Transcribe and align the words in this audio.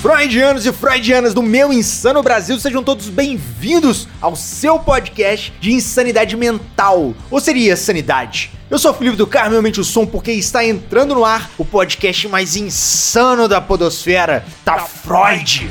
Freudianos 0.00 0.64
e 0.64 0.72
freudianas 0.72 1.34
do 1.34 1.42
meu 1.42 1.72
insano 1.72 2.22
Brasil, 2.22 2.56
sejam 2.60 2.84
todos 2.84 3.08
bem-vindos 3.08 4.06
ao 4.20 4.36
seu 4.36 4.78
podcast 4.78 5.52
de 5.60 5.72
insanidade 5.72 6.36
mental. 6.36 7.14
Ou 7.28 7.40
seria 7.40 7.76
sanidade? 7.76 8.52
Eu 8.70 8.78
sou 8.78 8.94
Felipe 8.94 9.16
do 9.16 9.26
Carmo, 9.26 9.50
realmente 9.50 9.80
o 9.80 9.84
som, 9.84 10.06
porque 10.06 10.30
está 10.30 10.64
entrando 10.64 11.16
no 11.16 11.24
ar 11.24 11.50
o 11.58 11.64
podcast 11.64 12.28
mais 12.28 12.54
insano 12.54 13.48
da 13.48 13.60
podosfera, 13.60 14.44
da 14.64 14.78
Freud. 14.78 15.68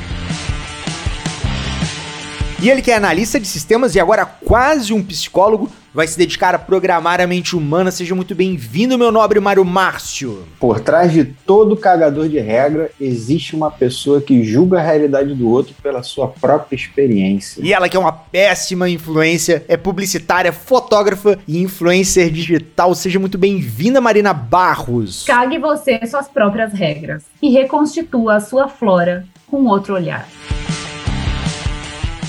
E 2.60 2.68
ele 2.68 2.82
que 2.82 2.90
é 2.90 2.96
analista 2.96 3.38
de 3.38 3.46
sistemas 3.46 3.94
e 3.94 4.00
agora 4.00 4.26
quase 4.26 4.92
um 4.92 5.00
psicólogo, 5.00 5.70
vai 5.94 6.08
se 6.08 6.18
dedicar 6.18 6.56
a 6.56 6.58
programar 6.58 7.20
a 7.20 7.26
mente 7.26 7.54
humana. 7.54 7.92
Seja 7.92 8.16
muito 8.16 8.34
bem-vindo, 8.34 8.98
meu 8.98 9.12
nobre 9.12 9.38
Mário 9.38 9.64
Márcio. 9.64 10.44
Por 10.58 10.80
trás 10.80 11.12
de 11.12 11.24
todo 11.24 11.76
cagador 11.76 12.28
de 12.28 12.40
regra, 12.40 12.90
existe 13.00 13.54
uma 13.54 13.70
pessoa 13.70 14.20
que 14.20 14.42
julga 14.42 14.80
a 14.80 14.82
realidade 14.82 15.34
do 15.34 15.48
outro 15.48 15.72
pela 15.80 16.02
sua 16.02 16.26
própria 16.26 16.74
experiência. 16.74 17.60
E 17.64 17.72
ela 17.72 17.88
que 17.88 17.96
é 17.96 18.00
uma 18.00 18.10
péssima 18.10 18.90
influência, 18.90 19.64
é 19.68 19.76
publicitária, 19.76 20.52
fotógrafa 20.52 21.38
e 21.46 21.62
influencer 21.62 22.28
digital. 22.28 22.92
Seja 22.92 23.20
muito 23.20 23.38
bem-vinda, 23.38 24.00
Marina 24.00 24.32
Barros. 24.32 25.22
Cague 25.24 25.58
você 25.58 26.04
suas 26.06 26.26
próprias 26.26 26.72
regras 26.72 27.22
e 27.40 27.50
reconstitua 27.50 28.34
a 28.34 28.40
sua 28.40 28.66
flora 28.68 29.24
com 29.46 29.64
outro 29.66 29.94
olhar. 29.94 30.28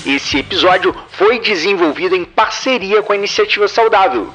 Esse 0.04 0.38
episódio 0.38 0.94
foi 1.10 1.38
desenvolvido 1.40 2.16
em 2.16 2.24
parceria 2.24 3.02
com 3.02 3.12
a 3.12 3.16
Iniciativa 3.16 3.68
Saudável. 3.68 4.30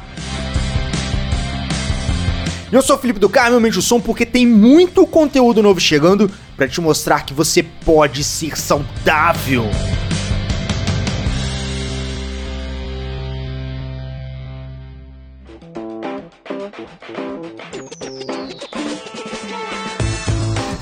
Eu 2.71 2.81
sou 2.83 2.95
o 2.95 2.99
Felipe 2.99 3.19
do 3.19 3.29
Carmo, 3.29 3.55
aumente 3.55 3.79
o 3.79 3.81
som 3.81 3.99
porque 3.99 4.25
tem 4.25 4.45
muito 4.45 5.07
conteúdo 5.07 5.63
novo 5.63 5.79
chegando 5.79 6.29
para 6.55 6.67
te 6.67 6.79
mostrar 6.79 7.25
que 7.25 7.33
você 7.33 7.63
pode 7.63 8.23
ser 8.23 8.55
saudável. 8.57 9.65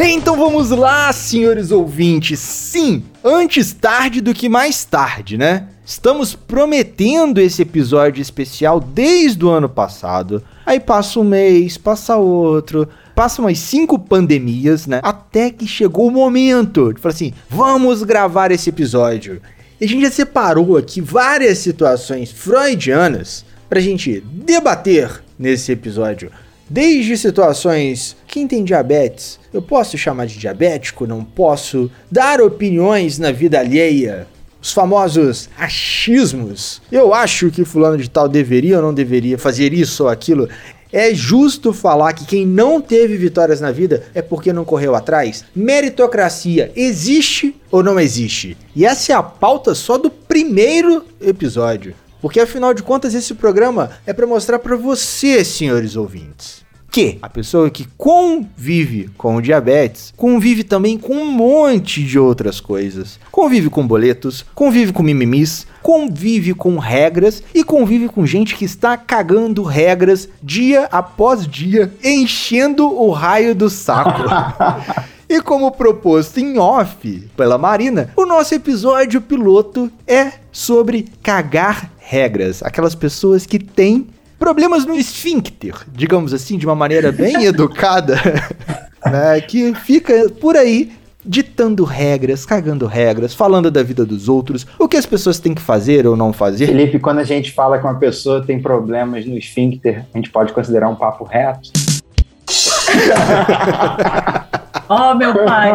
Então 0.06 0.36
vamos 0.36 0.70
lá, 0.70 1.14
senhores 1.14 1.72
ouvintes. 1.72 2.38
Sim, 2.38 3.04
antes 3.24 3.72
tarde 3.72 4.20
do 4.20 4.34
que 4.34 4.50
mais 4.50 4.84
tarde, 4.84 5.38
né? 5.38 5.70
Estamos 5.86 6.36
prometendo 6.36 7.40
esse 7.40 7.62
episódio 7.62 8.22
especial 8.22 8.82
desde 8.82 9.46
o 9.46 9.50
ano 9.50 9.70
passado. 9.70 10.44
Aí 10.66 10.78
passa 10.78 11.22
um 11.22 11.24
mês, 11.24 11.78
passa 11.78 12.18
outro, 12.18 12.88
passa 13.16 13.42
umas 13.42 13.58
cinco 13.60 13.98
pandemias, 13.98 14.88
né? 14.88 15.00
Até 15.02 15.50
que 15.50 15.66
chegou 15.66 16.10
o 16.10 16.12
momento 16.12 16.94
de 16.94 17.00
falar 17.00 17.14
assim: 17.14 17.34
vamos 17.50 18.04
gravar 18.04 18.52
esse 18.52 18.70
episódio. 18.70 19.42
E 19.80 19.86
a 19.86 19.88
gente 19.88 20.02
já 20.04 20.12
separou 20.12 20.76
aqui 20.76 21.00
várias 21.00 21.60
situações 21.60 22.30
freudianas 22.30 23.46
pra 23.70 23.80
gente 23.80 24.22
debater 24.22 25.24
nesse 25.40 25.72
episódio. 25.72 26.30
Desde 26.74 27.16
situações, 27.16 28.18
quem 28.26 28.48
tem 28.48 28.64
diabetes, 28.64 29.40
eu 29.54 29.62
posso 29.62 29.96
chamar 29.96 30.26
de 30.26 30.40
diabético, 30.40 31.06
não 31.06 31.24
posso 31.24 31.88
dar 32.10 32.42
opiniões 32.42 33.20
na 33.20 33.32
vida 33.32 33.60
alheia. 33.60 34.26
Os 34.60 34.72
famosos 34.72 35.52
achismos. 35.56 36.82
Eu 36.92 37.14
acho 37.14 37.52
que 37.52 37.64
fulano 37.64 38.00
de 38.00 38.10
tal 38.10 38.28
deveria 38.28 38.78
ou 38.78 38.82
não 38.82 38.92
deveria 38.92 39.38
fazer 39.38 39.72
isso 39.72 40.06
ou 40.06 40.10
aquilo. 40.10 40.50
É 40.92 41.14
justo 41.14 41.74
falar 41.74 42.12
que 42.14 42.26
quem 42.26 42.44
não 42.44 42.82
teve 42.82 43.18
vitórias 43.18 43.62
na 43.62 43.72
vida 43.72 44.06
é 44.16 44.24
porque 44.24 44.52
não 44.52 44.66
correu 44.66 44.96
atrás? 44.96 45.46
Meritocracia 45.56 46.72
existe 46.76 47.56
ou 47.70 47.84
não 47.84 48.00
existe? 48.00 48.58
E 48.76 48.84
essa 48.84 49.12
é 49.12 49.16
a 49.16 49.22
pauta 49.22 49.76
só 49.76 49.96
do 49.96 50.10
primeiro 50.10 51.06
episódio. 51.22 51.94
Porque 52.24 52.40
afinal 52.40 52.74
de 52.74 52.82
contas 52.82 53.14
esse 53.14 53.34
programa 53.34 53.92
é 54.08 54.14
para 54.14 54.26
mostrar 54.26 54.58
para 54.58 54.78
você, 54.78 55.44
senhores 55.44 55.98
ouvintes, 55.98 56.63
que 56.94 57.18
a 57.24 57.28
pessoa 57.28 57.72
que 57.72 57.88
convive 57.98 59.10
com 59.18 59.38
o 59.38 59.42
diabetes 59.42 60.14
convive 60.16 60.64
também 60.64 60.96
com 60.96 61.16
um 61.16 61.26
monte 61.26 62.04
de 62.04 62.20
outras 62.20 62.62
coisas. 62.62 63.20
Convive 63.32 63.68
com 63.68 63.88
boletos, 63.88 64.46
convive 64.54 64.94
com 64.94 65.02
mimimis, 65.02 65.66
convive 65.82 66.54
com 66.54 66.78
regras 66.78 67.42
e 67.52 67.64
convive 67.64 68.08
com 68.08 68.28
gente 68.28 68.56
que 68.56 68.64
está 68.64 68.96
cagando 68.96 69.64
regras 69.64 70.30
dia 70.42 70.88
após 70.92 71.48
dia, 71.48 71.92
enchendo 72.04 72.88
o 72.88 73.10
raio 73.10 73.56
do 73.56 73.72
saco. 73.72 74.22
E 75.30 75.42
como 75.42 75.72
proposto 75.72 76.38
em 76.38 76.60
off 76.60 77.28
pela 77.36 77.58
Marina, 77.58 78.12
o 78.16 78.24
nosso 78.24 78.54
episódio 78.54 79.20
piloto 79.20 79.92
é 80.06 80.34
sobre 80.52 81.08
cagar 81.24 81.90
regras. 81.98 82.62
Aquelas 82.62 82.94
pessoas 82.94 83.44
que 83.44 83.58
têm 83.58 84.10
problemas 84.44 84.86
no 84.86 84.94
esfíncter, 84.94 85.74
digamos 85.94 86.34
assim, 86.34 86.58
de 86.58 86.66
uma 86.66 86.76
maneira 86.76 87.14
bem 87.14 87.44
educada, 87.48 88.20
né? 89.10 89.40
Que 89.40 89.74
fica 89.74 90.30
por 90.30 90.58
aí 90.58 90.92
ditando 91.26 91.86
regras, 91.86 92.46
cagando 92.46 92.86
regras, 92.86 93.34
falando 93.34 93.72
da 93.72 93.82
vida 93.82 94.06
dos 94.06 94.28
outros, 94.28 94.68
o 94.78 94.86
que 94.86 94.98
as 94.98 95.06
pessoas 95.06 95.40
têm 95.40 95.54
que 95.54 95.62
fazer 95.62 96.06
ou 96.06 96.18
não 96.18 96.34
fazer. 96.34 96.66
Felipe, 96.66 97.00
quando 97.00 97.20
a 97.20 97.24
gente 97.24 97.54
fala 97.54 97.80
que 97.80 97.86
uma 97.86 97.96
pessoa 97.96 98.46
tem 98.46 98.62
problemas 98.62 99.26
no 99.26 99.38
esfíncter, 99.38 100.04
a 100.14 100.18
gente 100.18 100.30
pode 100.30 100.52
considerar 100.52 100.90
um 100.90 100.96
papo 100.96 101.24
reto? 101.24 101.72
Oh, 104.90 105.16
meu 105.16 105.34
pai. 105.46 105.72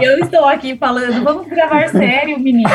E 0.00 0.04
eu 0.04 0.18
estou 0.18 0.44
aqui 0.44 0.76
falando, 0.76 1.24
vamos 1.24 1.48
gravar 1.48 1.88
sério, 1.88 2.38
menino. 2.38 2.68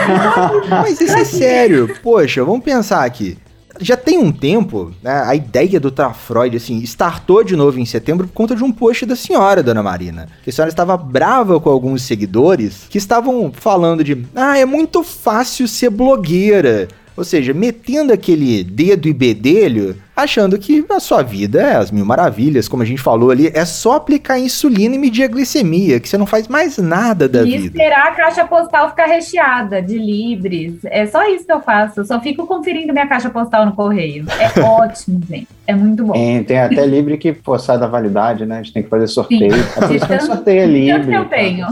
Mas 0.67 0.99
isso 0.99 1.15
é 1.15 1.23
sério. 1.23 1.95
Poxa, 2.01 2.43
vamos 2.43 2.65
pensar 2.65 3.05
aqui. 3.05 3.37
Já 3.79 3.95
tem 3.95 4.17
um 4.17 4.31
tempo, 4.31 4.91
né, 5.01 5.23
a 5.25 5.33
ideia 5.35 5.79
do 5.79 5.89
Trafreud, 5.89 6.55
assim, 6.55 6.79
startou 6.81 7.43
de 7.43 7.55
novo 7.55 7.79
em 7.79 7.85
setembro 7.85 8.27
por 8.27 8.33
conta 8.33 8.55
de 8.55 8.63
um 8.63 8.71
post 8.71 9.05
da 9.05 9.15
senhora, 9.15 9.63
dona 9.63 9.81
Marina. 9.81 10.27
Que 10.43 10.49
a 10.49 10.53
senhora 10.53 10.69
estava 10.69 10.97
brava 10.97 11.59
com 11.59 11.69
alguns 11.69 12.01
seguidores 12.01 12.85
que 12.89 12.97
estavam 12.97 13.51
falando 13.53 14.03
de, 14.03 14.25
ah, 14.35 14.57
é 14.57 14.65
muito 14.65 15.03
fácil 15.03 15.67
ser 15.67 15.89
blogueira. 15.89 16.87
Ou 17.15 17.23
seja, 17.23 17.53
metendo 17.53 18.13
aquele 18.13 18.63
dedo 18.63 19.07
e 19.07 19.13
bedelho 19.13 19.95
achando 20.23 20.57
que 20.57 20.85
a 20.89 20.99
sua 20.99 21.21
vida 21.21 21.61
é 21.61 21.75
as 21.75 21.91
mil 21.91 22.05
maravilhas, 22.05 22.67
como 22.67 22.83
a 22.83 22.85
gente 22.85 23.01
falou 23.01 23.31
ali, 23.31 23.51
é 23.53 23.65
só 23.65 23.93
aplicar 23.93 24.39
insulina 24.39 24.95
e 24.95 24.97
medir 24.97 25.23
a 25.23 25.27
glicemia, 25.27 25.99
que 25.99 26.07
você 26.09 26.17
não 26.17 26.25
faz 26.25 26.47
mais 26.47 26.77
nada 26.77 27.27
da 27.27 27.41
e 27.41 27.57
vida. 27.57 27.65
esperar 27.65 28.07
a 28.07 28.11
caixa 28.11 28.45
postal 28.45 28.89
ficar 28.89 29.05
recheada 29.05 29.81
de 29.81 29.97
libres. 29.97 30.79
É 30.85 31.05
só 31.05 31.23
isso 31.27 31.45
que 31.45 31.51
eu 31.51 31.61
faço. 31.61 32.01
Eu 32.01 32.05
só 32.05 32.19
fico 32.19 32.45
conferindo 32.47 32.93
minha 32.93 33.07
caixa 33.07 33.29
postal 33.29 33.65
no 33.65 33.73
correio. 33.73 34.25
É 34.39 34.59
ótimo, 34.61 35.21
gente. 35.27 35.47
É 35.69 35.75
muito 35.75 36.03
bom. 36.03 36.13
Tem, 36.13 36.43
tem 36.43 36.59
até 36.59 36.83
livre 36.83 37.15
que 37.15 37.31
pô, 37.31 37.57
sai 37.59 37.77
da 37.77 37.85
validade, 37.85 38.43
né? 38.43 38.55
A 38.55 38.63
gente 38.63 38.73
tem 38.73 38.81
que 38.81 38.89
fazer 38.89 39.07
sorteio. 39.07 39.53
Sim. 39.53 39.59
É 39.79 39.85
a 39.85 39.87
gente 39.87 40.23
sorteia 40.23 40.61
Tanto 40.63 40.73
livre. 40.73 41.07
que 41.07 41.13
eu 41.13 41.23
tá? 41.25 41.29
tenho. 41.29 41.67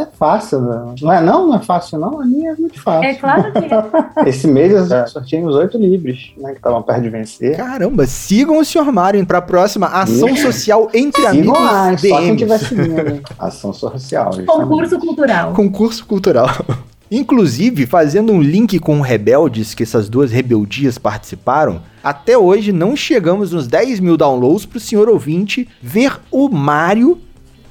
É 0.00 0.06
fácil, 0.18 0.60
não. 0.60 0.94
não 1.00 1.12
é 1.12 1.20
não? 1.20 1.46
Não 1.48 1.56
é 1.56 1.58
fácil, 1.58 1.98
não? 1.98 2.20
A 2.20 2.24
minha 2.24 2.52
é 2.52 2.54
muito 2.56 2.80
fácil. 2.80 3.10
É 3.10 3.14
claro 3.14 3.52
que 3.52 3.58
é. 3.58 4.24
Esse 4.28 4.48
mês 4.48 4.72
eu 4.72 5.06
sorteei 5.06 5.44
uns 5.44 5.54
oito 5.54 5.76
livres, 5.76 6.32
né? 6.38 6.52
Que 6.52 6.56
estavam 6.56 6.82
perto 6.82 7.02
de 7.02 7.10
vencer. 7.10 7.54
Caramba, 7.54 7.91
sigam 8.06 8.58
o 8.58 8.64
Sr. 8.64 8.92
Mário 8.92 9.24
para 9.26 9.38
a 9.38 9.42
próxima 9.42 9.86
ação 9.86 10.34
social 10.36 10.90
entre 10.92 11.22
Sigam 11.22 11.54
amigos 11.54 11.58
lá, 11.58 11.96
só 11.96 12.20
quem. 12.20 13.22
Ação 13.38 13.72
social. 13.72 14.30
Concurso 14.46 14.98
cultural. 14.98 15.52
Concurso 15.52 16.06
cultural. 16.06 16.48
Inclusive, 17.10 17.84
fazendo 17.84 18.32
um 18.32 18.40
link 18.40 18.78
com 18.78 18.98
o 18.98 19.02
Rebeldes, 19.02 19.74
que 19.74 19.82
essas 19.82 20.08
duas 20.08 20.32
rebeldias 20.32 20.96
participaram, 20.96 21.82
até 22.02 22.38
hoje 22.38 22.72
não 22.72 22.96
chegamos 22.96 23.52
nos 23.52 23.66
10 23.66 24.00
mil 24.00 24.16
downloads 24.16 24.64
para 24.64 24.78
o 24.78 24.80
senhor 24.80 25.10
ouvinte 25.10 25.68
ver 25.82 26.18
o 26.30 26.48
Mario 26.48 27.20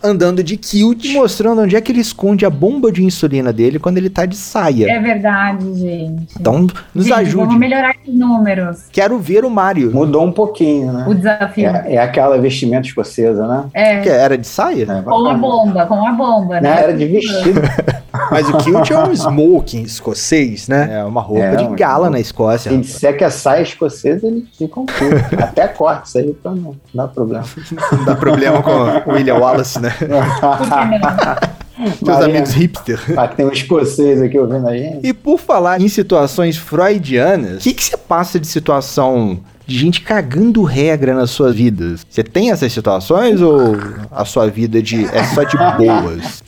andando 0.03 0.43
de 0.43 0.57
kilt, 0.57 1.13
mostrando 1.13 1.61
onde 1.61 1.75
é 1.75 1.81
que 1.81 1.91
ele 1.91 2.01
esconde 2.01 2.45
a 2.45 2.49
bomba 2.49 2.91
de 2.91 3.03
insulina 3.03 3.51
dele 3.53 3.79
quando 3.79 3.97
ele 3.97 4.09
tá 4.09 4.25
de 4.25 4.35
saia. 4.35 4.91
É 4.91 4.99
verdade, 4.99 5.63
gente. 5.79 6.27
Então, 6.39 6.67
nos 6.93 7.05
Gente, 7.05 7.13
ajude. 7.19 7.45
Vamos 7.45 7.57
melhorar 7.59 7.95
esses 8.01 8.13
números. 8.17 8.79
Quero 8.91 9.17
ver 9.19 9.45
o 9.45 9.49
Mario. 9.49 9.91
Mudou 9.91 10.25
um 10.25 10.31
pouquinho, 10.31 10.91
né? 10.91 11.05
O 11.07 11.13
desafio. 11.13 11.67
É, 11.69 11.95
é 11.95 11.97
aquela 11.99 12.37
vestimenta 12.39 12.87
escocesa, 12.87 13.47
né? 13.47 13.65
É. 13.73 13.99
Que 14.01 14.09
era 14.09 14.37
de 14.37 14.47
saia? 14.47 14.83
É, 14.83 15.01
Com 15.01 15.27
a 15.27 15.33
bomba, 15.35 15.85
com 15.85 16.07
a 16.07 16.11
bomba, 16.11 16.55
Não, 16.55 16.61
né? 16.69 16.81
era 16.83 16.93
de 16.93 17.05
vestido. 17.05 17.61
Mas 18.29 18.47
o 18.49 18.57
kilt 18.57 18.89
é 18.91 18.97
um 18.97 19.11
smoking 19.13 19.81
escocês, 19.83 20.67
né? 20.67 20.99
É 20.99 21.03
uma 21.03 21.21
roupa 21.21 21.43
É, 21.43 21.55
de 21.55 21.63
um- 21.63 21.75
gala 21.75 22.09
na 22.09 22.19
Escócia. 22.19 22.69
Quem 22.69 22.77
rapaz. 22.79 22.93
disser 22.93 23.17
que 23.17 23.23
é 23.23 23.29
saia 23.29 23.61
escocesa, 23.61 24.27
eles 24.27 24.43
ficam 24.57 24.85
putos. 24.85 25.39
Até 25.39 25.67
corte 25.67 26.07
isso 26.07 26.17
aí 26.17 26.33
pra 26.33 26.51
não 26.51 26.75
dar 26.93 27.07
problema. 27.07 27.43
Não 27.91 28.05
dá 28.05 28.15
problema 28.15 28.61
com 28.61 28.71
o 29.09 29.13
William 29.13 29.35
Wallace, 29.35 29.79
né? 29.81 29.90
Meus 32.01 32.17
amigos 32.19 32.51
hipster. 32.51 32.99
Ah, 33.17 33.27
que 33.27 33.37
tem 33.37 33.45
um 33.45 33.51
escocês 33.51 34.21
aqui 34.21 34.37
ouvindo 34.37 34.67
a 34.67 34.77
gente. 34.77 35.07
E 35.07 35.13
por 35.13 35.39
falar 35.39 35.81
em 35.81 35.87
situações 35.87 36.57
freudianas, 36.57 37.57
o 37.57 37.59
que, 37.59 37.73
que 37.73 37.83
você 37.83 37.97
passa 37.97 38.39
de 38.39 38.47
situação 38.47 39.39
de 39.71 39.77
gente 39.77 40.01
cagando 40.01 40.63
regra 40.63 41.13
nas 41.13 41.31
suas 41.31 41.55
vidas? 41.55 42.05
Você 42.09 42.23
tem 42.23 42.51
essas 42.51 42.71
situações 42.71 43.41
ou 43.41 43.75
a 44.11 44.25
sua 44.25 44.47
vida 44.47 44.81
de, 44.81 45.05
é 45.05 45.23
só 45.23 45.43
de 45.43 45.57
boas? 45.77 46.43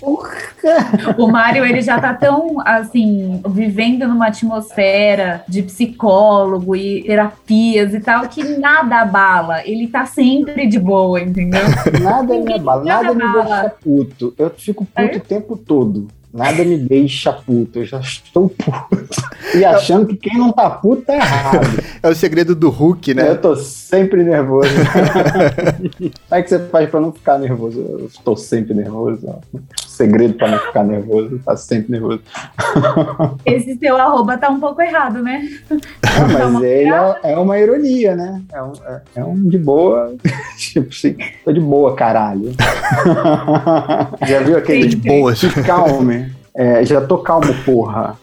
O 1.17 1.27
Mário, 1.27 1.65
ele 1.65 1.81
já 1.81 1.99
tá 1.99 2.13
tão, 2.13 2.61
assim, 2.65 3.41
vivendo 3.49 4.07
numa 4.07 4.27
atmosfera 4.27 5.43
de 5.47 5.61
psicólogo 5.63 6.75
e 6.75 7.03
terapias 7.03 7.93
e 7.93 7.99
tal, 7.99 8.27
que 8.29 8.43
nada 8.57 9.01
abala. 9.01 9.61
Ele 9.65 9.87
tá 9.87 10.05
sempre 10.05 10.65
de 10.67 10.79
boa, 10.79 11.19
entendeu? 11.21 11.63
Nada 12.01 12.39
me 12.39 12.53
abala, 12.53 12.83
nada 12.83 13.13
me 13.13 13.33
deixa 13.33 13.73
puto. 13.83 14.33
Eu 14.37 14.49
fico 14.57 14.85
puto 14.85 15.01
É? 15.01 15.17
o 15.17 15.19
tempo 15.19 15.57
todo. 15.57 16.07
Nada 16.33 16.65
me 16.65 16.77
deixa 16.77 17.31
puto, 17.31 17.77
eu 17.77 17.85
já 17.85 17.99
estou 17.99 18.49
puto. 18.49 19.21
E 19.55 19.63
achando 19.63 20.07
que 20.07 20.15
quem 20.15 20.35
não 20.35 20.51
tá 20.51 20.67
puto 20.67 21.03
tá 21.03 21.13
errado. 21.13 21.79
É 22.01 22.09
o 22.09 22.15
segredo 22.15 22.55
do 22.55 22.71
Hulk, 22.71 23.13
né? 23.13 23.29
Eu 23.29 23.39
tô 23.39 23.55
sempre 23.55 24.23
nervoso. 24.23 24.67
Como 25.99 26.11
é 26.31 26.41
que 26.41 26.49
você 26.49 26.59
faz 26.67 26.89
pra 26.89 26.99
não 26.99 27.11
ficar 27.11 27.37
nervoso? 27.37 27.79
Eu 27.79 28.07
estou 28.07 28.35
sempre 28.35 28.73
nervoso. 28.73 29.35
Segredo 30.03 30.33
pra 30.33 30.49
não 30.51 30.59
ficar 30.59 30.83
nervoso, 30.83 31.39
tá 31.45 31.55
sempre 31.55 31.91
nervoso. 31.93 32.19
Esse 33.45 33.77
seu 33.77 33.95
arroba 33.97 34.37
tá 34.37 34.49
um 34.49 34.59
pouco 34.59 34.81
errado, 34.81 35.21
né? 35.23 35.47
Não, 35.69 36.51
mas 36.51 36.63
ele 36.63 36.89
é, 36.89 37.19
é 37.23 37.37
uma 37.37 37.57
ironia, 37.57 38.15
né? 38.17 38.41
É 38.51 38.61
um, 38.61 38.73
é- 38.85 39.01
é 39.15 39.23
um 39.23 39.47
de 39.47 39.57
boa. 39.57 40.13
tipo 40.57 40.89
assim, 40.89 41.15
tô 41.45 41.53
de 41.53 41.61
boa, 41.61 41.95
caralho. 41.95 42.51
Já 44.27 44.39
viu 44.41 44.57
aquele 44.57 44.87
De 44.89 44.97
boas. 44.97 45.39
Que 45.39 45.63
calme. 45.63 46.31
É, 46.55 46.85
já 46.85 47.01
tô 47.01 47.17
calmo, 47.17 47.51
porra. 47.65 48.15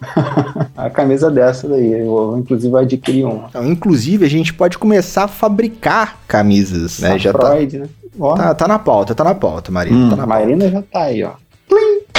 A 0.76 0.88
camisa 0.88 1.28
dessa 1.30 1.66
daí, 1.68 1.92
eu 1.92 2.36
inclusive 2.38 2.76
adquiri 2.76 3.24
uma. 3.24 3.46
Então, 3.48 3.66
inclusive, 3.66 4.24
a 4.24 4.28
gente 4.30 4.54
pode 4.54 4.78
começar 4.78 5.24
a 5.24 5.28
fabricar 5.28 6.16
camisas, 6.28 7.00
né? 7.00 7.14
A 7.14 7.18
Já 7.18 7.32
tá, 7.32 7.50
Freud, 7.50 7.78
né? 7.80 7.88
Ó, 8.20 8.36
tá, 8.36 8.54
tá 8.54 8.68
na 8.68 8.78
pauta, 8.78 9.16
tá 9.16 9.24
na 9.24 9.34
pauta, 9.34 9.72
Marina. 9.72 9.96
hum, 9.96 10.10
tá 10.10 10.16
na 10.16 10.22
a 10.22 10.26
pauta. 10.28 10.42
Marina 10.44 10.68
já 10.68 10.80
tá 10.82 11.02
aí, 11.02 11.24
ó. 11.24 11.32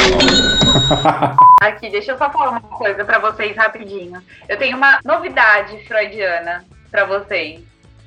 Aqui, 1.61 1.89
deixa 1.89 2.11
eu 2.11 2.17
só 2.17 2.29
falar 2.29 2.49
uma 2.51 2.61
coisa 2.61 3.05
pra 3.05 3.19
vocês 3.19 3.55
rapidinho. 3.55 4.21
Eu 4.47 4.57
tenho 4.57 4.77
uma 4.77 4.99
novidade 5.03 5.77
freudiana 5.85 6.65
pra 6.89 7.05
vocês. 7.05 7.61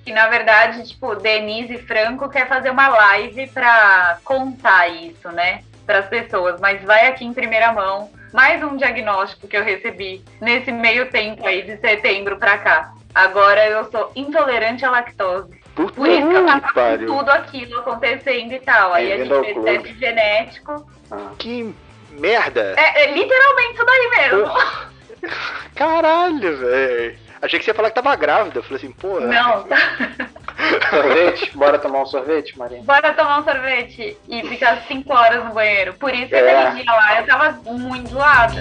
Que 0.05 0.13
na 0.13 0.29
verdade, 0.29 0.87
tipo, 0.87 1.15
Denise 1.15 1.79
Franco 1.79 2.29
quer 2.29 2.47
fazer 2.47 2.71
uma 2.71 2.89
live 2.89 3.47
pra 3.49 4.19
contar 4.25 4.89
isso, 4.89 5.31
né? 5.31 5.63
Para 5.87 6.01
as 6.01 6.07
pessoas, 6.07 6.61
mas 6.61 6.83
vai 6.83 7.07
aqui 7.07 7.25
em 7.25 7.33
primeira 7.33 7.73
mão. 7.73 8.11
Mais 8.33 8.63
um 8.63 8.77
diagnóstico 8.77 9.47
que 9.47 9.57
eu 9.57 9.63
recebi 9.63 10.23
nesse 10.41 10.73
meio 10.73 11.11
tempo 11.11 11.47
aí 11.47 11.63
de 11.63 11.77
setembro 11.79 12.37
pra 12.37 12.59
cá. 12.59 12.93
Agora 13.15 13.67
eu 13.69 13.89
sou 13.91 14.11
intolerante 14.17 14.85
à 14.85 14.91
lactose. 14.91 15.63
Puta 15.75 15.93
Por 15.93 16.09
isso 16.09 16.29
que 16.29 16.35
eu 16.35 16.47
tava 16.47 16.61
com 16.61 16.75
pariu. 16.75 17.07
tudo 17.07 17.31
aquilo 17.31 17.79
acontecendo 17.79 18.53
e 18.53 18.61
tal. 18.61 18.93
Aí 18.93 19.13
a 19.13 19.25
gente 19.25 19.61
teste 19.63 19.95
genético. 19.99 20.87
Que 21.39 21.75
merda! 22.19 22.75
É, 22.77 23.05
é 23.05 23.13
literalmente 23.13 23.75
isso 23.75 23.85
daí 23.85 24.11
mesmo. 24.11 24.53
Caralho, 25.75 26.57
velho. 26.59 27.19
Achei 27.43 27.59
que 27.59 27.65
você 27.65 27.71
ia 27.73 27.75
falar 27.75 27.91
que 27.91 27.95
tava 27.97 28.17
grávida. 28.17 28.59
Eu 28.59 28.63
falei 28.63 28.77
assim, 28.79 28.93
porra. 28.93 29.21
Não, 29.27 29.67
Sorvete? 30.91 31.51
Bora 31.57 31.79
tomar 31.79 32.03
um 32.03 32.07
sorvete, 32.07 32.57
Marina? 32.59 32.83
Bora 32.85 33.13
tomar 33.13 33.41
um 33.41 33.45
sorvete 33.45 34.17
e 34.29 34.43
ficar 34.49 34.83
cinco 34.89 35.13
horas 35.13 35.45
no 35.45 35.53
banheiro. 35.53 35.93
Por 35.95 36.15
isso 36.15 36.29
que 36.29 36.35
É. 36.37 36.59
aquele 36.69 36.83
dia 36.83 36.93
lá 36.93 37.21
eu 37.21 37.27
tava 37.27 37.51
muito 37.73 38.09
zoada. 38.11 38.61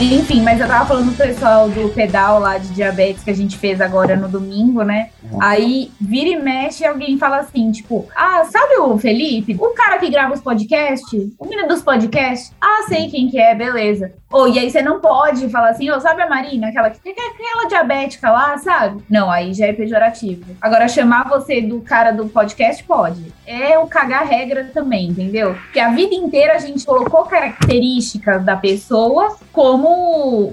Enfim, 0.00 0.40
mas 0.40 0.58
eu 0.58 0.66
tava 0.66 0.86
falando 0.86 1.14
pro 1.14 1.26
pessoal 1.26 1.68
do 1.68 1.90
pedal 1.90 2.40
lá 2.40 2.56
de 2.56 2.68
diabetes 2.70 3.22
que 3.22 3.30
a 3.30 3.34
gente 3.34 3.58
fez 3.58 3.82
agora 3.82 4.16
no 4.16 4.28
domingo, 4.28 4.82
né? 4.82 5.10
Aí 5.38 5.90
vira 6.00 6.30
e 6.30 6.42
mexe 6.42 6.86
alguém 6.86 7.18
fala 7.18 7.40
assim, 7.40 7.70
tipo, 7.70 8.08
ah, 8.16 8.42
sabe 8.44 8.78
o 8.78 8.96
Felipe? 8.98 9.56
O 9.60 9.74
cara 9.74 9.98
que 9.98 10.08
grava 10.08 10.32
os 10.32 10.40
podcasts? 10.40 11.30
O 11.38 11.44
menino 11.44 11.68
dos 11.68 11.82
podcasts? 11.82 12.52
Ah, 12.58 12.84
sei 12.88 13.10
quem 13.10 13.28
que 13.28 13.38
é, 13.38 13.54
beleza. 13.54 14.12
Ou 14.32 14.48
e 14.48 14.58
aí 14.60 14.70
você 14.70 14.80
não 14.80 15.00
pode 15.00 15.48
falar 15.48 15.70
assim, 15.70 15.90
ô, 15.90 16.00
sabe 16.00 16.22
a 16.22 16.28
Marina, 16.28 16.68
aquela, 16.68 16.86
aquela 16.86 17.68
diabética 17.68 18.30
lá, 18.30 18.56
sabe? 18.58 19.02
Não, 19.10 19.28
aí 19.28 19.52
já 19.52 19.66
é 19.66 19.72
pejorativo. 19.72 20.56
Agora, 20.60 20.86
chamar 20.86 21.28
você 21.28 21.60
do 21.60 21.80
cara 21.80 22.12
do 22.12 22.28
podcast, 22.28 22.82
pode. 22.84 23.20
É 23.44 23.76
o 23.76 23.88
cagar 23.88 24.24
regra 24.24 24.70
também, 24.72 25.08
entendeu? 25.08 25.54
Porque 25.54 25.80
a 25.80 25.90
vida 25.90 26.14
inteira 26.14 26.54
a 26.54 26.58
gente 26.58 26.86
colocou 26.86 27.24
características 27.24 28.44
da 28.44 28.56
pessoa 28.56 29.36
como, 29.52 29.89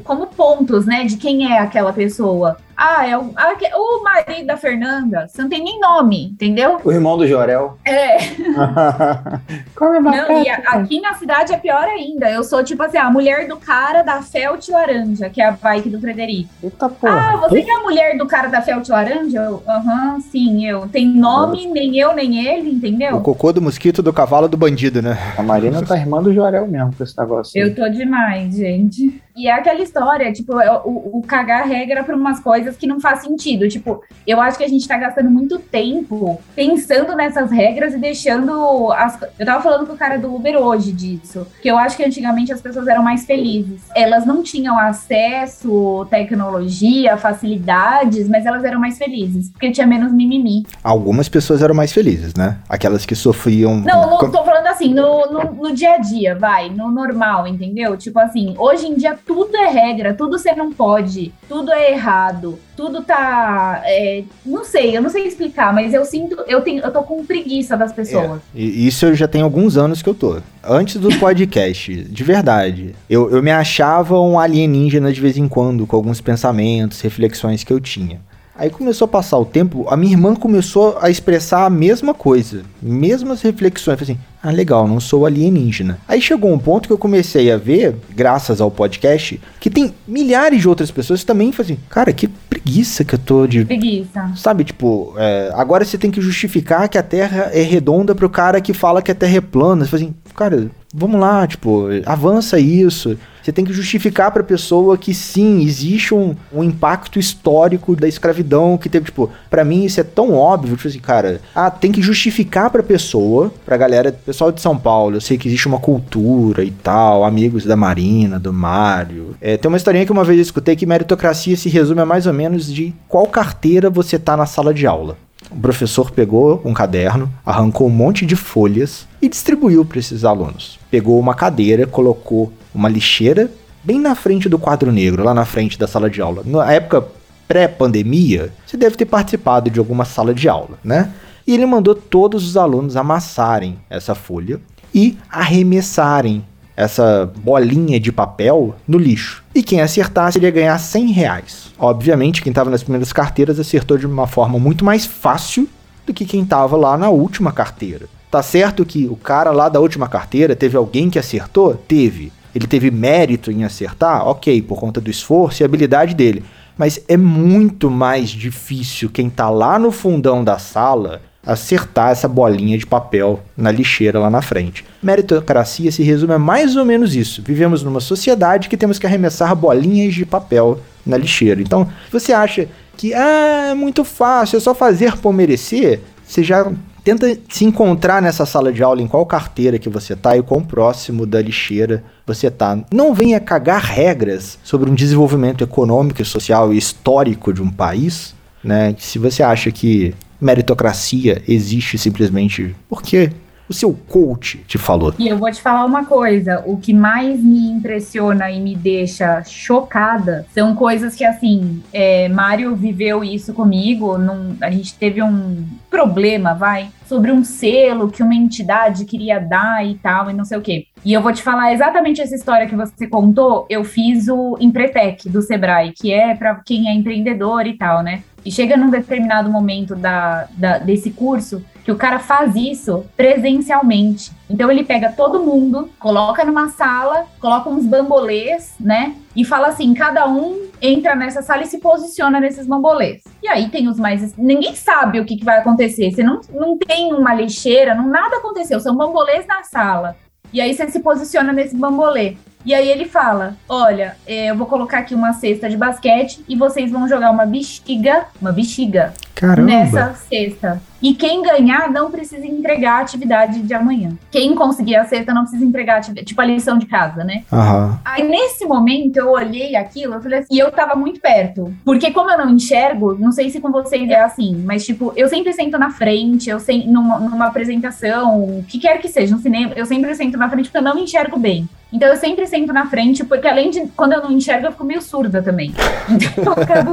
como 0.03 0.27
pontos, 0.27 0.85
né? 0.85 1.05
De 1.05 1.17
quem 1.17 1.51
é 1.51 1.59
aquela 1.59 1.93
pessoa. 1.93 2.57
Ah, 2.77 3.07
é 3.07 3.17
o, 3.17 3.31
aque- 3.35 3.71
o 3.73 4.03
marido 4.03 4.45
da 4.45 4.55
Fernanda. 4.55 5.27
Você 5.27 5.41
não 5.41 5.49
tem 5.49 5.63
nem 5.63 5.79
nome, 5.79 6.25
entendeu? 6.25 6.79
O 6.83 6.91
irmão 6.91 7.17
do 7.17 7.25
Jorel. 7.27 7.75
É. 7.83 8.17
Come 9.75 9.99
Não, 9.99 10.43
e 10.43 10.49
a- 10.49 10.57
aqui 10.67 11.01
na 11.01 11.13
cidade 11.15 11.53
é 11.53 11.57
pior 11.57 11.83
ainda. 11.83 12.29
Eu 12.29 12.43
sou, 12.43 12.63
tipo 12.63 12.81
assim, 12.83 12.97
a 12.97 13.09
mulher 13.09 13.47
do 13.47 13.57
cara 13.57 14.01
da 14.03 14.21
Felt 14.21 14.67
Laranja, 14.69 15.29
que 15.29 15.41
é 15.41 15.45
a 15.47 15.51
bike 15.51 15.89
do 15.89 15.99
Frederico. 15.99 16.49
Eita 16.63 16.89
porra. 16.89 17.33
Ah, 17.33 17.37
você 17.37 17.61
que 17.61 17.69
é 17.71 17.75
a 17.75 17.81
mulher 17.81 18.17
do 18.17 18.27
cara 18.27 18.47
da 18.47 18.61
Felt 18.61 18.87
Laranja? 18.89 19.41
Aham, 19.67 20.19
sim, 20.21 20.65
eu. 20.67 20.87
Tem 20.87 21.07
nome, 21.07 21.65
nem 21.67 21.97
eu, 21.97 22.13
nem 22.13 22.45
ele, 22.45 22.69
O 22.69 22.73
entendeu? 22.73 23.19
cocô 23.21 23.51
do 23.51 23.61
mosquito 23.61 24.01
do 24.03 24.13
cavalo 24.13 24.47
do 24.47 24.57
bandido, 24.57 25.01
né? 25.01 25.17
A 25.37 25.43
Marina 25.43 25.81
tá 25.83 25.95
irmã 25.97 26.21
do 26.21 26.33
Jorel 26.33 26.67
mesmo 26.67 26.93
com 26.95 27.03
esse 27.03 27.17
negócio. 27.17 27.59
Eu 27.59 27.73
tô 27.73 27.87
demais, 27.89 28.55
gente. 28.55 29.21
E 29.35 29.47
é 29.47 29.51
aquela 29.53 29.81
história, 29.81 30.31
tipo, 30.33 30.59
é 30.59 30.71
o, 30.83 31.19
o 31.19 31.23
cagar 31.27 31.67
regra 31.67 32.03
pra 32.03 32.15
umas 32.15 32.39
coisas 32.39 32.66
que 32.75 32.87
não 32.87 32.99
faz 32.99 33.21
sentido. 33.21 33.67
Tipo, 33.67 34.03
eu 34.25 34.41
acho 34.41 34.57
que 34.57 34.63
a 34.63 34.67
gente 34.67 34.87
tá 34.87 34.97
gastando 34.97 35.29
muito 35.29 35.59
tempo 35.59 36.41
pensando 36.55 37.15
nessas 37.15 37.51
regras 37.51 37.93
e 37.93 37.97
deixando 37.97 38.91
as. 38.91 39.19
Eu 39.37 39.45
tava 39.45 39.61
falando 39.61 39.87
com 39.87 39.93
o 39.93 39.97
cara 39.97 40.17
do 40.17 40.33
Uber 40.33 40.57
hoje 40.57 40.91
disso. 40.91 41.47
Que 41.61 41.69
eu 41.69 41.77
acho 41.77 41.95
que 41.95 42.03
antigamente 42.03 42.51
as 42.51 42.61
pessoas 42.61 42.87
eram 42.87 43.03
mais 43.03 43.25
felizes. 43.25 43.81
Elas 43.95 44.25
não 44.25 44.43
tinham 44.43 44.77
acesso, 44.77 46.05
tecnologia, 46.09 47.17
facilidades, 47.17 48.27
mas 48.27 48.45
elas 48.45 48.63
eram 48.63 48.79
mais 48.79 48.97
felizes. 48.97 49.49
Porque 49.51 49.71
tinha 49.71 49.87
menos 49.87 50.11
mimimi. 50.11 50.65
Algumas 50.83 51.29
pessoas 51.29 51.61
eram 51.61 51.75
mais 51.75 51.93
felizes, 51.93 52.33
né? 52.33 52.57
Aquelas 52.67 53.05
que 53.05 53.15
sofriam. 53.15 53.77
Não, 53.77 54.09
não 54.09 54.31
tô 54.31 54.43
falando 54.43 54.67
assim, 54.67 54.93
no, 54.93 55.31
no, 55.31 55.53
no 55.53 55.75
dia 55.75 55.93
a 55.93 55.97
dia, 55.97 56.35
vai, 56.35 56.69
no 56.69 56.89
normal, 56.89 57.47
entendeu? 57.47 57.95
Tipo 57.97 58.19
assim, 58.19 58.55
hoje 58.57 58.87
em 58.87 58.95
dia 58.95 59.17
tudo 59.25 59.55
é 59.55 59.67
regra, 59.67 60.13
tudo 60.13 60.37
você 60.37 60.53
não 60.53 60.71
pode, 60.71 61.33
tudo 61.47 61.71
é 61.71 61.91
errado, 61.91 62.56
tudo 62.75 63.01
tá. 63.03 63.81
é, 63.85 64.23
não 64.45 64.63
sei, 64.63 64.95
eu 64.95 65.01
não 65.01 65.09
sei 65.09 65.27
explicar, 65.27 65.73
mas 65.73 65.93
eu 65.93 66.05
sinto, 66.05 66.37
eu 66.47 66.61
tenho, 66.61 66.83
eu 66.83 66.91
tô 66.91 67.03
com 67.03 67.25
preguiça 67.25 67.75
das 67.75 67.91
pessoas. 67.91 68.41
E 68.53 68.87
isso 68.87 69.05
eu 69.05 69.15
já 69.15 69.27
tenho 69.27 69.45
alguns 69.45 69.77
anos 69.77 70.01
que 70.01 70.09
eu 70.09 70.13
tô. 70.13 70.37
Antes 70.63 70.97
do 70.97 71.09
podcast, 71.19 71.93
de 71.93 72.23
verdade. 72.23 72.95
Eu, 73.09 73.29
eu 73.31 73.41
me 73.41 73.51
achava 73.51 74.19
um 74.19 74.39
alienígena 74.39 75.11
de 75.11 75.21
vez 75.21 75.37
em 75.37 75.47
quando, 75.47 75.87
com 75.87 75.95
alguns 75.95 76.19
pensamentos, 76.21 77.01
reflexões 77.01 77.63
que 77.63 77.71
eu 77.71 77.79
tinha. 77.79 78.19
Aí 78.57 78.69
começou 78.69 79.05
a 79.05 79.09
passar 79.09 79.37
o 79.37 79.45
tempo, 79.45 79.85
a 79.89 79.95
minha 79.95 80.13
irmã 80.13 80.35
começou 80.35 80.97
a 81.01 81.09
expressar 81.09 81.65
a 81.65 81.69
mesma 81.69 82.13
coisa, 82.13 82.63
mesmas 82.81 83.41
reflexões. 83.41 83.99
Falei 83.99 84.13
assim, 84.13 84.21
ah, 84.41 84.51
legal, 84.51 84.87
não 84.87 84.99
sou 84.99 85.25
alienígena. 85.25 85.99
Aí 86.07 86.21
chegou 86.21 86.51
um 86.51 86.57
ponto 86.59 86.87
que 86.87 86.93
eu 86.93 86.97
comecei 86.97 87.51
a 87.51 87.57
ver, 87.57 87.95
graças 88.15 88.59
ao 88.59 88.71
podcast, 88.71 89.39
que 89.59 89.69
tem 89.69 89.93
milhares 90.07 90.61
de 90.61 90.67
outras 90.67 90.89
pessoas 90.89 91.21
que 91.21 91.25
também 91.25 91.53
assim, 91.57 91.77
cara, 91.89 92.11
que 92.11 92.27
preguiça 92.27 93.03
que 93.03 93.15
eu 93.15 93.19
tô 93.19 93.47
de 93.47 93.65
Preguiça. 93.65 94.31
Sabe, 94.35 94.63
tipo, 94.63 95.13
é, 95.17 95.51
agora 95.53 95.85
você 95.85 95.97
tem 95.97 96.11
que 96.11 96.21
justificar 96.21 96.89
que 96.89 96.97
a 96.97 97.03
Terra 97.03 97.49
é 97.53 97.61
redonda 97.61 98.13
pro 98.13 98.29
cara 98.29 98.59
que 98.59 98.73
fala 98.73 99.01
que 99.01 99.11
a 99.11 99.15
Terra 99.15 99.37
é 99.37 99.41
plana. 99.41 99.85
Você 99.85 99.91
fala 99.91 100.03
assim, 100.03 100.15
cara, 100.35 100.71
vamos 100.93 101.19
lá, 101.19 101.45
tipo, 101.47 101.87
avança 102.05 102.59
isso. 102.59 103.17
Você 103.47 103.53
tem 103.53 103.63
que 103.63 103.71
justificar 103.71 104.29
pra 104.29 104.43
pessoa 104.43 104.97
que 104.97 105.13
sim, 105.13 105.63
existe 105.63 106.13
um, 106.13 106.35
um 106.51 106.61
impacto 106.61 107.17
histórico 107.17 107.95
da 107.95 108.05
escravidão 108.05 108.77
que 108.77 108.89
teve, 108.89 109.05
tipo, 109.05 109.29
pra 109.49 109.63
mim 109.63 109.85
isso 109.85 110.01
é 110.01 110.03
tão 110.03 110.33
óbvio, 110.33 110.75
tipo 110.75 110.85
assim, 110.85 110.99
cara, 110.99 111.39
ah, 111.55 111.71
tem 111.71 111.89
que 111.89 112.01
justificar 112.01 112.69
pra 112.69 112.83
pessoa, 112.83 113.49
pra 113.65 113.77
galera, 113.77 114.11
pessoal 114.11 114.51
de 114.51 114.59
São 114.59 114.77
Paulo, 114.77 115.15
eu 115.15 115.21
sei 115.21 115.37
que 115.37 115.47
existe 115.47 115.65
uma 115.65 115.79
cultura 115.79 116.61
e 116.61 116.71
tal, 116.71 117.23
amigos 117.23 117.63
da 117.63 117.77
Marina, 117.77 118.37
do 118.37 118.51
Mário. 118.51 119.37
É, 119.39 119.55
tem 119.55 119.69
uma 119.69 119.77
historinha 119.77 120.05
que 120.05 120.11
uma 120.11 120.25
vez 120.25 120.39
eu 120.39 120.43
escutei 120.43 120.75
que 120.75 120.85
meritocracia 120.85 121.55
se 121.55 121.69
resume 121.69 122.01
a 122.01 122.05
mais 122.05 122.27
ou 122.27 122.33
menos 122.33 122.65
de 122.65 122.93
qual 123.07 123.27
carteira 123.27 123.89
você 123.89 124.19
tá 124.19 124.35
na 124.35 124.45
sala 124.45 124.73
de 124.73 124.85
aula. 124.85 125.15
O 125.49 125.55
professor 125.55 126.11
pegou 126.11 126.61
um 126.65 126.73
caderno, 126.73 127.31
arrancou 127.45 127.87
um 127.87 127.91
monte 127.91 128.25
de 128.25 128.35
folhas 128.35 129.07
e 129.21 129.29
distribuiu 129.29 129.85
para 129.85 129.99
esses 129.99 130.25
alunos. 130.25 130.77
Pegou 130.91 131.17
uma 131.17 131.33
cadeira, 131.33 131.87
colocou 131.87 132.51
uma 132.77 132.87
lixeira 132.87 133.49
bem 133.83 133.99
na 133.99 134.13
frente 134.13 134.47
do 134.47 134.59
quadro 134.59 134.91
negro, 134.91 135.23
lá 135.23 135.33
na 135.33 135.45
frente 135.45 135.79
da 135.79 135.87
sala 135.87 136.09
de 136.09 136.21
aula. 136.21 136.43
Na 136.45 136.71
época 136.71 137.07
pré-pandemia, 137.47 138.53
você 138.65 138.77
deve 138.77 138.95
ter 138.95 139.05
participado 139.05 139.69
de 139.69 139.79
alguma 139.79 140.05
sala 140.05 140.33
de 140.33 140.47
aula, 140.47 140.77
né? 140.83 141.11
E 141.45 141.53
ele 141.53 141.65
mandou 141.65 141.95
todos 141.95 142.45
os 142.45 142.57
alunos 142.57 142.97
amassarem 142.97 143.77
essa 143.89 144.13
folha 144.13 144.59
e 144.93 145.17
arremessarem 145.29 146.43
essa 146.75 147.31
bolinha 147.37 147.99
de 147.99 148.11
papel 148.11 148.75
no 148.87 148.97
lixo. 148.97 149.43
E 149.55 149.63
quem 149.63 149.81
acertasse 149.81 150.37
iria 150.37 150.51
ganhar 150.51 150.77
100 150.77 151.11
reais. 151.11 151.73
Obviamente, 151.79 152.41
quem 152.41 152.51
estava 152.51 152.69
nas 152.69 152.83
primeiras 152.83 153.11
carteiras 153.11 153.59
acertou 153.59 153.97
de 153.97 154.05
uma 154.05 154.27
forma 154.27 154.59
muito 154.59 154.85
mais 154.85 155.05
fácil 155.05 155.67
do 156.05 156.13
que 156.13 156.25
quem 156.25 156.43
estava 156.43 156.75
lá 156.77 156.97
na 156.97 157.09
última 157.09 157.51
carteira. 157.51 158.07
Tá 158.29 158.43
certo 158.43 158.85
que 158.85 159.07
o 159.07 159.15
cara 159.15 159.51
lá 159.51 159.69
da 159.69 159.79
última 159.79 160.07
carteira 160.07 160.55
teve 160.55 160.75
alguém 160.75 161.09
que 161.09 161.17
acertou? 161.17 161.73
Teve. 161.73 162.31
Ele 162.57 162.65
teve 162.65 162.89
mérito 162.89 163.51
em 163.51 163.63
acertar? 163.63 164.27
Ok, 164.27 164.63
por 164.63 164.79
conta 164.79 164.99
do 164.99 165.11
esforço 165.11 165.61
e 165.61 165.63
habilidade 165.63 166.15
dele. 166.15 166.43
Mas 166.75 166.99
é 167.07 167.15
muito 167.15 167.91
mais 167.91 168.31
difícil 168.31 169.11
quem 169.11 169.29
tá 169.29 169.47
lá 169.47 169.77
no 169.77 169.91
fundão 169.91 170.43
da 170.43 170.57
sala 170.57 171.21
acertar 171.45 172.09
essa 172.09 172.27
bolinha 172.27 172.75
de 172.75 172.85
papel 172.87 173.41
na 173.55 173.69
lixeira 173.69 174.17
lá 174.17 174.27
na 174.27 174.41
frente. 174.41 174.83
Meritocracia 175.03 175.91
se 175.91 176.01
resume 176.01 176.33
a 176.33 176.39
mais 176.39 176.75
ou 176.75 176.83
menos 176.83 177.15
isso. 177.15 177.43
Vivemos 177.43 177.83
numa 177.83 177.99
sociedade 177.99 178.69
que 178.69 178.75
temos 178.75 178.97
que 178.97 179.05
arremessar 179.05 179.55
bolinhas 179.55 180.15
de 180.15 180.25
papel 180.25 180.79
na 181.05 181.15
lixeira. 181.15 181.61
Então, 181.61 181.87
você 182.11 182.33
acha 182.33 182.67
que 182.97 183.13
ah, 183.13 183.67
é 183.69 183.73
muito 183.75 184.03
fácil, 184.03 184.57
é 184.57 184.59
só 184.59 184.73
fazer 184.73 185.15
por 185.17 185.31
merecer? 185.31 186.01
Você 186.25 186.43
já 186.43 186.71
tenta 187.07 187.37
se 187.47 187.63
encontrar 187.63 188.21
nessa 188.21 188.45
sala 188.45 188.69
de 188.73 188.83
aula 188.83 189.01
em 189.01 189.07
qual 189.07 189.25
carteira 189.25 189.79
que 189.79 189.87
você 189.87 190.13
tá 190.13 190.35
e 190.35 190.43
quão 190.43 190.61
próximo 190.61 191.25
da 191.25 191.41
lixeira 191.41 192.03
você 192.25 192.51
tá. 192.51 192.77
Não 192.91 193.13
venha 193.13 193.39
cagar 193.39 193.81
regras 193.81 194.59
sobre 194.61 194.89
um 194.89 194.93
desenvolvimento 194.93 195.63
econômico, 195.63 196.25
social 196.25 196.73
e 196.73 196.77
histórico 196.77 197.53
de 197.53 197.61
um 197.61 197.69
país, 197.71 198.35
né? 198.61 198.93
Se 198.99 199.17
você 199.17 199.41
acha 199.41 199.71
que 199.71 200.13
meritocracia 200.41 201.41
existe 201.47 201.97
simplesmente 201.97 202.75
porque 202.89 203.31
o 203.69 203.73
seu 203.73 203.93
coach 204.07 204.59
te 204.67 204.77
falou. 204.77 205.13
E 205.17 205.27
eu 205.27 205.37
vou 205.37 205.51
te 205.51 205.61
falar 205.61 205.85
uma 205.85 206.05
coisa: 206.05 206.63
o 206.65 206.77
que 206.77 206.93
mais 206.93 207.41
me 207.43 207.69
impressiona 207.69 208.49
e 208.51 208.59
me 208.59 208.75
deixa 208.75 209.43
chocada 209.43 210.45
são 210.53 210.75
coisas 210.75 211.15
que, 211.15 211.25
assim, 211.25 211.81
é, 211.91 212.29
Mário 212.29 212.75
viveu 212.75 213.23
isso 213.23 213.53
comigo. 213.53 214.17
Num, 214.17 214.57
a 214.61 214.71
gente 214.71 214.93
teve 214.95 215.21
um 215.21 215.65
problema, 215.89 216.53
vai, 216.53 216.89
sobre 217.05 217.31
um 217.31 217.43
selo 217.43 218.09
que 218.09 218.21
uma 218.21 218.35
entidade 218.35 219.05
queria 219.05 219.39
dar 219.39 219.85
e 219.85 219.95
tal, 219.95 220.29
e 220.29 220.33
não 220.33 220.45
sei 220.45 220.57
o 220.57 220.61
quê. 220.61 220.87
E 221.03 221.13
eu 221.13 221.21
vou 221.21 221.31
te 221.31 221.41
falar 221.41 221.73
exatamente 221.73 222.21
essa 222.21 222.35
história 222.35 222.67
que 222.67 222.75
você 222.75 223.07
contou. 223.07 223.65
Eu 223.69 223.83
fiz 223.83 224.27
o 224.27 224.57
Empretec 224.59 225.29
do 225.29 225.41
Sebrae, 225.41 225.93
que 225.93 226.11
é 226.11 226.35
para 226.35 226.55
quem 226.65 226.89
é 226.89 226.93
empreendedor 226.93 227.65
e 227.65 227.77
tal, 227.77 228.03
né? 228.03 228.23
E 228.47 228.51
chega 228.51 228.77
num 228.77 228.89
determinado 228.89 229.51
momento 229.51 229.93
da, 229.93 230.47
da, 230.53 230.77
desse 230.77 231.11
curso 231.11 231.61
que 231.83 231.91
o 231.91 231.97
cara 231.97 232.17
faz 232.17 232.55
isso 232.55 233.03
presencialmente. 233.17 234.31
Então 234.49 234.71
ele 234.71 234.85
pega 234.85 235.11
todo 235.11 235.43
mundo, 235.43 235.89
coloca 235.99 236.45
numa 236.45 236.69
sala, 236.69 237.25
coloca 237.41 237.69
uns 237.69 237.85
bambolês, 237.85 238.73
né? 238.79 239.15
E 239.35 239.43
fala 239.43 239.67
assim: 239.67 239.93
cada 239.93 240.29
um 240.29 240.61
entra 240.81 241.13
nessa 241.13 241.41
sala 241.41 241.63
e 241.63 241.67
se 241.67 241.79
posiciona 241.79 242.39
nesses 242.39 242.65
bambolês. 242.65 243.21
E 243.43 243.49
aí 243.49 243.67
tem 243.67 243.89
os 243.89 243.99
mais. 243.99 244.33
Ninguém 244.37 244.73
sabe 244.75 245.19
o 245.19 245.25
que, 245.25 245.35
que 245.35 245.43
vai 245.43 245.57
acontecer. 245.57 246.09
Você 246.09 246.23
não, 246.23 246.39
não 246.53 246.77
tem 246.77 247.13
uma 247.13 247.33
lixeira, 247.33 247.93
não 247.93 248.07
nada 248.07 248.37
aconteceu. 248.37 248.79
São 248.79 248.95
bambolês 248.95 249.45
na 249.45 249.61
sala. 249.63 250.15
E 250.53 250.61
aí 250.61 250.73
você 250.73 250.87
se 250.87 251.01
posiciona 251.01 251.51
nesse 251.51 251.75
bambolê. 251.75 252.37
E 252.67 252.73
aí 252.73 252.89
ele 252.89 253.05
fala: 253.05 253.55
Olha, 253.69 254.17
é, 254.27 254.47
eu 254.47 254.57
vou 254.57 254.67
colocar 254.67 254.97
aqui 254.97 255.15
uma 255.15 255.31
cesta 255.31 255.69
de 255.69 255.77
basquete 255.77 256.43
e 256.49 256.53
vocês 256.53 256.91
vão 256.91 257.07
jogar 257.07 257.31
uma 257.31 257.45
bexiga, 257.45 258.25
uma 258.41 258.51
bexiga 258.51 259.13
Caramba. 259.39 259.69
nessa 259.69 260.13
cesta. 260.13 260.81
E 261.01 261.13
quem 261.13 261.43
ganhar 261.43 261.91
não 261.91 262.09
precisa 262.09 262.45
entregar 262.45 262.93
a 262.93 263.01
atividade 263.01 263.61
de 263.61 263.73
amanhã. 263.73 264.17
Quem 264.31 264.55
conseguir 264.55 264.95
a 264.95 265.05
cesta 265.05 265.31
não 265.33 265.43
precisa 265.43 265.63
entregar 265.63 265.95
a 265.95 265.97
atividade, 265.97 266.25
tipo 266.25 266.41
a 266.41 266.45
lição 266.45 266.77
de 266.77 266.87
casa, 266.87 267.23
né? 267.23 267.43
Aham. 267.53 267.99
Aí 268.03 268.27
nesse 268.27 268.65
momento 268.65 269.17
eu 269.17 269.29
olhei 269.29 269.75
aquilo, 269.75 270.15
eu 270.15 270.21
falei 270.21 270.39
assim, 270.39 270.55
e 270.55 270.59
eu 270.59 270.71
tava 270.71 270.95
muito 270.95 271.19
perto. 271.19 271.71
Porque 271.85 272.11
como 272.11 272.31
eu 272.31 272.37
não 272.39 272.49
enxergo, 272.49 273.15
não 273.19 273.31
sei 273.31 273.49
se 273.51 273.59
com 273.59 273.71
vocês 273.71 274.09
é 274.09 274.21
assim, 274.21 274.55
mas 274.65 274.85
tipo, 274.85 275.13
eu 275.15 275.27
sempre 275.27 275.53
sento 275.53 275.77
na 275.77 275.91
frente, 275.91 276.49
eu 276.49 276.59
sempre 276.59 276.89
numa, 276.89 277.19
numa 277.19 277.45
apresentação, 277.45 278.43
o 278.43 278.65
que 278.67 278.79
quer 278.79 278.99
que 278.99 279.07
seja, 279.07 279.35
no 279.35 279.41
cinema, 279.41 279.73
eu 279.75 279.85
sempre 279.85 280.13
sento 280.15 280.37
na 280.37 280.49
frente 280.49 280.65
porque 280.65 280.79
eu 280.79 280.81
não 280.81 280.97
enxergo 280.97 281.37
bem. 281.37 281.69
Então 281.93 282.09
eu 282.09 282.17
sempre 282.17 282.45
sento 282.47 282.73
na 282.73 282.87
frente, 282.87 283.23
porque 283.23 283.47
além 283.47 283.69
de 283.69 283.87
quando 283.95 284.13
eu 284.13 284.21
não 284.21 284.31
enxergo, 284.31 284.67
eu 284.67 284.71
fico 284.71 284.83
meio 284.83 285.01
surda 285.01 285.41
também. 285.41 285.73
Então 286.09 286.43
eu 286.43 286.63
acabo 286.63 286.91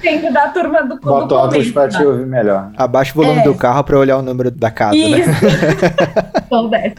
sendo 0.00 0.32
da 0.32 0.48
turma 0.48 0.82
do, 0.82 0.96
do 0.96 1.00
Bota 1.00 1.34
o 1.34 1.38
óculos 1.38 1.70
pra 1.70 1.84
né? 1.84 1.88
te 1.90 2.04
ouvir 2.04 2.26
melhor. 2.26 2.70
Abaixa 2.76 3.12
o 3.12 3.22
volume 3.22 3.40
É. 3.40 3.44
do 3.44 3.54
carro 3.54 3.84
pra 3.84 3.98
olhar 3.98 4.18
o 4.18 4.22
número 4.22 4.50
da 4.50 4.70
casa, 4.70 4.96
né? 4.96 5.20
Isso. 5.20 5.30
Dessa. 6.70 6.94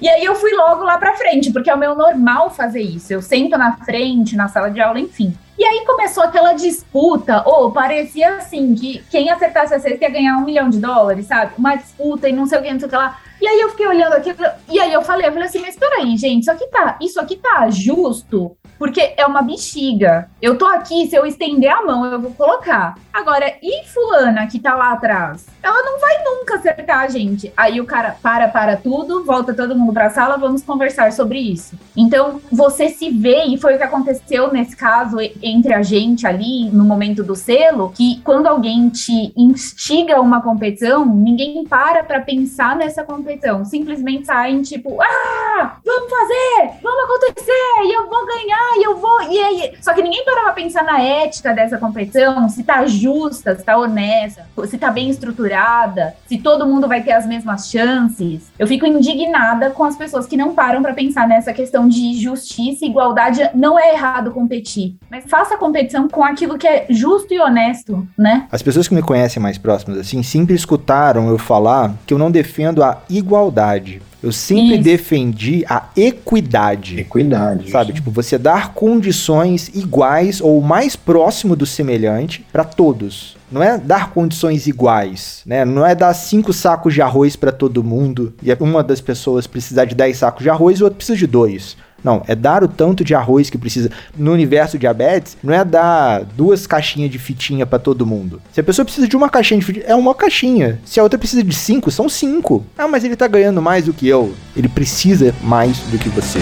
e 0.00 0.08
aí 0.08 0.24
eu 0.24 0.34
fui 0.34 0.52
logo 0.54 0.82
lá 0.82 0.98
pra 0.98 1.14
frente, 1.14 1.50
porque 1.52 1.70
é 1.70 1.74
o 1.74 1.78
meu 1.78 1.94
normal 1.94 2.50
fazer 2.50 2.82
isso. 2.82 3.12
Eu 3.12 3.22
sento 3.22 3.56
na 3.56 3.76
frente, 3.78 4.36
na 4.36 4.46
sala 4.48 4.70
de 4.70 4.80
aula, 4.80 5.00
enfim. 5.00 5.34
E 5.58 5.64
aí 5.64 5.84
começou 5.86 6.22
aquela 6.22 6.52
disputa, 6.54 7.42
ou 7.46 7.70
parecia 7.70 8.36
assim, 8.36 8.74
que 8.74 9.02
quem 9.10 9.30
acertasse 9.30 9.74
a 9.74 9.78
cesta 9.78 10.04
ia 10.04 10.10
ganhar 10.10 10.36
um 10.38 10.44
milhão 10.44 10.68
de 10.70 10.78
dólares, 10.78 11.26
sabe? 11.26 11.52
Uma 11.58 11.76
disputa 11.76 12.28
e 12.28 12.32
não 12.32 12.46
sei 12.46 12.58
o 12.58 12.62
que, 12.62 12.72
não 12.72 12.78
sei 12.80 12.88
o 12.88 12.90
que 12.90 12.96
lá. 12.96 13.18
E 13.40 13.46
aí 13.46 13.60
eu 13.60 13.70
fiquei 13.70 13.86
olhando 13.86 14.12
aquilo, 14.14 14.36
e 14.70 14.78
aí 14.78 14.92
eu 14.92 15.02
falei, 15.02 15.26
eu 15.28 15.32
falei 15.32 15.48
assim, 15.48 15.60
mas 15.60 15.76
peraí, 15.76 16.14
gente, 16.16 16.42
isso 16.42 16.50
aqui 16.50 16.66
tá, 16.66 16.96
isso 17.00 17.18
aqui 17.20 17.36
tá 17.36 17.68
justo, 17.70 18.54
porque 18.80 19.12
é 19.14 19.26
uma 19.26 19.42
bexiga. 19.42 20.30
Eu 20.40 20.56
tô 20.56 20.64
aqui, 20.64 21.06
se 21.06 21.14
eu 21.14 21.26
estender 21.26 21.70
a 21.70 21.84
mão, 21.84 22.06
eu 22.06 22.18
vou 22.18 22.30
colocar. 22.30 22.96
Agora, 23.12 23.52
e 23.60 23.84
fulana 23.84 24.46
que 24.46 24.58
tá 24.58 24.74
lá 24.74 24.92
atrás? 24.92 25.46
Ela 25.62 25.82
não 25.82 26.00
vai 26.00 26.24
nunca 26.24 26.54
acertar 26.54 27.00
a 27.00 27.08
gente. 27.08 27.52
Aí 27.54 27.78
o 27.78 27.84
cara 27.84 28.16
para, 28.22 28.48
para 28.48 28.78
tudo, 28.78 29.22
volta 29.22 29.52
todo 29.52 29.76
mundo 29.76 29.92
pra 29.92 30.08
sala, 30.08 30.38
vamos 30.38 30.62
conversar 30.62 31.12
sobre 31.12 31.38
isso. 31.38 31.78
Então, 31.94 32.40
você 32.50 32.88
se 32.88 33.10
vê, 33.10 33.44
e 33.44 33.58
foi 33.58 33.74
o 33.74 33.76
que 33.76 33.82
aconteceu 33.82 34.50
nesse 34.50 34.74
caso 34.74 35.18
entre 35.42 35.74
a 35.74 35.82
gente 35.82 36.26
ali, 36.26 36.70
no 36.70 36.84
momento 36.84 37.22
do 37.22 37.36
selo, 37.36 37.92
que 37.94 38.22
quando 38.22 38.46
alguém 38.46 38.88
te 38.88 39.34
instiga 39.36 40.20
uma 40.22 40.40
competição, 40.40 41.04
ninguém 41.04 41.64
para 41.66 42.02
pra 42.02 42.20
pensar 42.20 42.76
nessa 42.76 43.04
competição. 43.04 43.62
Simplesmente 43.66 44.26
saem 44.26 44.62
tipo, 44.62 44.98
ah, 45.02 45.76
vamos 45.84 46.08
fazer, 46.08 46.78
vamos 46.82 47.04
acontecer, 47.04 47.82
e 47.84 47.92
eu 47.92 48.08
vou 48.08 48.24
ganhar, 48.24 48.69
e 48.76 48.84
eu 48.84 48.96
vou. 48.96 49.22
E 49.30 49.38
aí, 49.38 49.72
só 49.80 49.92
que 49.92 50.02
ninguém 50.02 50.24
para 50.24 50.42
pra 50.44 50.52
pensar 50.52 50.82
na 50.84 51.00
ética 51.00 51.52
dessa 51.52 51.78
competição, 51.78 52.48
se 52.48 52.62
tá 52.62 52.86
justa, 52.86 53.54
se 53.56 53.64
tá 53.64 53.76
honesta, 53.76 54.46
se 54.66 54.78
tá 54.78 54.90
bem 54.90 55.10
estruturada, 55.10 56.14
se 56.26 56.38
todo 56.38 56.66
mundo 56.66 56.88
vai 56.88 57.02
ter 57.02 57.12
as 57.12 57.26
mesmas 57.26 57.68
chances. 57.68 58.50
Eu 58.58 58.66
fico 58.66 58.86
indignada 58.86 59.70
com 59.70 59.84
as 59.84 59.96
pessoas 59.96 60.26
que 60.26 60.36
não 60.36 60.54
param 60.54 60.82
pra 60.82 60.92
pensar 60.92 61.26
nessa 61.26 61.52
questão 61.52 61.88
de 61.88 62.20
justiça 62.20 62.84
e 62.84 62.88
igualdade. 62.88 63.48
Não 63.54 63.78
é 63.78 63.94
errado 63.94 64.30
competir, 64.30 64.96
mas 65.10 65.24
faça 65.28 65.54
a 65.54 65.58
competição 65.58 66.08
com 66.08 66.24
aquilo 66.24 66.58
que 66.58 66.66
é 66.66 66.86
justo 66.90 67.32
e 67.32 67.40
honesto, 67.40 68.06
né? 68.16 68.46
As 68.50 68.62
pessoas 68.62 68.88
que 68.88 68.94
me 68.94 69.02
conhecem 69.02 69.42
mais 69.42 69.58
próximas 69.58 69.98
assim 69.98 70.22
sempre 70.22 70.54
escutaram 70.54 71.28
eu 71.28 71.38
falar 71.38 71.92
que 72.06 72.14
eu 72.14 72.18
não 72.18 72.30
defendo 72.30 72.82
a 72.82 72.98
igualdade. 73.08 74.02
Eu 74.22 74.32
sempre 74.32 74.74
Isso. 74.74 74.82
defendi 74.82 75.64
a 75.68 75.84
equidade. 75.96 77.00
Equidade. 77.00 77.70
Sabe, 77.70 77.92
tipo, 77.92 78.10
você 78.10 78.36
dar 78.36 78.74
condições 78.74 79.68
iguais 79.74 80.40
ou 80.40 80.60
mais 80.60 80.94
próximo 80.94 81.56
do 81.56 81.64
semelhante 81.64 82.44
pra 82.52 82.64
todos. 82.64 83.36
Não 83.50 83.62
é 83.62 83.78
dar 83.78 84.10
condições 84.10 84.66
iguais, 84.66 85.42
né? 85.44 85.64
Não 85.64 85.84
é 85.84 85.94
dar 85.94 86.14
cinco 86.14 86.52
sacos 86.52 86.94
de 86.94 87.02
arroz 87.02 87.34
pra 87.34 87.50
todo 87.50 87.82
mundo 87.82 88.32
e 88.42 88.52
uma 88.60 88.82
das 88.82 89.00
pessoas 89.00 89.46
precisar 89.46 89.86
de 89.86 89.94
10 89.94 90.16
sacos 90.18 90.42
de 90.42 90.50
arroz 90.50 90.78
e 90.78 90.82
o 90.82 90.84
outro 90.84 90.98
precisa 90.98 91.18
de 91.18 91.26
dois. 91.26 91.76
Não, 92.02 92.22
é 92.26 92.34
dar 92.34 92.62
o 92.64 92.68
tanto 92.68 93.04
de 93.04 93.14
arroz 93.14 93.50
que 93.50 93.58
precisa. 93.58 93.90
No 94.16 94.32
universo 94.32 94.78
diabetes, 94.78 95.36
não 95.42 95.52
é 95.52 95.64
dar 95.64 96.24
duas 96.24 96.66
caixinhas 96.66 97.10
de 97.10 97.18
fitinha 97.18 97.66
pra 97.66 97.78
todo 97.78 98.06
mundo. 98.06 98.40
Se 98.52 98.60
a 98.60 98.64
pessoa 98.64 98.84
precisa 98.84 99.06
de 99.08 99.16
uma 99.16 99.28
caixinha 99.28 99.60
de 99.60 99.66
fitinha, 99.66 99.84
é 99.86 99.94
uma 99.94 100.14
caixinha. 100.14 100.78
Se 100.84 100.98
a 100.98 101.02
outra 101.02 101.18
precisa 101.18 101.42
de 101.42 101.54
cinco, 101.54 101.90
são 101.90 102.08
cinco. 102.08 102.64
Ah, 102.76 102.88
mas 102.88 103.04
ele 103.04 103.16
tá 103.16 103.26
ganhando 103.26 103.60
mais 103.60 103.84
do 103.84 103.92
que 103.92 104.08
eu. 104.08 104.34
Ele 104.56 104.68
precisa 104.68 105.34
mais 105.42 105.78
do 105.78 105.98
que 105.98 106.08
você. 106.08 106.40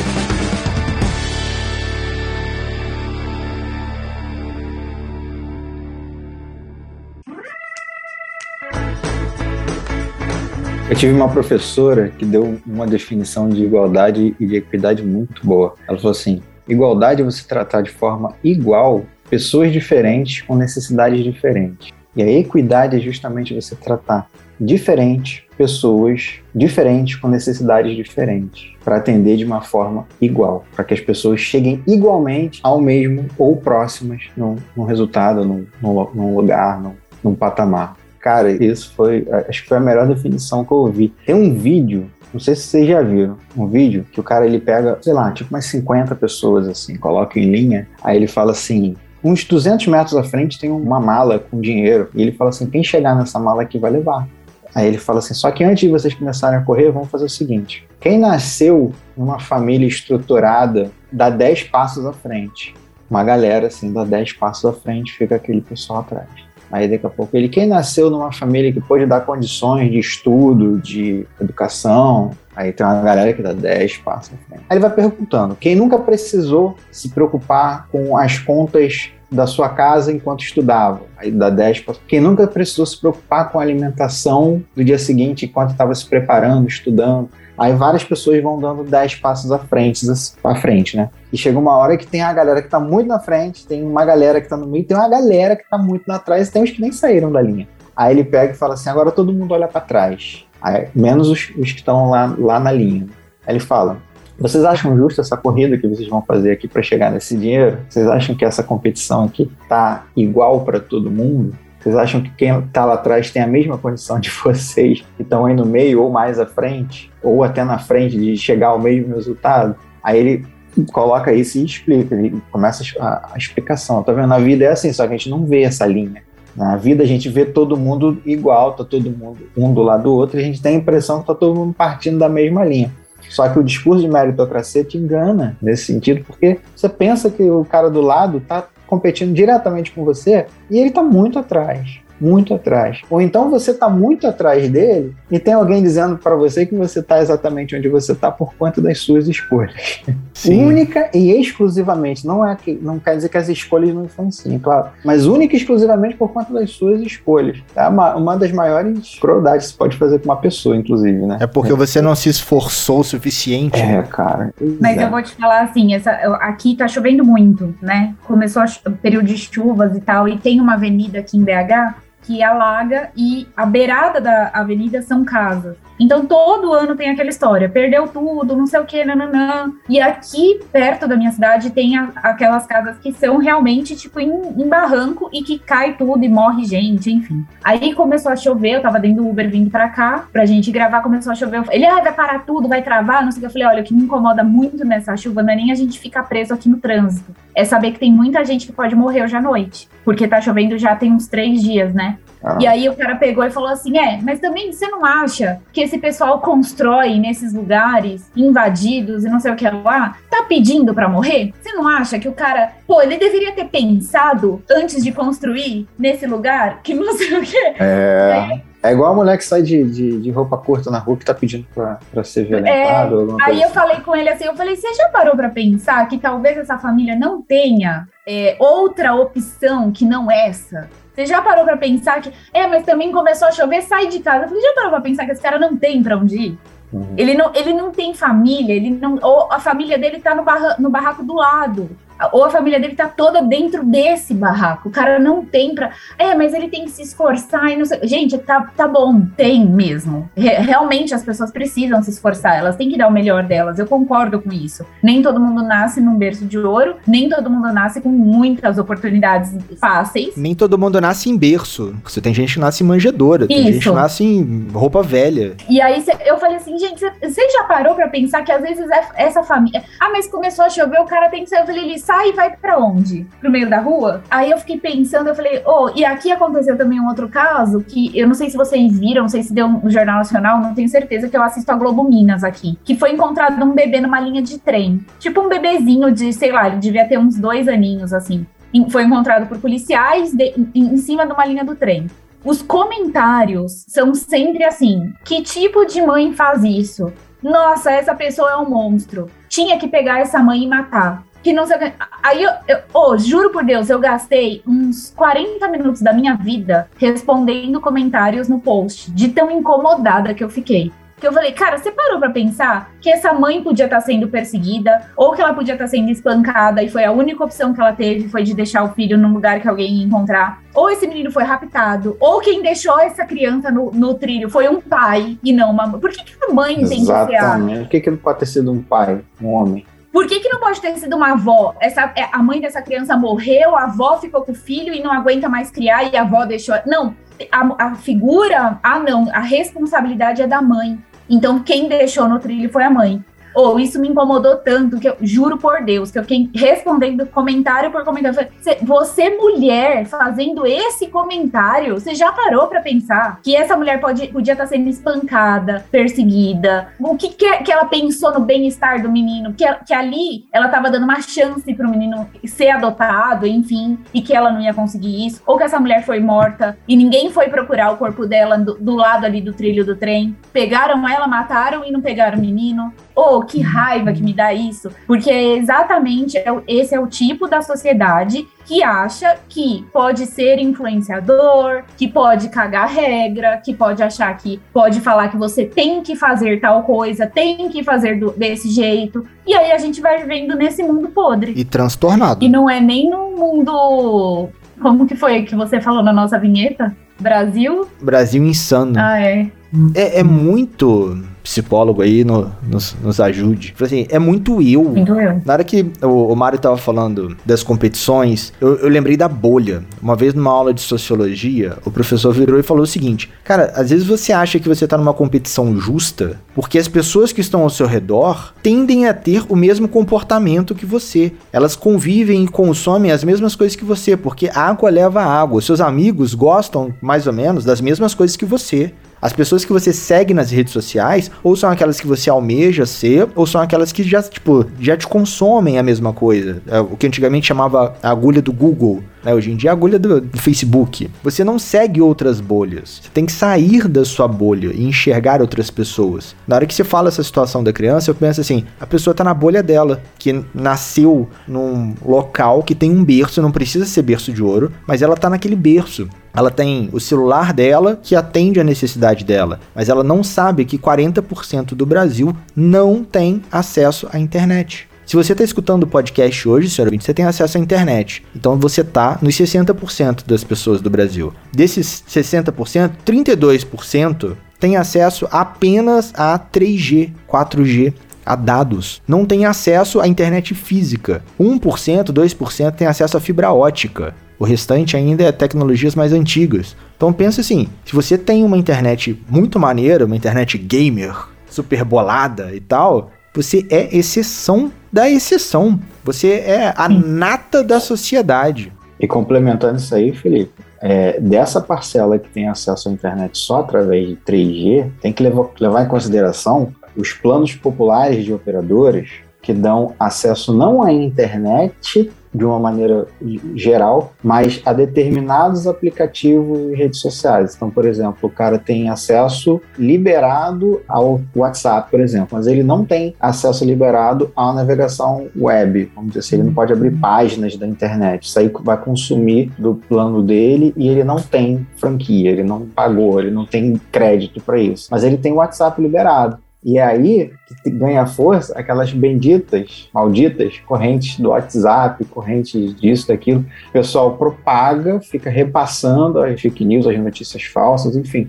Eu 10.90 10.96
tive 10.96 11.12
uma 11.12 11.28
professora 11.28 12.08
que 12.08 12.24
deu 12.24 12.58
uma 12.66 12.86
definição 12.86 13.46
de 13.50 13.62
igualdade 13.62 14.34
e 14.40 14.46
de 14.46 14.56
equidade 14.56 15.02
muito 15.02 15.46
boa. 15.46 15.74
Ela 15.86 15.98
falou 15.98 16.12
assim: 16.12 16.40
igualdade 16.66 17.20
é 17.20 17.24
você 17.24 17.46
tratar 17.46 17.82
de 17.82 17.90
forma 17.90 18.34
igual 18.42 19.04
pessoas 19.28 19.70
diferentes 19.70 20.40
com 20.40 20.56
necessidades 20.56 21.22
diferentes. 21.22 21.90
E 22.16 22.22
a 22.22 22.32
equidade 22.32 22.96
é 22.96 23.00
justamente 23.00 23.54
você 23.54 23.76
tratar 23.76 24.30
diferentes 24.58 25.42
pessoas 25.58 26.40
diferentes 26.54 27.16
com 27.16 27.28
necessidades 27.28 27.94
diferentes 27.94 28.72
para 28.82 28.96
atender 28.96 29.36
de 29.36 29.44
uma 29.44 29.60
forma 29.60 30.08
igual, 30.18 30.64
para 30.74 30.84
que 30.84 30.94
as 30.94 31.00
pessoas 31.00 31.38
cheguem 31.38 31.82
igualmente 31.86 32.60
ao 32.62 32.80
mesmo 32.80 33.26
ou 33.36 33.56
próximas 33.56 34.22
num, 34.34 34.56
num 34.74 34.84
resultado, 34.84 35.44
num, 35.44 35.66
num, 35.82 36.10
num 36.14 36.34
lugar, 36.34 36.80
num 37.22 37.34
patamar. 37.34 37.97
Cara, 38.20 38.50
isso 38.50 38.92
foi, 38.96 39.26
acho 39.48 39.62
que 39.62 39.68
foi 39.68 39.76
a 39.76 39.80
melhor 39.80 40.06
definição 40.06 40.64
que 40.64 40.72
eu 40.72 40.78
ouvi. 40.78 41.14
Tem 41.24 41.34
um 41.34 41.54
vídeo 41.54 42.10
Não 42.32 42.40
sei 42.40 42.54
se 42.54 42.62
vocês 42.62 42.86
já 42.86 43.00
viram 43.00 43.38
um 43.56 43.66
vídeo 43.66 44.04
que 44.12 44.20
o 44.20 44.22
cara 44.22 44.44
ele 44.44 44.60
pega, 44.60 44.98
sei 45.00 45.12
lá, 45.12 45.32
tipo 45.32 45.54
umas 45.54 45.64
50 45.64 46.14
pessoas 46.14 46.68
assim, 46.68 46.96
coloca 46.96 47.38
em 47.38 47.50
linha, 47.50 47.88
aí 48.02 48.16
ele 48.16 48.26
fala 48.26 48.52
assim: 48.52 48.96
uns 49.22 49.44
200 49.44 49.86
metros 49.86 50.16
à 50.16 50.22
frente 50.22 50.58
tem 50.58 50.70
uma 50.70 51.00
mala 51.00 51.38
com 51.38 51.60
dinheiro. 51.60 52.08
E 52.14 52.22
ele 52.22 52.32
fala 52.32 52.50
assim: 52.50 52.68
quem 52.68 52.84
chegar 52.84 53.14
nessa 53.14 53.38
mala 53.38 53.62
aqui 53.62 53.78
vai 53.78 53.90
levar. 53.90 54.28
Aí 54.74 54.86
ele 54.86 54.98
fala 54.98 55.18
assim: 55.20 55.34
só 55.34 55.50
que 55.50 55.64
antes 55.64 55.80
de 55.80 55.88
vocês 55.88 56.14
começarem 56.14 56.58
a 56.58 56.62
correr, 56.62 56.90
vamos 56.90 57.08
fazer 57.08 57.24
o 57.24 57.30
seguinte: 57.30 57.86
quem 58.00 58.18
nasceu 58.18 58.92
numa 59.16 59.40
família 59.40 59.86
estruturada 59.86 60.90
dá 61.10 61.30
10 61.30 61.64
passos 61.64 62.04
à 62.04 62.12
frente. 62.12 62.74
Uma 63.10 63.24
galera 63.24 63.68
assim 63.68 63.90
dá 63.90 64.04
10 64.04 64.34
passos 64.34 64.66
à 64.66 64.72
frente, 64.72 65.16
fica 65.16 65.34
aquele 65.36 65.62
pessoal 65.62 66.00
atrás. 66.00 66.28
Aí 66.70 66.88
daqui 66.88 67.06
a 67.06 67.10
pouco 67.10 67.36
ele, 67.36 67.48
quem 67.48 67.66
nasceu 67.66 68.10
numa 68.10 68.32
família 68.32 68.72
que 68.72 68.80
pode 68.80 69.06
dar 69.06 69.22
condições 69.22 69.90
de 69.90 69.98
estudo, 69.98 70.78
de 70.78 71.26
educação, 71.40 72.30
aí 72.54 72.72
tem 72.72 72.84
uma 72.86 73.00
galera 73.02 73.32
que 73.32 73.42
dá 73.42 73.52
10 73.52 73.98
passos. 73.98 74.32
Aí 74.50 74.60
ele 74.70 74.80
vai 74.80 74.90
perguntando, 74.90 75.56
quem 75.56 75.74
nunca 75.74 75.98
precisou 75.98 76.76
se 76.90 77.08
preocupar 77.08 77.88
com 77.90 78.16
as 78.16 78.38
contas 78.38 79.10
da 79.30 79.46
sua 79.46 79.68
casa 79.68 80.12
enquanto 80.12 80.42
estudava. 80.42 81.02
Aí 81.16 81.30
dá 81.30 81.50
10 81.50 81.80
passos. 81.80 82.02
Quem 82.06 82.20
nunca 82.20 82.46
precisou 82.46 82.86
se 82.86 82.98
preocupar 82.98 83.50
com 83.50 83.58
a 83.58 83.62
alimentação 83.62 84.62
do 84.74 84.84
dia 84.84 84.98
seguinte 84.98 85.46
enquanto 85.46 85.72
estava 85.72 85.94
se 85.94 86.06
preparando, 86.06 86.66
estudando. 86.66 87.28
Aí 87.58 87.72
várias 87.72 88.04
pessoas 88.04 88.40
vão 88.42 88.60
dando 88.60 88.84
10 88.84 89.16
passos 89.16 89.50
à 89.50 89.58
frente, 89.58 90.06
à 90.44 90.54
frente, 90.54 90.96
né? 90.96 91.10
E 91.32 91.36
chega 91.36 91.58
uma 91.58 91.76
hora 91.76 91.96
que 91.96 92.06
tem 92.06 92.22
a 92.22 92.32
galera 92.32 92.62
que 92.62 92.68
tá 92.68 92.78
muito 92.78 93.08
na 93.08 93.18
frente, 93.18 93.66
tem 93.66 93.82
uma 93.82 94.04
galera 94.04 94.40
que 94.40 94.48
tá 94.48 94.56
no 94.56 94.66
meio, 94.66 94.84
tem 94.84 94.96
uma 94.96 95.08
galera 95.08 95.56
que 95.56 95.68
tá 95.68 95.76
muito 95.76 96.04
na 96.06 96.18
trás, 96.18 96.50
tem 96.50 96.62
uns 96.62 96.70
que 96.70 96.80
nem 96.80 96.92
saíram 96.92 97.32
da 97.32 97.42
linha. 97.42 97.66
Aí 97.96 98.14
ele 98.14 98.22
pega 98.22 98.52
e 98.52 98.56
fala 98.56 98.74
assim: 98.74 98.88
agora 98.88 99.10
todo 99.10 99.32
mundo 99.32 99.52
olha 99.52 99.66
para 99.66 99.80
trás. 99.80 100.46
Aí, 100.62 100.88
menos 100.94 101.28
os, 101.28 101.50
os 101.58 101.72
que 101.72 101.80
estão 101.80 102.10
lá, 102.10 102.32
lá 102.38 102.60
na 102.60 102.70
linha. 102.70 103.06
Aí 103.44 103.54
ele 103.54 103.60
fala: 103.60 103.98
vocês 104.38 104.64
acham 104.64 104.96
justo 104.96 105.20
essa 105.20 105.36
corrida 105.36 105.76
que 105.76 105.88
vocês 105.88 106.08
vão 106.08 106.22
fazer 106.22 106.52
aqui 106.52 106.68
para 106.68 106.80
chegar 106.80 107.10
nesse 107.10 107.36
dinheiro? 107.36 107.78
Vocês 107.88 108.06
acham 108.06 108.36
que 108.36 108.44
essa 108.44 108.62
competição 108.62 109.24
aqui 109.24 109.50
tá 109.68 110.06
igual 110.16 110.60
para 110.60 110.78
todo 110.78 111.10
mundo? 111.10 111.56
Vocês 111.80 111.94
acham 111.94 112.20
que 112.20 112.30
quem 112.30 112.58
está 112.58 112.84
lá 112.84 112.94
atrás 112.94 113.30
tem 113.30 113.42
a 113.42 113.46
mesma 113.46 113.78
condição 113.78 114.18
de 114.18 114.30
vocês 114.44 115.04
que 115.16 115.22
estão 115.22 115.46
aí 115.46 115.54
no 115.54 115.64
meio 115.64 116.02
ou 116.02 116.10
mais 116.10 116.38
à 116.38 116.46
frente, 116.46 117.10
ou 117.22 117.42
até 117.42 117.64
na 117.64 117.78
frente 117.78 118.16
de 118.16 118.36
chegar 118.36 118.68
ao 118.68 118.78
mesmo 118.78 119.14
resultado? 119.14 119.76
Aí 120.02 120.18
ele 120.18 120.46
coloca 120.92 121.32
isso 121.32 121.58
e 121.58 121.64
explica, 121.64 122.14
ele 122.14 122.40
começa 122.50 122.84
a, 123.00 123.32
a 123.34 123.38
explicação. 123.38 124.02
Tá 124.02 124.12
vendo? 124.12 124.32
A 124.32 124.38
vida 124.38 124.64
é 124.64 124.68
assim, 124.68 124.92
só 124.92 125.06
que 125.06 125.14
a 125.14 125.16
gente 125.16 125.30
não 125.30 125.44
vê 125.44 125.62
essa 125.62 125.86
linha. 125.86 126.22
Na 126.56 126.76
vida 126.76 127.04
a 127.04 127.06
gente 127.06 127.28
vê 127.28 127.44
todo 127.44 127.76
mundo 127.76 128.20
igual, 128.26 128.72
tá 128.72 128.84
todo 128.84 129.10
mundo 129.10 129.48
um 129.56 129.72
do 129.72 129.82
lado 129.82 130.04
do 130.04 130.12
outro, 130.12 130.38
e 130.38 130.42
a 130.42 130.44
gente 130.44 130.60
tem 130.60 130.74
a 130.74 130.78
impressão 130.78 131.20
que 131.20 131.26
tá 131.26 131.34
todo 131.34 131.54
mundo 131.54 131.72
partindo 131.72 132.18
da 132.18 132.28
mesma 132.28 132.64
linha. 132.64 132.92
Só 133.28 133.48
que 133.48 133.58
o 133.58 133.64
discurso 133.64 134.02
de 134.02 134.08
meritocracia 134.08 134.84
te 134.84 134.96
engana 134.96 135.56
nesse 135.60 135.84
sentido, 135.84 136.24
porque 136.24 136.58
você 136.74 136.88
pensa 136.88 137.30
que 137.30 137.42
o 137.42 137.64
cara 137.64 137.90
do 137.90 138.00
lado 138.00 138.40
tá 138.40 138.66
competindo 138.86 139.34
diretamente 139.34 139.92
com 139.92 140.04
você 140.04 140.46
e 140.70 140.78
ele 140.78 140.88
está 140.88 141.02
muito 141.02 141.38
atrás 141.38 142.00
muito 142.20 142.54
atrás. 142.54 143.00
Ou 143.10 143.20
então 143.20 143.50
você 143.50 143.70
está 143.70 143.88
muito 143.88 144.26
atrás 144.26 144.68
dele 144.68 145.14
e 145.30 145.38
tem 145.38 145.54
alguém 145.54 145.82
dizendo 145.82 146.16
para 146.18 146.34
você 146.34 146.66
que 146.66 146.74
você 146.74 147.00
está 147.00 147.20
exatamente 147.20 147.76
onde 147.76 147.88
você 147.88 148.12
está 148.12 148.30
por 148.30 148.54
conta 148.54 148.80
das 148.80 148.98
suas 148.98 149.28
escolhas. 149.28 150.02
Sim. 150.34 150.66
Única 150.66 151.10
e 151.14 151.32
exclusivamente, 151.32 152.26
não 152.26 152.46
é 152.46 152.54
que 152.56 152.74
não 152.74 152.98
quer 152.98 153.16
dizer 153.16 153.28
que 153.28 153.38
as 153.38 153.48
escolhas 153.48 153.94
não 153.94 154.04
influenciem, 154.04 154.58
claro, 154.58 154.88
mas 155.04 155.26
única 155.26 155.54
e 155.54 155.58
exclusivamente 155.58 156.16
por 156.16 156.32
conta 156.32 156.52
das 156.52 156.70
suas 156.70 157.00
escolhas. 157.00 157.58
É 157.74 157.86
uma, 157.88 158.14
uma 158.14 158.36
das 158.36 158.52
maiores 158.52 159.18
crueldades 159.18 159.66
que 159.66 159.72
você 159.72 159.78
pode 159.78 159.96
fazer 159.96 160.18
com 160.18 160.26
uma 160.26 160.36
pessoa, 160.36 160.76
inclusive, 160.76 161.26
né? 161.26 161.38
É 161.40 161.46
porque 161.46 161.72
é. 161.72 161.76
você 161.76 162.00
não 162.00 162.14
se 162.14 162.28
esforçou 162.28 163.00
o 163.00 163.04
suficiente. 163.04 163.80
É, 163.80 164.02
cara. 164.02 164.52
Mas 164.80 164.98
é. 164.98 165.04
eu 165.04 165.10
vou 165.10 165.22
te 165.22 165.34
falar 165.34 165.62
assim, 165.62 165.94
essa, 165.94 166.10
aqui 166.40 166.76
tá 166.76 166.86
chovendo 166.86 167.24
muito, 167.24 167.74
né? 167.82 168.14
Começou 168.24 168.62
o 168.86 168.90
período 168.92 169.26
de 169.26 169.36
chuvas 169.36 169.96
e 169.96 170.00
tal, 170.00 170.28
e 170.28 170.38
tem 170.38 170.60
uma 170.60 170.74
avenida 170.74 171.18
aqui 171.18 171.36
em 171.36 171.42
BH 171.42 172.07
que 172.22 172.42
alaga 172.42 173.10
e 173.16 173.46
a 173.56 173.64
beirada 173.64 174.20
da 174.20 174.50
avenida 174.52 175.02
são 175.02 175.24
casas. 175.24 175.76
Então 175.98 176.24
todo 176.24 176.72
ano 176.72 176.94
tem 176.94 177.10
aquela 177.10 177.28
história, 177.28 177.68
perdeu 177.68 178.06
tudo, 178.06 178.56
não 178.56 178.66
sei 178.66 178.78
o 178.78 178.84
que, 178.84 179.04
nananã. 179.04 179.72
E 179.88 180.00
aqui 180.00 180.60
perto 180.70 181.08
da 181.08 181.16
minha 181.16 181.32
cidade 181.32 181.70
tem 181.70 181.98
a, 181.98 182.10
aquelas 182.16 182.66
casas 182.66 182.98
que 182.98 183.12
são 183.12 183.38
realmente 183.38 183.96
tipo 183.96 184.20
em, 184.20 184.30
em, 184.30 184.68
barranco 184.68 185.28
e 185.32 185.42
que 185.42 185.58
cai 185.58 185.94
tudo 185.94 186.24
e 186.24 186.28
morre 186.28 186.64
gente, 186.64 187.10
enfim. 187.10 187.44
Aí 187.64 187.94
começou 187.94 188.30
a 188.30 188.36
chover, 188.36 188.76
eu 188.76 188.82
tava 188.82 189.00
dentro 189.00 189.24
do 189.24 189.28
Uber 189.28 189.50
vindo 189.50 189.70
pra 189.70 189.88
cá, 189.88 190.26
pra 190.32 190.46
gente 190.46 190.70
gravar, 190.70 191.02
começou 191.02 191.32
a 191.32 191.34
chover. 191.34 191.64
Ele, 191.70 191.84
ah, 191.84 192.00
vai 192.00 192.12
parar 192.12 192.40
tudo, 192.40 192.68
vai 192.68 192.82
travar, 192.82 193.24
não 193.24 193.32
sei 193.32 193.38
o 193.38 193.40
que. 193.40 193.46
Eu 193.46 193.50
falei, 193.50 193.66
olha, 193.66 193.82
o 193.82 193.84
que 193.84 193.94
me 193.94 194.02
incomoda 194.02 194.44
muito 194.44 194.84
nessa 194.84 195.16
chuva 195.16 195.42
não 195.42 195.52
é 195.52 195.56
nem 195.56 195.72
a 195.72 195.74
gente 195.74 195.98
ficar 195.98 196.22
preso 196.24 196.54
aqui 196.54 196.68
no 196.68 196.76
trânsito, 196.76 197.34
é 197.54 197.64
saber 197.64 197.92
que 197.92 197.98
tem 197.98 198.12
muita 198.12 198.44
gente 198.44 198.66
que 198.66 198.72
pode 198.72 198.94
morrer 198.94 199.24
hoje 199.24 199.34
à 199.34 199.40
noite, 199.40 199.88
porque 200.04 200.28
tá 200.28 200.40
chovendo 200.40 200.78
já 200.78 200.94
tem 200.94 201.12
uns 201.12 201.26
três 201.26 201.60
dias, 201.60 201.92
né? 201.92 202.17
Ah. 202.42 202.58
E 202.60 202.66
aí 202.66 202.88
o 202.88 202.94
cara 202.94 203.16
pegou 203.16 203.44
e 203.44 203.50
falou 203.50 203.68
assim: 203.68 203.98
é, 203.98 204.20
mas 204.22 204.40
também 204.40 204.72
você 204.72 204.88
não 204.88 205.04
acha 205.04 205.60
que 205.72 205.80
esse 205.80 205.98
pessoal 205.98 206.40
constrói 206.40 207.18
nesses 207.18 207.52
lugares 207.52 208.30
invadidos 208.36 209.24
e 209.24 209.28
não 209.28 209.40
sei 209.40 209.52
o 209.52 209.56
que 209.56 209.68
lá, 209.68 210.16
tá 210.30 210.44
pedindo 210.44 210.94
para 210.94 211.08
morrer? 211.08 211.52
Você 211.60 211.72
não 211.72 211.86
acha 211.86 212.18
que 212.18 212.28
o 212.28 212.32
cara, 212.32 212.72
pô, 212.86 213.02
ele 213.02 213.16
deveria 213.16 213.52
ter 213.52 213.66
pensado 213.66 214.62
antes 214.70 215.02
de 215.02 215.12
construir 215.12 215.88
nesse 215.98 216.26
lugar 216.26 216.80
que 216.82 216.94
não 216.94 217.12
sei 217.16 217.38
o 217.38 217.42
quê? 217.42 217.74
É. 217.78 218.68
É 218.80 218.92
igual 218.92 219.12
a 219.12 219.16
mulher 219.16 219.36
que 219.36 219.44
sai 219.44 219.60
de, 219.60 219.82
de, 219.90 220.20
de, 220.20 220.30
roupa 220.30 220.56
curta 220.56 220.88
na 220.88 221.00
rua 221.00 221.16
que 221.16 221.24
tá 221.24 221.34
pedindo 221.34 221.66
pra, 221.74 221.98
pra 222.12 222.22
ser 222.22 222.44
violentado. 222.44 223.36
É, 223.40 223.44
aí 223.44 223.58
eu 223.60 223.64
assim. 223.64 223.74
falei 223.74 224.00
com 224.00 224.14
ele 224.14 224.28
assim, 224.28 224.44
eu 224.44 224.54
falei, 224.54 224.76
você 224.76 224.94
já 224.94 225.08
parou 225.08 225.34
pra 225.34 225.48
pensar 225.48 226.06
que 226.06 226.16
talvez 226.16 226.56
essa 226.56 226.78
família 226.78 227.16
não 227.16 227.42
tenha 227.42 228.06
é, 228.24 228.56
outra 228.60 229.16
opção 229.16 229.90
que 229.90 230.04
não 230.04 230.30
essa? 230.30 230.88
Você 231.18 231.26
já 231.26 231.42
parou 231.42 231.64
pra 231.64 231.76
pensar 231.76 232.22
que. 232.22 232.32
É, 232.54 232.68
mas 232.68 232.84
também 232.84 233.10
começou 233.10 233.48
a 233.48 233.50
chover, 233.50 233.82
sai 233.82 234.06
de 234.06 234.20
casa. 234.20 234.46
Você 234.46 234.60
já 234.60 234.72
parou 234.72 234.90
pra 234.90 235.00
pensar 235.00 235.26
que 235.26 235.32
esse 235.32 235.42
cara 235.42 235.58
não 235.58 235.76
tem 235.76 236.00
pra 236.00 236.16
onde 236.16 236.36
ir? 236.36 236.58
Uhum. 236.92 237.14
Ele, 237.16 237.34
não, 237.34 237.52
ele 237.56 237.72
não 237.72 237.90
tem 237.90 238.14
família, 238.14 238.72
ele 238.72 238.90
não, 238.90 239.18
ou 239.20 239.52
a 239.52 239.58
família 239.58 239.98
dele 239.98 240.20
tá 240.20 240.32
no, 240.32 240.44
barra, 240.44 240.76
no 240.78 240.88
barraco 240.88 241.24
do 241.24 241.34
lado 241.34 241.90
ou 242.32 242.44
a 242.44 242.50
família 242.50 242.80
dele 242.80 242.94
tá 242.94 243.06
toda 243.08 243.42
dentro 243.42 243.84
desse 243.84 244.34
barraco. 244.34 244.88
O 244.88 244.92
cara 244.92 245.18
não 245.18 245.44
tem 245.44 245.74
pra. 245.74 245.90
É, 246.18 246.34
mas 246.34 246.52
ele 246.54 246.68
tem 246.68 246.84
que 246.84 246.90
se 246.90 247.02
esforçar 247.02 247.70
e 247.70 247.76
não 247.76 247.84
sei. 247.84 248.00
Gente, 248.06 248.36
tá, 248.38 248.70
tá 248.76 248.86
bom, 248.86 249.22
tem 249.36 249.64
mesmo. 249.66 250.28
Re 250.36 250.48
realmente 250.58 251.14
as 251.14 251.22
pessoas 251.22 251.50
precisam 251.50 252.02
se 252.02 252.10
esforçar, 252.10 252.56
elas 252.56 252.76
têm 252.76 252.90
que 252.90 252.98
dar 252.98 253.08
o 253.08 253.12
melhor 253.12 253.42
delas. 253.44 253.78
Eu 253.78 253.86
concordo 253.86 254.40
com 254.40 254.52
isso. 254.52 254.84
Nem 255.02 255.22
todo 255.22 255.40
mundo 255.40 255.62
nasce 255.62 256.00
num 256.00 256.16
berço 256.16 256.44
de 256.44 256.58
ouro, 256.58 256.96
nem 257.06 257.28
todo 257.28 257.48
mundo 257.50 257.72
nasce 257.72 258.00
com 258.00 258.08
muitas 258.08 258.78
oportunidades 258.78 259.54
fáceis. 259.80 260.36
Nem 260.36 260.54
todo 260.54 260.78
mundo 260.78 261.00
nasce 261.00 261.30
em 261.30 261.36
berço. 261.36 261.94
Você 262.04 262.20
tem 262.20 262.34
gente 262.34 262.54
que 262.54 262.60
nasce 262.60 262.82
em 262.82 262.86
manjedoura, 262.86 263.46
tem 263.46 263.60
isso. 263.60 263.72
gente 263.72 263.88
que 263.88 263.90
nasce 263.90 264.24
em 264.24 264.68
roupa 264.72 265.02
velha. 265.02 265.56
E 265.68 265.80
aí 265.80 266.04
eu 266.26 266.38
falei 266.38 266.56
assim, 266.56 266.78
gente, 266.78 267.04
você 267.22 267.48
já 267.50 267.64
parou 267.64 267.94
pra 267.94 268.08
pensar 268.08 268.42
que 268.42 268.52
às 268.52 268.62
vezes 268.62 268.88
é 268.90 269.08
essa 269.16 269.42
família. 269.42 269.84
Ah, 270.00 270.10
mas 270.10 270.26
começou 270.26 270.64
a 270.64 270.70
chover, 270.70 271.00
o 271.00 271.06
cara 271.06 271.28
tem 271.28 271.44
que 271.44 271.50
sair. 271.50 271.60
Eu 271.60 271.66
falei, 271.66 271.98
sai 272.08 272.30
e 272.30 272.32
vai 272.32 272.56
para 272.56 272.78
onde? 272.78 273.26
Pro 273.38 273.50
meio 273.50 273.68
da 273.68 273.80
rua? 273.80 274.22
Aí 274.30 274.50
eu 274.50 274.56
fiquei 274.56 274.78
pensando, 274.78 275.28
eu 275.28 275.34
falei, 275.34 275.62
oh, 275.66 275.90
e 275.94 276.06
aqui 276.06 276.32
aconteceu 276.32 276.74
também 276.74 276.98
um 276.98 277.06
outro 277.06 277.28
caso 277.28 277.80
que 277.80 278.18
eu 278.18 278.26
não 278.26 278.32
sei 278.32 278.48
se 278.48 278.56
vocês 278.56 278.98
viram, 278.98 279.22
não 279.22 279.28
sei 279.28 279.42
se 279.42 279.52
deu 279.52 279.68
no 279.68 279.90
Jornal 279.90 280.16
Nacional, 280.16 280.58
não 280.58 280.74
tenho 280.74 280.88
certeza 280.88 281.28
que 281.28 281.36
eu 281.36 281.42
assisto 281.42 281.70
a 281.70 281.74
Globo 281.74 282.02
Minas 282.02 282.42
aqui, 282.42 282.78
que 282.82 282.96
foi 282.96 283.12
encontrado 283.12 283.62
um 283.62 283.74
bebê 283.74 284.00
numa 284.00 284.18
linha 284.20 284.40
de 284.40 284.58
trem. 284.58 285.04
Tipo 285.18 285.42
um 285.42 285.50
bebezinho 285.50 286.10
de, 286.10 286.32
sei 286.32 286.50
lá, 286.50 286.66
ele 286.68 286.78
devia 286.78 287.06
ter 287.06 287.18
uns 287.18 287.36
dois 287.36 287.68
aninhos, 287.68 288.14
assim. 288.14 288.46
Foi 288.88 289.02
encontrado 289.02 289.46
por 289.46 289.58
policiais 289.58 290.32
de, 290.32 290.54
em, 290.74 290.94
em 290.94 290.96
cima 290.96 291.26
de 291.26 291.34
uma 291.34 291.44
linha 291.44 291.64
do 291.64 291.76
trem. 291.76 292.06
Os 292.42 292.62
comentários 292.62 293.84
são 293.86 294.14
sempre 294.14 294.64
assim: 294.64 295.12
que 295.26 295.42
tipo 295.42 295.84
de 295.84 296.00
mãe 296.00 296.32
faz 296.32 296.64
isso? 296.64 297.12
Nossa, 297.42 297.90
essa 297.90 298.14
pessoa 298.14 298.50
é 298.50 298.56
um 298.56 298.68
monstro. 298.68 299.30
Tinha 299.48 299.78
que 299.78 299.88
pegar 299.88 300.20
essa 300.20 300.38
mãe 300.40 300.64
e 300.64 300.68
matar 300.68 301.22
que 301.42 301.52
não 301.52 301.66
sei. 301.66 301.76
Aí 302.22 302.42
eu, 302.42 302.50
eu 302.66 302.78
oh, 302.92 303.16
juro 303.16 303.50
por 303.50 303.64
Deus, 303.64 303.90
eu 303.90 303.98
gastei 303.98 304.62
uns 304.66 305.12
40 305.16 305.68
minutos 305.68 306.02
da 306.02 306.12
minha 306.12 306.34
vida 306.34 306.88
respondendo 306.96 307.80
comentários 307.80 308.48
no 308.48 308.60
post, 308.60 309.10
de 309.10 309.28
tão 309.28 309.50
incomodada 309.50 310.34
que 310.34 310.42
eu 310.42 310.50
fiquei. 310.50 310.92
Que 311.20 311.26
eu 311.26 311.32
falei, 311.32 311.50
cara, 311.50 311.76
você 311.76 311.90
parou 311.90 312.20
pra 312.20 312.30
pensar 312.30 312.92
que 313.00 313.10
essa 313.10 313.32
mãe 313.32 313.60
podia 313.60 313.86
estar 313.86 313.96
tá 313.96 314.02
sendo 314.02 314.28
perseguida, 314.28 315.10
ou 315.16 315.32
que 315.32 315.42
ela 315.42 315.52
podia 315.52 315.74
estar 315.74 315.86
tá 315.86 315.90
sendo 315.90 316.10
espancada, 316.10 316.80
e 316.80 316.88
foi 316.88 317.04
a 317.04 317.10
única 317.10 317.42
opção 317.42 317.74
que 317.74 317.80
ela 317.80 317.92
teve, 317.92 318.28
foi 318.28 318.44
de 318.44 318.54
deixar 318.54 318.84
o 318.84 318.90
filho 318.90 319.18
num 319.18 319.32
lugar 319.32 319.60
que 319.60 319.66
alguém 319.66 319.96
ia 319.96 320.04
encontrar. 320.04 320.62
Ou 320.72 320.88
esse 320.88 321.08
menino 321.08 321.32
foi 321.32 321.42
raptado, 321.42 322.16
ou 322.20 322.38
quem 322.40 322.62
deixou 322.62 323.00
essa 323.00 323.24
criança 323.24 323.68
no, 323.68 323.90
no 323.90 324.14
trilho 324.14 324.48
foi 324.48 324.68
um 324.68 324.80
pai 324.80 325.36
e 325.42 325.52
não 325.52 325.72
uma 325.72 325.88
mãe. 325.88 326.00
Por 326.00 326.10
que, 326.10 326.22
que 326.22 326.36
a 326.48 326.54
mãe 326.54 326.82
Exatamente. 326.82 326.88
tem 326.88 327.00
que 327.00 327.32
ser 327.32 327.36
a... 327.36 327.78
Por 327.80 327.88
que, 327.88 328.00
que 328.00 328.10
não 328.10 328.18
pode 328.18 328.38
ter 328.38 328.46
sido 328.46 328.70
um 328.70 328.80
pai, 328.80 329.20
um 329.42 329.48
homem? 329.48 329.84
Por 330.12 330.26
que, 330.26 330.40
que 330.40 330.48
não 330.48 330.58
pode 330.58 330.80
ter 330.80 330.96
sido 330.96 331.16
uma 331.16 331.32
avó? 331.32 331.74
Essa, 331.80 332.12
é, 332.16 332.28
a 332.32 332.42
mãe 332.42 332.60
dessa 332.60 332.80
criança 332.80 333.16
morreu, 333.16 333.76
a 333.76 333.84
avó 333.84 334.18
ficou 334.18 334.42
com 334.42 334.52
o 334.52 334.54
filho 334.54 334.92
e 334.92 335.02
não 335.02 335.12
aguenta 335.12 335.48
mais 335.48 335.70
criar 335.70 336.04
e 336.04 336.16
a 336.16 336.22
avó 336.22 336.44
deixou. 336.44 336.74
Não, 336.86 337.14
a, 337.52 337.86
a 337.86 337.94
figura, 337.94 338.78
ah 338.82 338.98
não, 338.98 339.28
a 339.32 339.40
responsabilidade 339.40 340.42
é 340.42 340.46
da 340.46 340.62
mãe. 340.62 340.98
Então 341.28 341.60
quem 341.60 341.88
deixou 341.88 342.28
no 342.28 342.38
trilho 342.38 342.72
foi 342.72 342.84
a 342.84 342.90
mãe. 342.90 343.22
Ou 343.54 343.78
isso 343.78 344.00
me 344.00 344.08
incomodou 344.08 344.56
tanto 344.56 344.98
que 344.98 345.08
eu 345.08 345.16
juro 345.20 345.58
por 345.58 345.82
Deus 345.82 346.10
que 346.10 346.18
eu 346.18 346.22
fiquei 346.22 346.50
respondendo 346.54 347.26
comentário 347.26 347.90
por 347.90 348.04
comentário. 348.04 348.48
Você, 348.82 349.30
mulher, 349.30 350.06
fazendo 350.06 350.66
esse 350.66 351.08
comentário, 351.08 351.94
você 351.94 352.14
já 352.14 352.32
parou 352.32 352.66
para 352.66 352.80
pensar 352.80 353.40
que 353.42 353.54
essa 353.56 353.76
mulher 353.76 354.00
pode, 354.00 354.28
podia 354.28 354.52
estar 354.52 354.64
tá 354.64 354.68
sendo 354.68 354.88
espancada, 354.88 355.84
perseguida? 355.90 356.88
O 356.98 357.16
que, 357.16 357.28
que, 357.28 357.58
que 357.58 357.72
ela 357.72 357.84
pensou 357.86 358.32
no 358.32 358.40
bem-estar 358.40 359.02
do 359.02 359.10
menino? 359.10 359.52
Que, 359.52 359.64
que 359.86 359.94
ali 359.94 360.46
ela 360.52 360.66
estava 360.66 360.90
dando 360.90 361.04
uma 361.04 361.20
chance 361.20 361.74
para 361.74 361.86
o 361.86 361.90
menino 361.90 362.28
ser 362.44 362.70
adotado, 362.70 363.46
enfim, 363.46 363.98
e 364.12 364.20
que 364.20 364.34
ela 364.34 364.50
não 364.50 364.60
ia 364.60 364.74
conseguir 364.74 365.26
isso? 365.26 365.42
Ou 365.46 365.56
que 365.56 365.64
essa 365.64 365.80
mulher 365.80 366.04
foi 366.04 366.20
morta 366.20 366.78
e 366.86 366.96
ninguém 366.96 367.30
foi 367.30 367.48
procurar 367.48 367.92
o 367.92 367.96
corpo 367.96 368.26
dela 368.26 368.56
do, 368.58 368.74
do 368.74 368.94
lado 368.94 369.24
ali 369.24 369.40
do 369.40 369.52
trilho 369.52 369.84
do 369.84 369.96
trem? 369.96 370.36
Pegaram 370.52 371.08
ela, 371.08 371.26
mataram 371.26 371.84
e 371.84 371.90
não 371.90 372.00
pegaram 372.00 372.38
o 372.38 372.40
menino? 372.40 372.92
Ou 373.18 373.42
que 373.42 373.60
raiva 373.60 374.12
que 374.12 374.22
me 374.22 374.32
dá 374.32 374.54
isso, 374.54 374.92
porque 375.04 375.28
exatamente 375.28 376.38
é 376.38 376.44
esse 376.68 376.94
é 376.94 377.00
o 377.00 377.08
tipo 377.08 377.48
da 377.48 377.60
sociedade 377.60 378.46
que 378.64 378.80
acha 378.80 379.36
que 379.48 379.84
pode 379.92 380.24
ser 380.24 380.60
influenciador, 380.60 381.82
que 381.96 382.06
pode 382.06 382.48
cagar 382.48 382.88
regra, 382.88 383.56
que 383.56 383.74
pode 383.74 384.04
achar 384.04 384.32
que 384.36 384.60
pode 384.72 385.00
falar 385.00 385.30
que 385.30 385.36
você 385.36 385.64
tem 385.64 386.00
que 386.00 386.14
fazer 386.14 386.60
tal 386.60 386.84
coisa, 386.84 387.26
tem 387.26 387.68
que 387.70 387.82
fazer 387.82 388.20
do, 388.20 388.30
desse 388.30 388.70
jeito. 388.70 389.26
E 389.44 389.52
aí 389.52 389.72
a 389.72 389.78
gente 389.78 390.00
vai 390.00 390.18
vivendo 390.18 390.54
nesse 390.54 390.84
mundo 390.84 391.08
podre. 391.08 391.54
E 391.56 391.64
transtornado. 391.64 392.44
E 392.44 392.48
não 392.48 392.70
é 392.70 392.80
nem 392.80 393.10
no 393.10 393.32
mundo. 393.32 394.48
Como 394.80 395.08
que 395.08 395.16
foi 395.16 395.42
que 395.42 395.56
você 395.56 395.80
falou 395.80 396.04
na 396.04 396.12
nossa 396.12 396.38
vinheta? 396.38 396.96
Brasil? 397.18 397.88
Brasil 398.00 398.44
insano. 398.44 398.94
Ah, 398.96 399.20
é. 399.20 399.50
É, 399.96 400.20
é 400.20 400.22
muito 400.22 401.20
psicólogo 401.48 402.02
aí 402.02 402.24
no, 402.24 402.52
nos, 402.62 402.94
nos 403.02 403.18
ajude. 403.18 403.74
Assim, 403.80 404.06
é 404.10 404.18
muito 404.18 404.60
eu. 404.60 404.84
Muito 404.84 405.12
eu. 405.14 405.40
Na 405.44 405.54
hora 405.54 405.64
que 405.64 405.90
o, 406.02 406.32
o 406.32 406.36
Mário 406.36 406.58
tava 406.58 406.76
falando 406.76 407.34
das 407.44 407.62
competições, 407.62 408.52
eu, 408.60 408.76
eu, 408.76 408.88
lembrei 408.88 409.16
da 409.16 409.26
bolha. 409.26 409.82
Uma 410.02 410.14
vez 410.14 410.34
numa 410.34 410.50
aula 410.50 410.74
de 410.74 410.82
sociologia, 410.82 411.78
o 411.86 411.90
professor 411.90 412.34
virou 412.34 412.60
e 412.60 412.62
falou 412.62 412.82
o 412.82 412.86
seguinte: 412.86 413.30
Cara, 413.44 413.72
às 413.74 413.88
vezes 413.88 414.06
você 414.06 414.30
acha 414.30 414.60
que 414.60 414.68
você 414.68 414.86
tá 414.86 414.98
numa 414.98 415.14
competição 415.14 415.74
justa 415.78 416.38
porque 416.58 416.76
as 416.76 416.88
pessoas 416.88 417.32
que 417.32 417.40
estão 417.40 417.62
ao 417.62 417.70
seu 417.70 417.86
redor 417.86 418.52
tendem 418.60 419.06
a 419.06 419.14
ter 419.14 419.44
o 419.48 419.54
mesmo 419.54 419.86
comportamento 419.86 420.74
que 420.74 420.84
você. 420.84 421.32
Elas 421.52 421.76
convivem 421.76 422.42
e 422.42 422.48
consomem 422.48 423.12
as 423.12 423.22
mesmas 423.22 423.54
coisas 423.54 423.76
que 423.76 423.84
você, 423.84 424.16
porque 424.16 424.50
água 424.52 424.90
leva 424.90 425.22
água. 425.22 425.62
Seus 425.62 425.80
amigos 425.80 426.34
gostam 426.34 426.92
mais 427.00 427.28
ou 427.28 427.32
menos 427.32 427.64
das 427.64 427.80
mesmas 427.80 428.12
coisas 428.12 428.36
que 428.36 428.44
você. 428.44 428.92
As 429.20 429.32
pessoas 429.32 429.64
que 429.64 429.72
você 429.72 429.92
segue 429.92 430.32
nas 430.32 430.50
redes 430.50 430.72
sociais, 430.72 431.30
ou 431.42 431.56
são 431.56 431.70
aquelas 431.70 432.00
que 432.00 432.06
você 432.06 432.30
almeja 432.30 432.86
ser, 432.86 433.28
ou 433.34 433.46
são 433.46 433.60
aquelas 433.60 433.90
que 433.90 434.02
já, 434.02 434.22
tipo, 434.22 434.66
já 434.80 434.96
te 434.96 435.06
consomem 435.06 435.78
a 435.78 435.82
mesma 435.82 436.12
coisa. 436.12 436.62
É, 436.66 436.80
o 436.80 436.96
que 436.96 437.06
antigamente 437.06 437.48
chamava 437.48 437.96
a 438.02 438.10
agulha 438.10 438.40
do 438.40 438.52
Google. 438.52 439.02
Né? 439.24 439.34
Hoje 439.34 439.50
em 439.50 439.56
dia 439.56 439.70
é 439.70 439.72
a 439.72 439.74
agulha 439.74 439.98
do, 439.98 440.20
do, 440.20 440.38
Facebook. 440.38 441.10
Você 441.22 441.42
não 441.42 441.58
segue 441.58 442.00
outras 442.00 442.40
bolhas. 442.40 443.00
Você 443.02 443.10
tem 443.12 443.26
que 443.26 443.32
sair 443.32 443.88
da 443.88 444.04
sua 444.04 444.28
bolha 444.28 444.72
e 444.72 444.84
enxergar 444.84 445.40
outras 445.40 445.70
pessoas. 445.70 446.36
Na 446.46 446.56
hora 446.56 446.66
que 446.66 446.74
você 446.74 446.84
fala 446.84 447.08
essa 447.08 447.22
situação 447.22 447.64
da 447.64 447.72
criança, 447.72 448.10
eu 448.10 448.14
penso 448.14 448.40
assim: 448.40 448.64
a 448.80 448.86
pessoa 448.86 449.14
tá 449.14 449.24
na 449.24 449.34
bolha 449.34 449.62
dela, 449.62 450.00
que 450.18 450.44
nasceu 450.54 451.28
num 451.46 451.94
local 452.04 452.62
que 452.62 452.74
tem 452.74 452.90
um 452.90 453.04
berço, 453.04 453.42
não 453.42 453.50
precisa 453.50 453.84
ser 453.84 454.02
berço 454.02 454.32
de 454.32 454.42
ouro, 454.42 454.72
mas 454.86 455.02
ela 455.02 455.16
tá 455.16 455.28
naquele 455.28 455.56
berço. 455.56 456.08
Ela 456.34 456.50
tem 456.50 456.88
o 456.92 457.00
celular 457.00 457.52
dela 457.52 457.98
que 458.02 458.14
atende 458.14 458.60
a 458.60 458.64
necessidade 458.64 459.24
dela, 459.24 459.60
mas 459.74 459.88
ela 459.88 460.04
não 460.04 460.22
sabe 460.22 460.64
que 460.64 460.78
40% 460.78 461.74
do 461.74 461.86
Brasil 461.86 462.36
não 462.54 463.02
tem 463.04 463.42
acesso 463.50 464.08
à 464.12 464.18
internet. 464.18 464.88
Se 465.08 465.16
você 465.16 465.32
está 465.32 465.42
escutando 465.42 465.84
o 465.84 465.86
podcast 465.86 466.46
hoje, 466.46 466.68
senhor 466.68 466.90
você 467.00 467.14
tem 467.14 467.24
acesso 467.24 467.56
à 467.56 467.60
internet. 467.60 468.22
Então 468.36 468.58
você 468.58 468.82
está 468.82 469.18
nos 469.22 469.34
60% 469.34 470.26
das 470.26 470.44
pessoas 470.44 470.82
do 470.82 470.90
Brasil. 470.90 471.32
Desses 471.50 472.04
60%, 472.06 472.90
32% 473.06 474.36
tem 474.60 474.76
acesso 474.76 475.26
apenas 475.30 476.12
a 476.14 476.38
3G, 476.38 477.12
4G, 477.26 477.94
a 478.26 478.36
dados. 478.36 479.00
Não 479.08 479.24
tem 479.24 479.46
acesso 479.46 479.98
à 479.98 480.06
internet 480.06 480.54
física. 480.54 481.22
1%, 481.40 482.12
2% 482.12 482.72
tem 482.72 482.86
acesso 482.86 483.16
à 483.16 483.20
fibra 483.20 483.50
ótica. 483.50 484.14
O 484.38 484.44
restante 484.44 484.96
ainda 484.96 485.24
é 485.24 485.32
tecnologias 485.32 485.94
mais 485.94 486.12
antigas. 486.12 486.76
Então 486.96 487.12
pensa 487.12 487.40
assim, 487.40 487.68
se 487.84 487.94
você 487.94 488.16
tem 488.16 488.44
uma 488.44 488.56
internet 488.56 489.20
muito 489.28 489.58
maneira, 489.58 490.04
uma 490.04 490.16
internet 490.16 490.56
gamer, 490.56 491.14
super 491.50 491.84
bolada 491.84 492.54
e 492.54 492.60
tal, 492.60 493.10
você 493.34 493.66
é 493.70 493.96
exceção 493.96 494.72
da 494.92 495.08
exceção. 495.08 495.78
Você 496.04 496.32
é 496.32 496.72
a 496.76 496.88
nata 496.88 497.62
da 497.62 497.80
sociedade. 497.80 498.72
E 499.00 499.06
complementando 499.06 499.76
isso 499.76 499.94
aí, 499.94 500.12
Felipe, 500.12 500.52
é, 500.80 501.20
dessa 501.20 501.60
parcela 501.60 502.18
que 502.18 502.28
tem 502.28 502.48
acesso 502.48 502.88
à 502.88 502.92
internet 502.92 503.38
só 503.38 503.60
através 503.60 504.08
de 504.08 504.16
3G, 504.16 504.90
tem 505.00 505.12
que 505.12 505.22
levar, 505.22 505.48
levar 505.60 505.84
em 505.84 505.88
consideração 505.88 506.72
os 506.96 507.12
planos 507.12 507.54
populares 507.54 508.24
de 508.24 508.32
operadoras 508.32 509.08
que 509.40 509.52
dão 509.52 509.94
acesso 509.98 510.52
não 510.52 510.82
à 510.82 510.92
internet 510.92 512.10
de 512.34 512.44
uma 512.44 512.58
maneira 512.58 513.06
geral, 513.54 514.12
mas 514.22 514.60
a 514.64 514.72
determinados 514.72 515.66
aplicativos 515.66 516.72
e 516.72 516.74
redes 516.74 517.00
sociais. 517.00 517.54
Então, 517.54 517.70
por 517.70 517.84
exemplo, 517.84 518.28
o 518.28 518.30
cara 518.30 518.58
tem 518.58 518.88
acesso 518.88 519.60
liberado 519.78 520.80
ao 520.88 521.20
WhatsApp, 521.34 521.90
por 521.90 522.00
exemplo, 522.00 522.28
mas 522.32 522.46
ele 522.46 522.62
não 522.62 522.84
tem 522.84 523.14
acesso 523.20 523.64
liberado 523.64 524.30
à 524.36 524.52
navegação 524.52 525.26
web. 525.36 525.90
Vamos 525.94 526.10
dizer 526.10 526.20
assim, 526.20 526.36
ele 526.36 526.44
não 526.44 526.54
pode 526.54 526.72
abrir 526.72 526.92
páginas 526.92 527.56
da 527.56 527.66
internet. 527.66 528.24
Isso 528.24 528.38
aí 528.38 528.50
vai 528.62 528.76
consumir 528.76 529.50
do 529.58 529.74
plano 529.74 530.22
dele 530.22 530.72
e 530.76 530.88
ele 530.88 531.04
não 531.04 531.16
tem 531.16 531.66
franquia, 531.76 532.30
ele 532.30 532.42
não 532.42 532.66
pagou, 532.66 533.20
ele 533.20 533.30
não 533.30 533.46
tem 533.46 533.80
crédito 533.90 534.40
para 534.40 534.58
isso. 534.58 534.88
Mas 534.90 535.04
ele 535.04 535.16
tem 535.16 535.32
o 535.32 535.36
WhatsApp 535.36 535.80
liberado. 535.80 536.38
E 536.64 536.76
é 536.76 536.82
aí 536.82 537.32
que 537.62 537.70
ganha 537.70 538.04
força 538.04 538.58
aquelas 538.58 538.92
benditas, 538.92 539.88
malditas 539.94 540.58
correntes 540.66 541.18
do 541.18 541.28
WhatsApp, 541.28 542.04
correntes 542.06 542.74
disso, 542.74 543.08
daquilo. 543.08 543.44
O 543.68 543.72
pessoal 543.72 544.16
propaga, 544.16 545.00
fica 545.00 545.30
repassando 545.30 546.20
as 546.20 546.40
fake 546.40 546.64
news, 546.64 546.86
as 546.86 546.98
notícias 546.98 547.44
falsas, 547.44 547.96
enfim. 547.96 548.28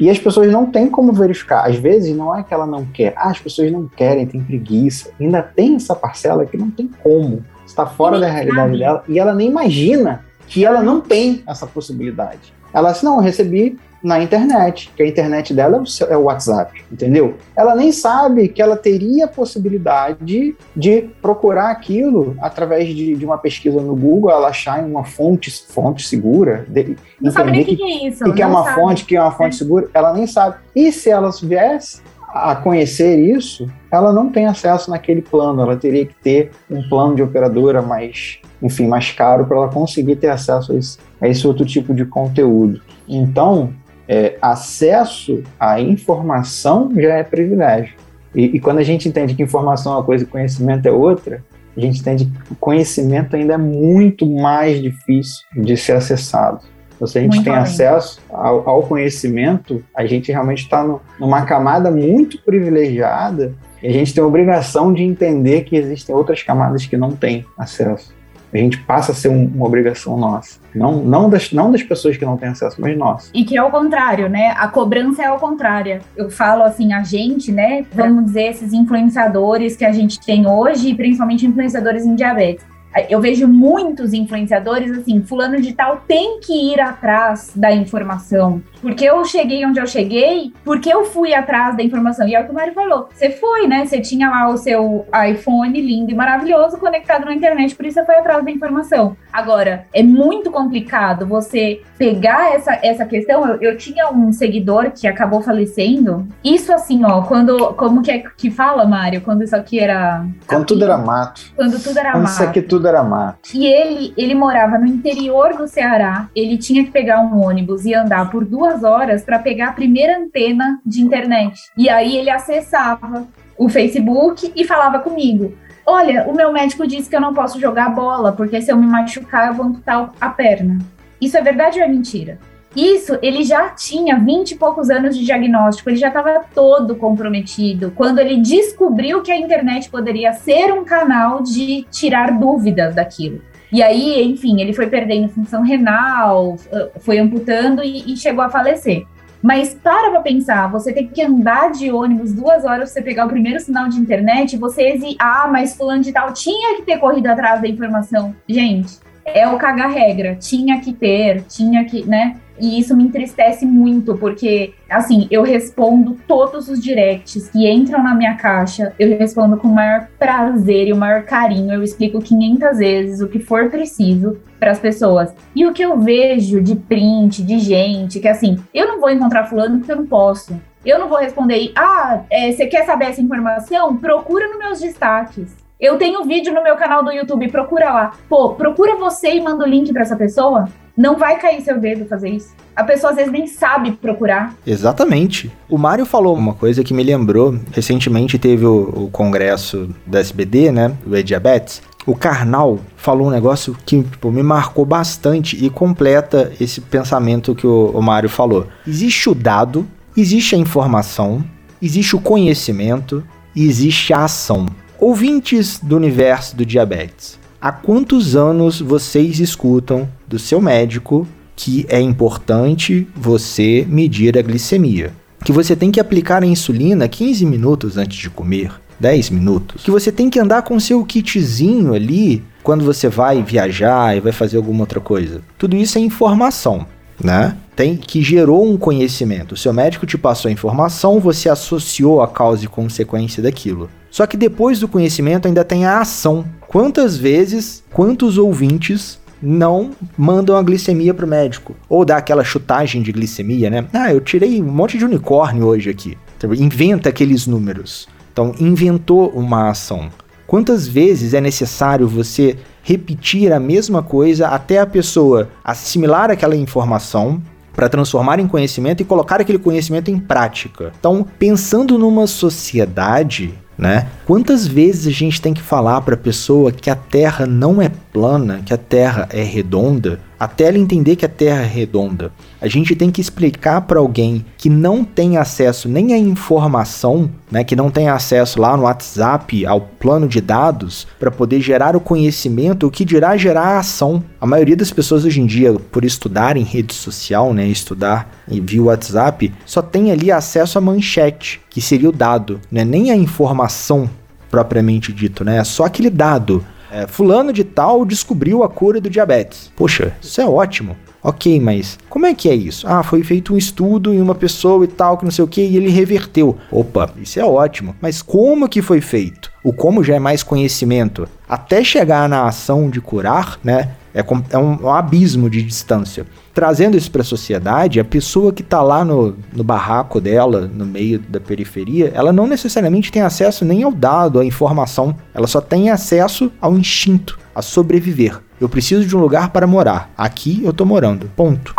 E 0.00 0.08
as 0.08 0.18
pessoas 0.18 0.50
não 0.50 0.66
têm 0.66 0.88
como 0.88 1.12
verificar. 1.12 1.68
Às 1.68 1.76
vezes 1.76 2.16
não 2.16 2.34
é 2.34 2.42
que 2.42 2.52
ela 2.52 2.66
não 2.66 2.84
quer, 2.86 3.12
ah, 3.16 3.30
as 3.30 3.38
pessoas 3.38 3.70
não 3.70 3.86
querem, 3.86 4.26
tem 4.26 4.42
preguiça. 4.42 5.10
Ainda 5.20 5.42
tem 5.42 5.76
essa 5.76 5.94
parcela 5.94 6.46
que 6.46 6.56
não 6.56 6.70
tem 6.70 6.90
como. 7.02 7.44
Está 7.66 7.84
fora 7.84 8.18
da 8.18 8.28
realidade 8.28 8.78
dela 8.78 9.04
e 9.08 9.18
ela 9.18 9.34
nem 9.34 9.48
imagina 9.48 10.24
que 10.46 10.64
ela 10.64 10.82
não 10.82 11.00
tem 11.00 11.42
essa 11.46 11.66
possibilidade. 11.66 12.54
Ela 12.72 12.90
assim, 12.90 13.04
não, 13.04 13.16
eu 13.16 13.22
recebi 13.22 13.78
na 14.02 14.22
internet, 14.22 14.92
que 14.96 15.02
a 15.02 15.06
internet 15.06 15.52
dela 15.52 15.82
é 16.08 16.16
o 16.16 16.22
WhatsApp, 16.22 16.84
entendeu? 16.90 17.34
Ela 17.56 17.74
nem 17.74 17.90
sabe 17.92 18.48
que 18.48 18.62
ela 18.62 18.76
teria 18.76 19.24
a 19.24 19.28
possibilidade 19.28 20.56
de 20.74 21.10
procurar 21.20 21.70
aquilo 21.70 22.36
através 22.40 22.88
de, 22.88 23.14
de 23.14 23.24
uma 23.24 23.38
pesquisa 23.38 23.80
no 23.80 23.96
Google, 23.96 24.30
ela 24.30 24.48
achar 24.48 24.82
em 24.82 24.90
uma 24.90 25.04
fonte, 25.04 25.50
fonte 25.68 26.06
segura, 26.06 26.66
de, 26.68 26.96
não 27.20 27.30
sabe 27.32 27.50
nem 27.50 27.62
o 27.62 27.64
que, 27.64 27.76
que, 27.76 27.82
é 27.82 28.08
isso. 28.08 28.32
que 28.32 28.42
é 28.42 28.46
uma 28.46 28.64
sabe. 28.64 28.74
fonte, 28.74 29.04
que 29.04 29.16
é 29.16 29.20
uma 29.20 29.32
fonte 29.32 29.54
é. 29.54 29.58
segura, 29.58 29.88
ela 29.92 30.12
nem 30.12 30.26
sabe. 30.26 30.56
E 30.74 30.92
se 30.92 31.10
ela 31.10 31.30
viesse 31.42 32.00
a 32.28 32.54
conhecer 32.54 33.18
isso, 33.18 33.68
ela 33.90 34.12
não 34.12 34.30
tem 34.30 34.46
acesso 34.46 34.90
naquele 34.90 35.22
plano, 35.22 35.62
ela 35.62 35.76
teria 35.76 36.04
que 36.04 36.14
ter 36.14 36.50
um 36.70 36.86
plano 36.88 37.14
de 37.14 37.22
operadora 37.22 37.80
mais, 37.80 38.38
enfim, 38.62 38.86
mais 38.86 39.10
caro 39.10 39.46
para 39.46 39.56
ela 39.56 39.68
conseguir 39.68 40.16
ter 40.16 40.28
acesso 40.28 40.72
a 40.72 40.76
esse, 40.76 40.98
a 41.20 41.28
esse 41.28 41.46
outro 41.46 41.64
tipo 41.64 41.94
de 41.94 42.04
conteúdo. 42.04 42.82
Então, 43.08 43.72
é, 44.08 44.36
acesso 44.40 45.42
à 45.58 45.80
informação 45.80 46.90
já 46.96 47.14
é 47.14 47.22
privilégio. 47.22 47.94
E, 48.34 48.56
e, 48.56 48.60
quando 48.60 48.78
a 48.78 48.82
gente 48.82 49.08
entende 49.08 49.34
que 49.34 49.42
informação 49.42 49.92
é 49.92 49.96
uma 49.96 50.04
coisa 50.04 50.24
e 50.24 50.26
conhecimento 50.26 50.86
é 50.86 50.90
outra, 50.90 51.42
a 51.76 51.80
gente 51.80 52.00
entende 52.00 52.26
que 52.26 52.52
o 52.52 52.56
conhecimento 52.56 53.34
ainda 53.34 53.54
é 53.54 53.58
muito 53.58 54.26
mais 54.26 54.80
difícil 54.82 55.42
de 55.54 55.76
ser 55.76 55.92
acessado. 55.92 56.60
Então, 56.94 57.06
se 57.06 57.18
a 57.18 57.22
gente 57.22 57.34
muito 57.34 57.44
tem 57.44 57.52
bem. 57.52 57.62
acesso 57.62 58.20
ao, 58.30 58.68
ao, 58.68 58.82
conhecimento, 58.82 59.84
a 59.94 60.06
gente 60.06 60.32
realmente 60.32 60.62
está 60.62 60.82
numa 61.20 61.44
camada 61.44 61.90
muito 61.90 62.38
privilegiada 62.42 63.54
e 63.82 63.88
a 63.88 63.92
gente 63.92 64.14
tem 64.14 64.24
a 64.24 64.26
obrigação 64.26 64.92
de 64.92 65.02
entender 65.02 65.64
que 65.64 65.76
existem 65.76 66.14
outras 66.14 66.42
camadas 66.42 66.86
que 66.86 66.96
não 66.96 67.12
têm 67.12 67.44
acesso 67.58 68.15
a 68.52 68.58
gente 68.58 68.78
passa 68.78 69.12
a 69.12 69.14
ser 69.14 69.28
um, 69.28 69.44
uma 69.46 69.66
obrigação 69.66 70.16
nossa. 70.16 70.58
Não, 70.74 71.02
não, 71.02 71.28
das, 71.28 71.52
não 71.52 71.70
das 71.70 71.82
pessoas 71.82 72.16
que 72.16 72.24
não 72.24 72.36
têm 72.36 72.50
acesso, 72.50 72.80
mas 72.80 72.96
nós. 72.96 73.30
E 73.34 73.44
que 73.44 73.56
é 73.56 73.62
o 73.62 73.70
contrário, 73.70 74.28
né? 74.28 74.54
A 74.56 74.68
cobrança 74.68 75.22
é 75.22 75.26
ao 75.26 75.38
contrário. 75.38 76.00
Eu 76.16 76.30
falo 76.30 76.62
assim, 76.62 76.92
a 76.92 77.02
gente, 77.02 77.50
né? 77.50 77.84
Vamos 77.92 78.26
dizer, 78.26 78.50
esses 78.50 78.72
influenciadores 78.72 79.76
que 79.76 79.84
a 79.84 79.92
gente 79.92 80.20
tem 80.20 80.46
hoje, 80.46 80.94
principalmente 80.94 81.46
influenciadores 81.46 82.04
em 82.04 82.14
diabetes 82.14 82.64
Eu 83.08 83.20
vejo 83.20 83.46
muitos 83.48 84.12
influenciadores 84.12 84.90
assim, 84.90 85.22
fulano 85.22 85.60
de 85.60 85.72
tal 85.72 86.02
tem 86.06 86.40
que 86.40 86.72
ir 86.72 86.80
atrás 86.80 87.52
da 87.54 87.72
informação. 87.72 88.62
Porque 88.86 89.04
eu 89.04 89.24
cheguei 89.24 89.66
onde 89.66 89.80
eu 89.80 89.86
cheguei, 89.86 90.52
porque 90.64 90.88
eu 90.88 91.04
fui 91.06 91.34
atrás 91.34 91.76
da 91.76 91.82
informação. 91.82 92.28
E 92.28 92.36
é 92.36 92.40
o 92.40 92.44
que 92.44 92.52
o 92.52 92.54
Mário 92.54 92.72
falou. 92.72 93.08
Você 93.12 93.30
foi, 93.30 93.66
né? 93.66 93.84
Você 93.84 94.00
tinha 94.00 94.30
lá 94.30 94.48
o 94.48 94.56
seu 94.56 95.04
iPhone 95.28 95.80
lindo 95.80 96.12
e 96.12 96.14
maravilhoso 96.14 96.78
conectado 96.78 97.24
na 97.24 97.34
internet, 97.34 97.74
por 97.74 97.84
isso 97.84 97.98
você 97.98 98.06
foi 98.06 98.14
atrás 98.14 98.44
da 98.44 98.50
informação. 98.52 99.16
Agora, 99.32 99.86
é 99.92 100.04
muito 100.04 100.52
complicado 100.52 101.26
você 101.26 101.82
pegar 101.98 102.54
essa, 102.54 102.78
essa 102.80 103.04
questão. 103.04 103.44
Eu, 103.48 103.60
eu 103.60 103.76
tinha 103.76 104.08
um 104.08 104.32
seguidor 104.32 104.92
que 104.92 105.08
acabou 105.08 105.42
falecendo. 105.42 106.24
Isso 106.44 106.72
assim, 106.72 107.04
ó, 107.04 107.22
quando. 107.22 107.74
Como 107.74 108.02
que 108.02 108.12
é 108.12 108.22
que 108.36 108.52
fala, 108.52 108.86
Mário? 108.86 109.20
Quando 109.20 109.42
isso 109.42 109.56
aqui 109.56 109.80
era. 109.80 110.24
Quando 110.46 110.64
tudo 110.64 110.84
era 110.84 110.96
mato. 110.96 111.42
Quando 111.56 111.82
tudo 111.82 111.98
era 111.98 112.12
Quando 112.12 112.22
mato. 112.22 112.32
isso 112.34 112.42
aqui 112.44 112.62
tudo 112.62 112.86
era 112.86 113.02
mato. 113.02 113.50
E 113.52 113.66
ele, 113.66 114.14
ele 114.16 114.34
morava 114.34 114.78
no 114.78 114.86
interior 114.86 115.54
do 115.54 115.66
Ceará. 115.66 116.28
Ele 116.36 116.56
tinha 116.56 116.84
que 116.84 116.92
pegar 116.92 117.20
um 117.20 117.44
ônibus 117.44 117.84
e 117.84 117.92
andar 117.92 118.30
por 118.30 118.44
duas 118.44 118.75
horas 118.82 119.22
para 119.22 119.38
pegar 119.38 119.68
a 119.68 119.72
primeira 119.72 120.18
antena 120.18 120.80
de 120.84 121.02
internet. 121.02 121.58
E 121.76 121.88
aí 121.88 122.16
ele 122.16 122.30
acessava 122.30 123.26
o 123.56 123.68
Facebook 123.68 124.52
e 124.54 124.64
falava 124.64 124.98
comigo. 124.98 125.56
Olha, 125.84 126.26
o 126.28 126.34
meu 126.34 126.52
médico 126.52 126.86
disse 126.86 127.08
que 127.08 127.14
eu 127.14 127.20
não 127.20 127.32
posso 127.32 127.60
jogar 127.60 127.94
bola, 127.94 128.32
porque 128.32 128.60
se 128.60 128.72
eu 128.72 128.76
me 128.76 128.86
machucar, 128.86 129.48
eu 129.48 129.54
vou 129.54 129.66
amputar 129.66 130.12
a 130.20 130.28
perna. 130.28 130.78
Isso 131.20 131.36
é 131.36 131.42
verdade 131.42 131.78
ou 131.78 131.84
é 131.84 131.88
mentira? 131.88 132.38
Isso, 132.76 133.18
ele 133.22 133.42
já 133.42 133.70
tinha 133.70 134.18
20 134.18 134.50
e 134.50 134.56
poucos 134.56 134.90
anos 134.90 135.16
de 135.16 135.24
diagnóstico, 135.24 135.88
ele 135.88 135.96
já 135.96 136.08
estava 136.08 136.44
todo 136.54 136.94
comprometido. 136.94 137.90
Quando 137.96 138.18
ele 138.18 138.36
descobriu 138.36 139.22
que 139.22 139.32
a 139.32 139.36
internet 139.36 139.88
poderia 139.88 140.34
ser 140.34 140.72
um 140.74 140.84
canal 140.84 141.42
de 141.42 141.86
tirar 141.90 142.38
dúvidas 142.38 142.94
daquilo. 142.94 143.40
E 143.72 143.82
aí, 143.82 144.22
enfim, 144.22 144.60
ele 144.60 144.72
foi 144.72 144.86
perdendo 144.86 145.28
função 145.28 145.62
renal, 145.62 146.56
foi 147.00 147.18
amputando 147.18 147.82
e, 147.82 148.12
e 148.12 148.16
chegou 148.16 148.44
a 148.44 148.50
falecer. 148.50 149.04
Mas 149.42 149.74
para 149.74 150.10
pra 150.10 150.20
pensar, 150.20 150.66
você 150.68 150.92
tem 150.92 151.06
que 151.06 151.22
andar 151.22 151.70
de 151.70 151.90
ônibus 151.90 152.32
duas 152.32 152.64
horas 152.64 152.78
pra 152.78 152.86
você 152.86 153.02
pegar 153.02 153.26
o 153.26 153.28
primeiro 153.28 153.60
sinal 153.60 153.88
de 153.88 153.98
internet, 153.98 154.56
você 154.56 154.82
exi... 154.88 155.16
ah, 155.18 155.48
mas 155.50 155.76
fulano 155.76 156.02
de 156.02 156.12
tal 156.12 156.32
tinha 156.32 156.76
que 156.76 156.82
ter 156.82 156.98
corrido 156.98 157.26
atrás 157.26 157.60
da 157.60 157.68
informação. 157.68 158.34
Gente, 158.48 158.98
é 159.24 159.46
o 159.46 159.56
cagar 159.56 159.90
regra, 159.90 160.36
tinha 160.36 160.80
que 160.80 160.92
ter, 160.92 161.42
tinha 161.42 161.84
que, 161.84 162.04
né? 162.04 162.36
E 162.58 162.78
isso 162.78 162.96
me 162.96 163.04
entristece 163.04 163.66
muito, 163.66 164.16
porque, 164.16 164.74
assim, 164.88 165.26
eu 165.30 165.42
respondo 165.42 166.16
todos 166.26 166.68
os 166.68 166.80
directs 166.80 167.48
que 167.48 167.68
entram 167.68 168.02
na 168.02 168.14
minha 168.14 168.34
caixa, 168.34 168.92
eu 168.98 169.18
respondo 169.18 169.56
com 169.56 169.68
o 169.68 169.74
maior 169.74 170.08
prazer 170.18 170.88
e 170.88 170.92
o 170.92 170.96
maior 170.96 171.22
carinho. 171.24 171.72
Eu 171.72 171.82
explico 171.82 172.20
500 172.20 172.78
vezes 172.78 173.20
o 173.20 173.28
que 173.28 173.38
for 173.38 173.70
preciso 173.70 174.38
para 174.58 174.70
as 174.70 174.78
pessoas. 174.78 175.34
E 175.54 175.66
o 175.66 175.72
que 175.72 175.82
eu 175.82 175.98
vejo 175.98 176.62
de 176.62 176.76
print, 176.76 177.42
de 177.42 177.58
gente, 177.58 178.20
que 178.20 178.28
assim, 178.28 178.58
eu 178.72 178.86
não 178.86 179.00
vou 179.00 179.10
encontrar 179.10 179.44
fulano 179.44 179.78
porque 179.78 179.92
eu 179.92 179.96
não 179.96 180.06
posso. 180.06 180.58
Eu 180.84 180.98
não 180.98 181.08
vou 181.08 181.18
responder, 181.18 181.72
ah, 181.74 182.22
é, 182.30 182.52
você 182.52 182.66
quer 182.66 182.86
saber 182.86 183.06
essa 183.06 183.20
informação? 183.20 183.96
Procura 183.96 184.48
nos 184.48 184.58
meus 184.58 184.80
destaques. 184.80 185.66
Eu 185.78 185.98
tenho 185.98 186.24
vídeo 186.24 186.54
no 186.54 186.62
meu 186.62 186.76
canal 186.76 187.04
do 187.04 187.12
YouTube, 187.12 187.50
procura 187.50 187.92
lá. 187.92 188.12
Pô, 188.28 188.54
procura 188.54 188.96
você 188.96 189.34
e 189.34 189.40
manda 189.40 189.64
o 189.64 189.68
link 189.68 189.92
para 189.92 190.02
essa 190.02 190.16
pessoa. 190.16 190.68
Não 190.96 191.18
vai 191.18 191.38
cair 191.38 191.60
seu 191.60 191.78
dedo 191.78 192.06
fazer 192.06 192.30
isso. 192.30 192.54
A 192.74 192.82
pessoa 192.82 193.10
às 193.10 193.16
vezes 193.16 193.30
nem 193.30 193.46
sabe 193.46 193.92
procurar. 193.92 194.54
Exatamente. 194.66 195.52
O 195.68 195.76
Mário 195.76 196.06
falou 196.06 196.34
uma 196.34 196.54
coisa 196.54 196.82
que 196.82 196.94
me 196.94 197.02
lembrou. 197.02 197.58
Recentemente 197.72 198.38
teve 198.38 198.64
o, 198.64 199.04
o 199.04 199.10
congresso 199.10 199.90
da 200.06 200.20
SBD, 200.20 200.72
né? 200.72 200.96
O 201.06 201.14
E-Diabetes. 201.14 201.82
O 202.06 202.14
Karnal 202.14 202.78
falou 202.96 203.26
um 203.26 203.30
negócio 203.30 203.76
que 203.84 204.02
tipo, 204.02 204.30
me 204.30 204.42
marcou 204.42 204.84
bastante 204.84 205.62
e 205.62 205.68
completa 205.68 206.52
esse 206.60 206.80
pensamento 206.80 207.54
que 207.54 207.66
o, 207.66 207.90
o 207.90 208.00
Mário 208.00 208.28
falou. 208.28 208.68
Existe 208.86 209.28
o 209.28 209.34
dado, 209.34 209.86
existe 210.16 210.54
a 210.54 210.58
informação, 210.58 211.44
existe 211.82 212.14
o 212.14 212.20
conhecimento 212.20 213.24
e 213.54 213.66
existe 213.66 214.14
a 214.14 214.24
ação. 214.24 214.66
Ouvintes 215.00 215.80
do 215.80 215.96
universo 215.96 216.56
do 216.56 216.64
diabetes, 216.64 217.38
há 217.66 217.72
quantos 217.72 218.36
anos 218.36 218.80
vocês 218.80 219.40
escutam 219.40 220.08
do 220.28 220.38
seu 220.38 220.60
médico 220.60 221.26
que 221.56 221.84
é 221.88 222.00
importante 222.00 223.08
você 223.16 223.84
medir 223.88 224.38
a 224.38 224.42
glicemia? 224.42 225.12
Que 225.44 225.50
você 225.50 225.74
tem 225.74 225.90
que 225.90 225.98
aplicar 225.98 226.44
a 226.44 226.46
insulina 226.46 227.08
15 227.08 227.44
minutos 227.44 227.96
antes 227.96 228.18
de 228.18 228.30
comer? 228.30 228.70
10 229.00 229.30
minutos? 229.30 229.82
Que 229.82 229.90
você 229.90 230.12
tem 230.12 230.30
que 230.30 230.38
andar 230.38 230.62
com 230.62 230.78
seu 230.78 231.04
kitzinho 231.04 231.92
ali 231.92 232.44
quando 232.62 232.84
você 232.84 233.08
vai 233.08 233.42
viajar 233.42 234.16
e 234.16 234.20
vai 234.20 234.30
fazer 234.30 234.58
alguma 234.58 234.82
outra 234.82 235.00
coisa? 235.00 235.40
Tudo 235.58 235.74
isso 235.74 235.98
é 235.98 236.00
informação, 236.00 236.86
né? 237.20 237.56
Tem 237.74 237.96
que 237.96 238.22
gerou 238.22 238.64
um 238.64 238.76
conhecimento. 238.76 239.56
O 239.56 239.56
seu 239.56 239.72
médico 239.72 240.06
te 240.06 240.16
passou 240.16 240.48
a 240.48 240.52
informação, 240.52 241.18
você 241.18 241.48
associou 241.48 242.22
a 242.22 242.28
causa 242.28 242.64
e 242.64 242.68
consequência 242.68 243.42
daquilo. 243.42 243.90
Só 244.16 244.26
que 244.26 244.38
depois 244.38 244.80
do 244.80 244.88
conhecimento 244.88 245.46
ainda 245.46 245.62
tem 245.62 245.84
a 245.84 246.00
ação. 246.00 246.42
Quantas 246.66 247.18
vezes, 247.18 247.84
quantos 247.92 248.38
ouvintes 248.38 249.20
não 249.42 249.90
mandam 250.16 250.56
a 250.56 250.62
glicemia 250.62 251.12
pro 251.12 251.26
médico? 251.26 251.76
Ou 251.86 252.02
dá 252.02 252.16
aquela 252.16 252.42
chutagem 252.42 253.02
de 253.02 253.12
glicemia, 253.12 253.68
né? 253.68 253.84
Ah, 253.92 254.14
eu 254.14 254.22
tirei 254.22 254.62
um 254.62 254.72
monte 254.72 254.96
de 254.96 255.04
unicórnio 255.04 255.66
hoje 255.66 255.90
aqui. 255.90 256.16
Inventa 256.58 257.10
aqueles 257.10 257.46
números. 257.46 258.08
Então, 258.32 258.54
inventou 258.58 259.28
uma 259.34 259.68
ação. 259.68 260.08
Quantas 260.46 260.88
vezes 260.88 261.34
é 261.34 261.40
necessário 261.42 262.08
você 262.08 262.56
repetir 262.82 263.52
a 263.52 263.60
mesma 263.60 264.02
coisa 264.02 264.48
até 264.48 264.78
a 264.78 264.86
pessoa 264.86 265.50
assimilar 265.62 266.30
aquela 266.30 266.56
informação, 266.56 267.42
para 267.74 267.90
transformar 267.90 268.40
em 268.40 268.48
conhecimento 268.48 269.02
e 269.02 269.04
colocar 269.04 269.38
aquele 269.38 269.58
conhecimento 269.58 270.10
em 270.10 270.18
prática. 270.18 270.94
Então, 270.98 271.26
pensando 271.38 271.98
numa 271.98 272.26
sociedade, 272.26 273.52
né? 273.78 274.06
Quantas 274.24 274.66
vezes 274.66 275.06
a 275.06 275.10
gente 275.10 275.40
tem 275.40 275.52
que 275.52 275.60
falar 275.60 276.00
para 276.00 276.14
a 276.14 276.18
pessoa 276.18 276.72
que 276.72 276.88
a 276.88 276.96
Terra 276.96 277.46
não 277.46 277.80
é 277.80 277.90
plana, 278.12 278.62
que 278.64 278.72
a 278.72 278.78
Terra 278.78 279.28
é 279.30 279.42
redonda, 279.42 280.18
até 280.38 280.64
ela 280.64 280.78
entender 280.78 281.16
que 281.16 281.24
a 281.24 281.28
Terra 281.28 281.62
é 281.62 281.66
redonda? 281.66 282.32
A 282.60 282.68
gente 282.68 282.94
tem 282.94 283.10
que 283.10 283.20
explicar 283.20 283.82
para 283.82 283.98
alguém 283.98 284.44
que 284.56 284.68
não 284.68 285.04
tem 285.04 285.36
acesso 285.36 285.88
nem 285.88 286.12
à 286.14 286.18
informação, 286.18 287.30
né, 287.50 287.64
que 287.64 287.76
não 287.76 287.90
tem 287.90 288.08
acesso 288.08 288.60
lá 288.60 288.76
no 288.76 288.84
WhatsApp 288.84 289.64
ao 289.66 289.80
plano 289.80 290.28
de 290.28 290.40
dados 290.40 291.06
para 291.18 291.30
poder 291.30 291.60
gerar 291.60 291.96
o 291.96 292.00
conhecimento, 292.00 292.86
o 292.86 292.90
que 292.90 293.04
dirá 293.04 293.36
gerar 293.36 293.76
a 293.76 293.78
ação. 293.78 294.22
A 294.40 294.46
maioria 294.46 294.76
das 294.76 294.92
pessoas 294.92 295.24
hoje 295.24 295.40
em 295.40 295.46
dia, 295.46 295.72
por 295.74 296.04
estudar 296.04 296.56
em 296.56 296.64
rede 296.64 296.94
social, 296.94 297.54
né, 297.54 297.66
estudar 297.66 298.30
via 298.48 298.82
WhatsApp, 298.82 299.52
só 299.64 299.80
tem 299.80 300.10
ali 300.12 300.30
acesso 300.30 300.78
à 300.78 300.80
manchete, 300.80 301.60
que 301.70 301.80
seria 301.80 302.08
o 302.08 302.12
dado, 302.12 302.60
né, 302.70 302.84
nem 302.84 303.10
a 303.10 303.16
informação 303.16 304.08
propriamente 304.50 305.12
dito, 305.12 305.44
né, 305.44 305.58
é 305.58 305.64
só 305.64 305.84
aquele 305.84 306.10
dado. 306.10 306.64
É, 306.90 307.06
fulano 307.06 307.52
de 307.52 307.64
tal 307.64 308.04
descobriu 308.04 308.62
a 308.62 308.68
cura 308.68 309.00
do 309.00 309.10
diabetes. 309.10 309.72
Poxa, 309.76 310.14
isso 310.20 310.40
é 310.40 310.46
ótimo. 310.46 310.96
Ok, 311.22 311.58
mas 311.58 311.98
como 312.08 312.24
é 312.24 312.32
que 312.32 312.48
é 312.48 312.54
isso? 312.54 312.86
Ah, 312.86 313.02
foi 313.02 313.24
feito 313.24 313.52
um 313.52 313.56
estudo 313.56 314.14
em 314.14 314.20
uma 314.20 314.34
pessoa 314.34 314.84
e 314.84 314.86
tal, 314.86 315.18
que 315.18 315.24
não 315.24 315.32
sei 315.32 315.44
o 315.44 315.48
que, 315.48 315.60
e 315.60 315.76
ele 315.76 315.88
reverteu. 315.88 316.56
Opa, 316.70 317.10
isso 317.20 317.40
é 317.40 317.44
ótimo. 317.44 317.96
Mas 318.00 318.22
como 318.22 318.68
que 318.68 318.80
foi 318.80 319.00
feito? 319.00 319.50
O 319.64 319.72
como 319.72 320.04
já 320.04 320.14
é 320.14 320.18
mais 320.20 320.44
conhecimento. 320.44 321.28
Até 321.48 321.82
chegar 321.82 322.28
na 322.28 322.46
ação 322.46 322.88
de 322.88 323.00
curar, 323.00 323.58
né? 323.64 323.90
É, 324.14 324.24
é 324.50 324.58
um, 324.58 324.84
um, 324.84 324.90
abismo 324.90 325.50
de 325.50 325.62
distância. 325.62 326.24
Trazendo 326.56 326.96
isso 326.96 327.10
para 327.10 327.20
a 327.20 327.24
sociedade, 327.24 328.00
a 328.00 328.04
pessoa 328.04 328.50
que 328.50 328.62
está 328.62 328.80
lá 328.80 329.04
no, 329.04 329.36
no 329.52 329.62
barraco 329.62 330.18
dela, 330.18 330.62
no 330.62 330.86
meio 330.86 331.18
da 331.18 331.38
periferia, 331.38 332.10
ela 332.14 332.32
não 332.32 332.46
necessariamente 332.46 333.12
tem 333.12 333.20
acesso 333.20 333.62
nem 333.62 333.82
ao 333.82 333.92
dado, 333.92 334.40
à 334.40 334.44
informação. 334.44 335.14
Ela 335.34 335.46
só 335.46 335.60
tem 335.60 335.90
acesso 335.90 336.50
ao 336.58 336.72
instinto, 336.72 337.38
a 337.54 337.60
sobreviver. 337.60 338.40
Eu 338.58 338.70
preciso 338.70 339.04
de 339.04 339.14
um 339.14 339.20
lugar 339.20 339.50
para 339.50 339.66
morar. 339.66 340.10
Aqui 340.16 340.62
eu 340.64 340.72
tô 340.72 340.86
morando. 340.86 341.30
Ponto. 341.36 341.74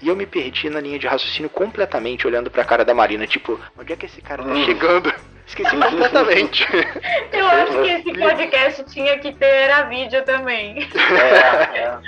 E 0.00 0.08
eu 0.08 0.16
me 0.16 0.24
perdi 0.24 0.70
na 0.70 0.80
linha 0.80 0.98
de 0.98 1.06
raciocínio 1.06 1.50
completamente, 1.50 2.26
olhando 2.26 2.50
pra 2.50 2.64
cara 2.64 2.86
da 2.86 2.94
Marina, 2.94 3.26
tipo, 3.26 3.60
onde 3.78 3.92
é 3.92 3.96
que 3.96 4.06
esse 4.06 4.22
cara 4.22 4.42
tá 4.42 4.64
chegando? 4.64 5.12
Esqueci 5.46 5.76
completamente. 5.76 6.66
Eu 7.32 7.46
acho 7.46 7.82
que 7.82 7.88
esse 7.88 8.12
podcast 8.18 8.84
tinha 8.84 9.18
que 9.18 9.32
ter 9.32 9.70
a 9.70 9.82
vídeo 9.82 10.24
também. 10.24 10.88
É, 11.16 11.78
é. 11.78 11.98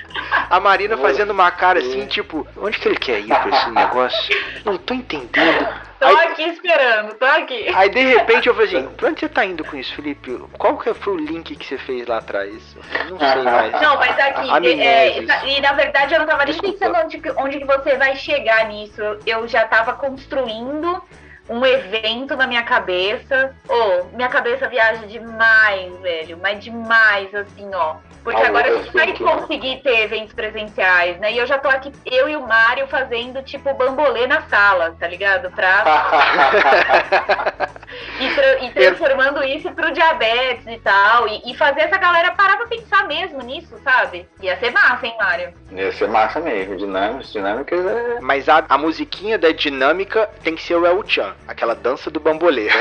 A 0.50 0.60
Marina 0.60 0.96
fazendo 0.96 1.30
uma 1.30 1.50
cara 1.50 1.78
assim, 1.78 2.06
tipo, 2.06 2.46
onde 2.56 2.78
que 2.78 2.88
ele 2.88 2.96
quer 2.96 3.20
ir 3.20 3.28
com 3.28 3.48
esse 3.48 3.70
negócio? 3.70 4.36
Não 4.64 4.76
tô 4.76 4.94
entendendo. 4.94 5.68
Tô 5.98 6.06
aí, 6.06 6.28
aqui 6.28 6.42
esperando, 6.42 7.14
tô 7.14 7.24
aqui. 7.24 7.68
Aí 7.74 7.88
de 7.88 8.00
repente 8.00 8.48
eu 8.48 8.54
falei 8.54 8.68
assim, 8.68 8.88
pra 8.94 9.08
onde 9.08 9.20
você 9.20 9.28
tá 9.28 9.44
indo 9.44 9.64
com 9.64 9.76
isso, 9.76 9.94
Felipe? 9.94 10.38
Qual 10.56 10.78
que 10.78 10.92
foi 10.94 11.14
o 11.14 11.16
link 11.16 11.56
que 11.56 11.64
você 11.64 11.78
fez 11.78 12.06
lá 12.06 12.18
atrás? 12.18 12.76
Não 13.08 13.18
sei 13.18 13.42
mais. 13.42 13.72
Não, 13.80 13.96
mas 13.96 14.18
aqui, 14.18 14.80
é, 14.80 15.18
e 15.46 15.60
na 15.60 15.72
verdade 15.72 16.14
eu 16.14 16.20
não 16.20 16.26
tava 16.26 16.44
nem 16.44 16.58
pensando 16.58 16.96
onde, 16.96 17.22
onde 17.36 17.58
que 17.58 17.64
você 17.64 17.96
vai 17.96 18.16
chegar 18.16 18.68
nisso. 18.68 19.02
Eu 19.26 19.46
já 19.48 19.64
tava 19.66 19.94
construindo 19.94 21.02
um 21.48 21.64
evento 21.64 22.36
na 22.36 22.46
minha 22.46 22.62
cabeça. 22.62 23.54
Ô, 23.68 24.04
minha 24.12 24.28
cabeça 24.28 24.68
viaja 24.68 25.06
demais, 25.06 25.96
velho. 26.00 26.38
Mas 26.42 26.62
demais, 26.62 27.34
assim, 27.34 27.70
ó. 27.74 27.96
Porque 28.24 28.42
Ah, 28.42 28.48
agora 28.48 28.68
a 28.68 28.76
gente 28.82 28.92
vai 28.92 29.12
conseguir 29.16 29.80
ter 29.82 30.00
eventos 30.00 30.34
presenciais, 30.34 31.18
né? 31.18 31.32
E 31.32 31.38
eu 31.38 31.46
já 31.46 31.56
tô 31.58 31.68
aqui, 31.68 31.90
eu 32.04 32.28
e 32.28 32.36
o 32.36 32.46
Mário, 32.46 32.86
fazendo, 32.88 33.42
tipo, 33.42 33.72
bambolê 33.72 34.26
na 34.26 34.42
sala, 34.42 34.94
tá 35.00 35.06
ligado? 35.08 35.50
Pra 35.52 35.84
e, 38.20 38.34
tra- 38.34 38.58
e 38.64 38.70
transformando 38.72 39.42
isso 39.44 39.70
pro 39.72 39.92
diabetes 39.92 40.66
e 40.66 40.78
tal. 40.78 41.26
E, 41.28 41.50
e 41.50 41.56
fazer 41.56 41.82
essa 41.82 41.96
galera 41.96 42.32
parar 42.32 42.56
pra 42.58 42.66
pensar 42.66 43.06
mesmo 43.06 43.40
nisso, 43.42 43.78
sabe? 43.82 44.28
Ia 44.42 44.58
ser 44.58 44.72
massa, 44.72 45.06
hein, 45.06 45.14
Mário? 45.18 45.54
Ia 45.72 45.92
ser 45.92 46.08
massa 46.08 46.40
mesmo. 46.40 46.76
Dinâmicas, 46.76 47.32
dinâmicas 47.32 47.86
é. 47.86 48.20
Mas 48.20 48.48
a, 48.48 48.64
a 48.68 48.76
musiquinha 48.76 49.38
da 49.38 49.52
dinâmica 49.52 50.28
tem 50.42 50.54
que 50.54 50.62
ser 50.62 50.74
o 50.76 50.84
El 50.86 51.02
Chan, 51.06 51.34
aquela 51.46 51.74
dança 51.74 52.10
do 52.10 52.18
bambolê. 52.20 52.68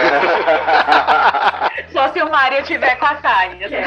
Só 1.93 2.11
se 2.11 2.21
o 2.21 2.29
Mário 2.29 2.63
tiver 2.63 2.95
com 2.95 3.05
a 3.05 3.15
saia. 3.17 3.69
né? 3.69 3.83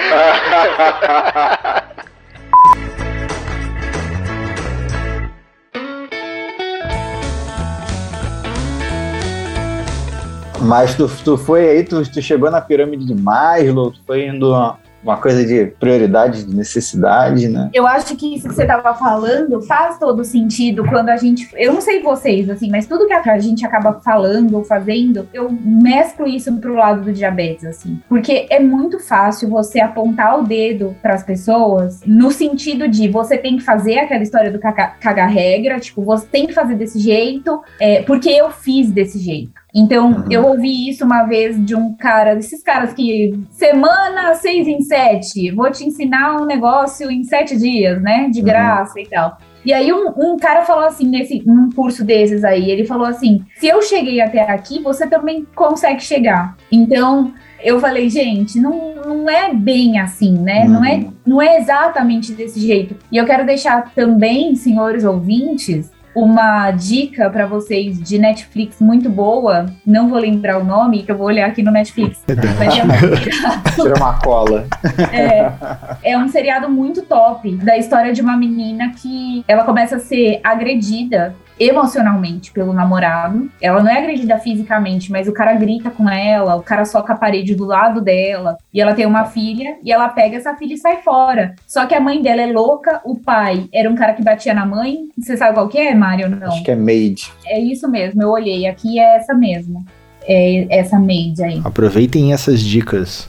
Mas 10.63 10.95
tu, 10.95 11.09
tu 11.25 11.39
foi 11.39 11.69
aí, 11.69 11.85
tu, 11.85 12.03
tu 12.11 12.21
chegou 12.21 12.51
na 12.51 12.61
pirâmide 12.61 13.07
de 13.07 13.15
Maslow, 13.15 13.91
tu 13.93 14.01
foi 14.07 14.27
indo 14.27 14.55
uma, 15.03 15.17
coisa 15.17 15.45
de 15.45 15.67
prioridade, 15.79 16.45
de 16.45 16.55
necessidade, 16.55 17.49
né? 17.49 17.71
Eu 17.73 17.87
acho 17.87 18.17
que 18.17 18.35
isso 18.35 18.49
que 18.49 18.55
você 18.55 18.67
tava 18.67 18.95
falando 18.95 19.61
faz 19.63 19.99
todo 19.99 20.25
sentido 20.25 20.85
quando 20.85 21.09
a 21.09 21.17
gente. 21.17 21.49
Eu 21.55 21.73
não 21.73 21.81
sei 21.81 22.03
vocês, 22.03 22.49
assim, 22.49 22.71
mas 22.71 22.87
tudo 22.87 23.07
que 23.07 23.13
a 23.13 23.39
gente 23.39 23.65
acaba 23.65 24.01
falando 24.01 24.57
ou 24.57 24.65
fazendo, 24.65 25.29
eu 25.33 25.51
mesclo 25.51 26.27
isso 26.27 26.53
pro 26.57 26.75
lado 26.75 27.03
do 27.03 27.13
diabetes, 27.13 27.65
assim. 27.65 28.01
Porque 28.09 28.47
é 28.51 28.61
muito 28.61 28.99
fácil 28.99 29.49
você 29.49 29.81
apontar 29.81 30.39
o 30.39 30.43
dedo 30.43 30.97
pras 31.03 31.23
pessoas 31.23 32.01
no 32.07 32.31
sentido 32.31 32.89
de 32.89 33.09
você 33.09 33.37
tem 33.37 33.57
que 33.57 33.63
fazer 33.63 33.99
aquela 33.99 34.23
história 34.23 34.51
do 34.51 34.59
caga- 34.59 34.95
caga-regra, 35.01 35.79
tipo, 35.79 36.03
você 36.03 36.27
tem 36.27 36.47
que 36.47 36.53
fazer 36.53 36.75
desse 36.75 36.99
jeito, 36.99 37.61
é, 37.81 38.03
porque 38.03 38.29
eu 38.29 38.51
fiz 38.51 38.91
desse 38.91 39.19
jeito. 39.19 39.60
Então, 39.75 40.11
Uhum. 40.11 40.25
eu 40.31 40.45
ouvi 40.47 40.89
isso 40.89 41.05
uma 41.05 41.25
vez 41.25 41.63
de 41.65 41.75
um 41.75 41.95
cara, 41.95 42.35
desses 42.35 42.63
caras 42.63 42.93
que 42.93 43.39
semana 43.51 44.35
seis 44.35 44.67
em 44.67 44.81
sete, 44.83 45.51
vou 45.53 45.71
te 45.71 45.85
ensinar 45.85 46.41
um 46.41 46.45
negócio 46.47 47.11
em 47.11 47.23
sete 47.25 47.57
dias, 47.57 48.01
né? 48.03 48.29
De 48.31 48.41
Uhum. 48.41 48.45
graça 48.47 49.01
e 49.01 49.07
tal. 49.07 49.39
E 49.65 49.73
aí 49.75 49.93
um, 49.93 50.09
um 50.17 50.37
cara 50.39 50.65
falou 50.65 50.85
assim, 50.87 51.07
nesse, 51.07 51.43
num 51.47 51.71
curso 51.71 52.03
desses 52.03 52.43
aí, 52.45 52.71
ele 52.71 52.87
falou 52.87 53.07
assim: 53.07 53.45
se 53.57 53.67
eu 53.69 53.83
cheguei 53.83 54.21
até 54.21 54.41
aqui, 54.51 54.81
você 54.83 55.07
também 55.07 55.47
consegue 55.55 56.03
chegar. 56.03 56.57
Então, 56.73 57.33
eu 57.63 57.79
falei, 57.79 58.09
gente, 58.09 58.59
não, 58.59 58.95
não 59.07 59.29
é 59.29 59.53
bem 59.53 59.99
assim, 59.99 60.33
né? 60.39 60.65
Não, 60.67 60.83
é, 60.83 60.95
Uhum. 60.95 61.13
não 61.27 61.43
é 61.43 61.59
exatamente 61.59 62.33
desse 62.33 62.59
jeito. 62.59 62.97
E 63.13 63.19
eu 63.19 63.27
quero 63.27 63.45
deixar 63.45 63.93
também, 63.95 64.57
senhores 64.57 65.05
ouvintes, 65.05 65.91
uma 66.15 66.71
dica 66.71 67.31
para 67.31 67.47
vocês 67.47 68.01
de 68.01 68.19
Netflix 68.19 68.81
muito 68.81 69.09
boa. 69.09 69.67
Não 69.87 70.09
vou 70.09 70.19
lembrar 70.19 70.59
o 70.59 70.65
nome, 70.65 71.03
que 71.03 71.13
eu 71.13 71.17
vou 71.17 71.27
olhar 71.27 71.49
aqui 71.49 71.63
no 71.63 71.71
Netflix. 71.71 72.23
Mas 72.59 72.79
é 72.79 72.85
um 72.85 73.85
Tira 73.85 73.95
uma 73.97 74.19
cola. 74.19 74.67
é, 75.13 76.11
é 76.13 76.19
um 76.19 76.29
seriado 76.29 76.69
muito 76.69 77.03
top 77.03 77.55
da 77.57 77.77
história 77.77 78.13
de 78.13 78.21
uma 78.21 78.37
menina 78.37 78.93
que 78.97 79.45
ela 79.47 79.65
começa 79.65 79.97
a 79.97 80.01
ser 80.01 80.41
agredida 80.43 81.35
emocionalmente 81.61 82.51
pelo 82.51 82.73
namorado. 82.73 83.51
Ela 83.61 83.83
não 83.83 83.91
é 83.91 83.99
agredida 83.99 84.39
fisicamente, 84.39 85.13
mas 85.13 85.29
o 85.29 85.33
cara 85.33 85.53
grita 85.53 85.91
com 85.91 86.09
ela, 86.09 86.57
o 86.57 86.63
cara 86.63 86.87
soca 86.87 87.13
a 87.13 87.17
parede 87.17 87.55
do 87.55 87.67
lado 87.67 88.01
dela, 88.01 88.57
e 88.73 88.81
ela 88.81 88.95
tem 88.95 89.05
uma 89.05 89.27
filha, 89.27 89.77
e 89.85 89.93
ela 89.93 90.09
pega 90.09 90.39
essa 90.39 90.57
filha 90.57 90.75
e 90.75 90.79
sai 90.79 91.03
fora. 91.03 91.55
Só 91.67 91.85
que 91.85 91.95
a 91.95 92.01
mãe 92.01 92.23
dela 92.23 92.41
é 92.41 92.47
louca, 92.47 93.01
o 93.05 93.17
pai 93.17 93.69
era 93.73 93.91
um 93.91 93.95
cara 93.95 94.15
que 94.15 94.25
batia 94.25 94.55
na 94.55 94.65
mãe. 94.65 95.01
Você 95.19 95.37
sabe 95.37 95.55
qual 95.55 95.69
que 95.69 95.79
é, 95.79 95.95
Mário? 95.95 96.31
Não. 96.31 96.49
Acho 96.49 96.65
que 96.65 96.71
é 96.71 96.77
Made. 96.77 97.31
É 97.45 97.61
isso 97.61 97.89
mesmo, 97.89 98.23
eu 98.23 98.31
olhei. 98.31 98.67
Aqui 98.67 98.99
é 98.99 99.17
essa 99.17 99.35
mesmo. 99.35 99.85
É 100.23 100.79
essa 100.79 100.99
maid 100.99 101.43
aí. 101.43 101.61
Aproveitem 101.65 102.33
essas 102.33 102.61
dicas. 102.61 103.29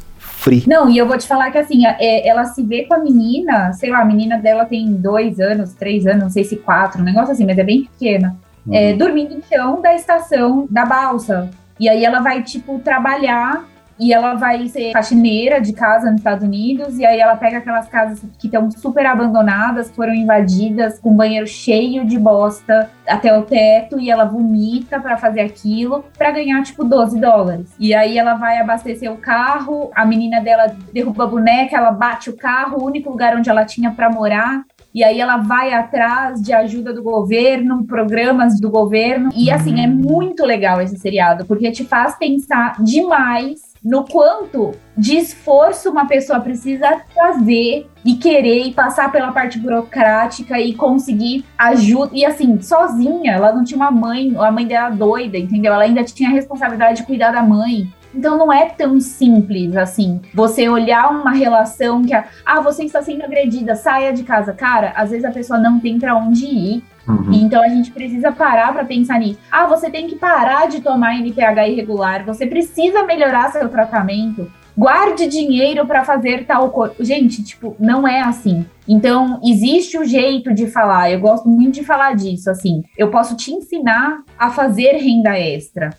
Não, 0.68 0.90
e 0.90 0.98
eu 0.98 1.08
vou 1.08 1.18
te 1.18 1.28
falar 1.28 1.52
que 1.52 1.58
assim, 1.58 1.86
é, 1.86 2.28
ela 2.28 2.46
se 2.46 2.64
vê 2.64 2.84
com 2.84 2.96
a 2.96 3.00
menina, 3.00 3.74
sei 3.74 3.90
lá, 3.92 4.02
a 4.02 4.06
menina 4.06 4.38
dela 4.38 4.66
tem 4.66 4.92
dois 4.94 5.40
anos, 5.40 5.74
três 5.74 6.06
anos, 6.08 6.24
não 6.24 6.30
sei 6.30 6.44
se 6.44 6.56
quatro, 6.56 7.02
um 7.02 7.06
negócio 7.06 7.32
assim, 7.32 7.46
mas 7.46 7.58
é 7.58 7.64
bem 7.64 7.84
pequena. 7.84 8.36
É, 8.72 8.94
dormindo 8.94 9.36
no 9.36 9.44
chão 9.44 9.82
da 9.82 9.96
estação 9.96 10.68
da 10.70 10.86
balsa. 10.86 11.50
E 11.80 11.90
aí 11.90 12.06
ela 12.06 12.20
vai, 12.20 12.44
tipo, 12.44 12.78
trabalhar 12.80 13.66
e 14.02 14.12
ela 14.12 14.34
vai 14.34 14.68
ser 14.68 14.92
faxineira 14.94 15.62
de 15.62 15.74
casa 15.74 16.10
nos 16.10 16.22
Estados 16.22 16.44
Unidos. 16.44 16.98
E 16.98 17.06
aí 17.06 17.20
ela 17.20 17.36
pega 17.36 17.60
aquelas 17.60 17.88
casas 17.88 18.20
que 18.40 18.48
estão 18.48 18.72
super 18.72 19.06
abandonadas, 19.06 19.92
foram 19.92 20.16
invadidas, 20.16 20.98
com 20.98 21.16
banheiro 21.16 21.46
cheio 21.46 22.04
de 22.04 22.18
bosta 22.18 22.90
até 23.08 23.38
o 23.38 23.44
teto. 23.44 24.00
E 24.00 24.10
ela 24.10 24.26
vomita 24.26 25.00
pra 25.00 25.18
fazer 25.18 25.42
aquilo 25.42 26.04
pra 26.18 26.32
ganhar, 26.32 26.64
tipo, 26.64 26.84
12 26.84 27.20
dólares. 27.20 27.76
E 27.80 27.94
aí 27.94 28.18
ela 28.18 28.34
vai 28.34 28.58
abastecer 28.58 29.12
o 29.12 29.18
carro, 29.18 29.92
a 29.94 30.04
menina 30.04 30.42
dela 30.42 30.76
derruba 30.92 31.26
a 31.26 31.28
boneca, 31.28 31.78
ela 31.78 31.92
bate 31.92 32.32
o 32.32 32.36
carro, 32.36 32.82
o 32.82 32.86
único 32.86 33.12
lugar 33.12 33.38
onde 33.38 33.52
ela 33.52 33.66
tinha 33.66 33.92
pra 33.92 34.10
morar. 34.10 34.64
E 34.96 35.04
aí 35.04 35.22
ela 35.22 35.38
vai 35.38 35.74
atrás 35.74 36.42
de 36.42 36.52
ajuda 36.52 36.92
do 36.92 37.04
governo, 37.04 37.86
programas 37.86 38.60
do 38.60 38.70
governo. 38.70 39.30
E 39.36 39.52
assim, 39.52 39.80
é 39.84 39.88
muito 39.88 40.44
legal 40.44 40.82
esse 40.82 40.98
seriado, 40.98 41.46
porque 41.46 41.72
te 41.72 41.86
faz 41.86 42.16
pensar 42.16 42.76
demais 42.82 43.71
no 43.84 44.06
quanto 44.06 44.74
de 44.96 45.18
esforço 45.18 45.90
uma 45.90 46.06
pessoa 46.06 46.40
precisa 46.40 47.02
fazer 47.16 47.90
e 48.06 48.16
querer 48.16 48.68
e 48.68 48.74
passar 48.74 49.12
pela 49.12 49.32
parte 49.32 49.58
burocrática 49.58 50.60
e 50.60 50.74
conseguir 50.74 51.46
ajuda. 51.58 52.12
E 52.14 52.24
assim, 52.24 52.62
sozinha, 52.62 53.34
ela 53.34 53.52
não 53.52 53.64
tinha 53.64 53.78
uma 53.78 53.92
mãe, 53.92 54.34
a 54.38 54.52
mãe 54.52 54.68
dela 54.68 54.90
doida, 54.90 55.38
entendeu? 55.38 55.74
Ela 55.74 55.84
ainda 55.84 56.04
tinha 56.04 56.30
a 56.30 56.34
responsabilidade 56.34 57.02
de 57.02 57.08
cuidar 57.08 57.32
da 57.32 57.42
mãe. 57.42 57.92
Então 58.14 58.38
não 58.38 58.52
é 58.52 58.66
tão 58.66 59.00
simples 59.00 59.76
assim. 59.76 60.22
Você 60.34 60.68
olhar 60.68 61.10
uma 61.10 61.32
relação 61.32 62.04
que, 62.04 62.14
a, 62.14 62.26
ah, 62.46 62.60
você 62.60 62.84
está 62.84 63.02
sendo 63.02 63.24
agredida, 63.24 63.76
saia 63.76 64.12
de 64.12 64.24
casa. 64.24 64.54
Cara, 64.54 64.94
às 64.96 65.12
vezes 65.12 65.26
a 65.26 65.32
pessoa 65.32 65.58
não 65.58 65.80
tem 65.80 65.98
para 65.98 66.16
onde 66.16 66.46
ir. 66.46 66.84
Uhum. 67.08 67.34
Então 67.34 67.62
a 67.62 67.68
gente 67.68 67.92
precisa 67.92 68.32
parar 68.32 68.72
para 68.74 68.86
pensar 68.86 69.20
nisso. 69.20 69.40
Ah, 69.52 69.66
você 69.66 69.90
tem 69.90 70.08
que 70.08 70.16
parar 70.16 70.68
de 70.68 70.82
tomar 70.82 71.16
NPH 71.16 71.68
irregular, 71.70 72.26
você 72.26 72.46
precisa 72.46 73.04
melhorar 73.04 73.52
seu 73.52 73.68
tratamento. 73.70 74.52
Guarde 74.78 75.28
dinheiro 75.28 75.86
para 75.86 76.06
fazer 76.06 76.46
tal 76.46 76.70
coisa. 76.70 76.96
Gente, 77.00 77.44
tipo, 77.44 77.76
não 77.78 78.08
é 78.08 78.22
assim. 78.22 78.66
Então, 78.88 79.40
existe 79.44 79.98
o 79.98 80.06
jeito 80.06 80.54
de 80.54 80.68
falar. 80.68 81.12
Eu 81.12 81.20
gosto 81.20 81.48
muito 81.48 81.76
de 81.76 81.84
falar 81.84 82.16
disso, 82.16 82.50
assim. 82.50 82.82
Eu 82.98 83.10
posso 83.10 83.36
te 83.36 83.52
ensinar 83.52 84.24
a 84.40 84.50
fazer 84.50 84.94
renda 84.94 85.38
extra. 85.38 85.90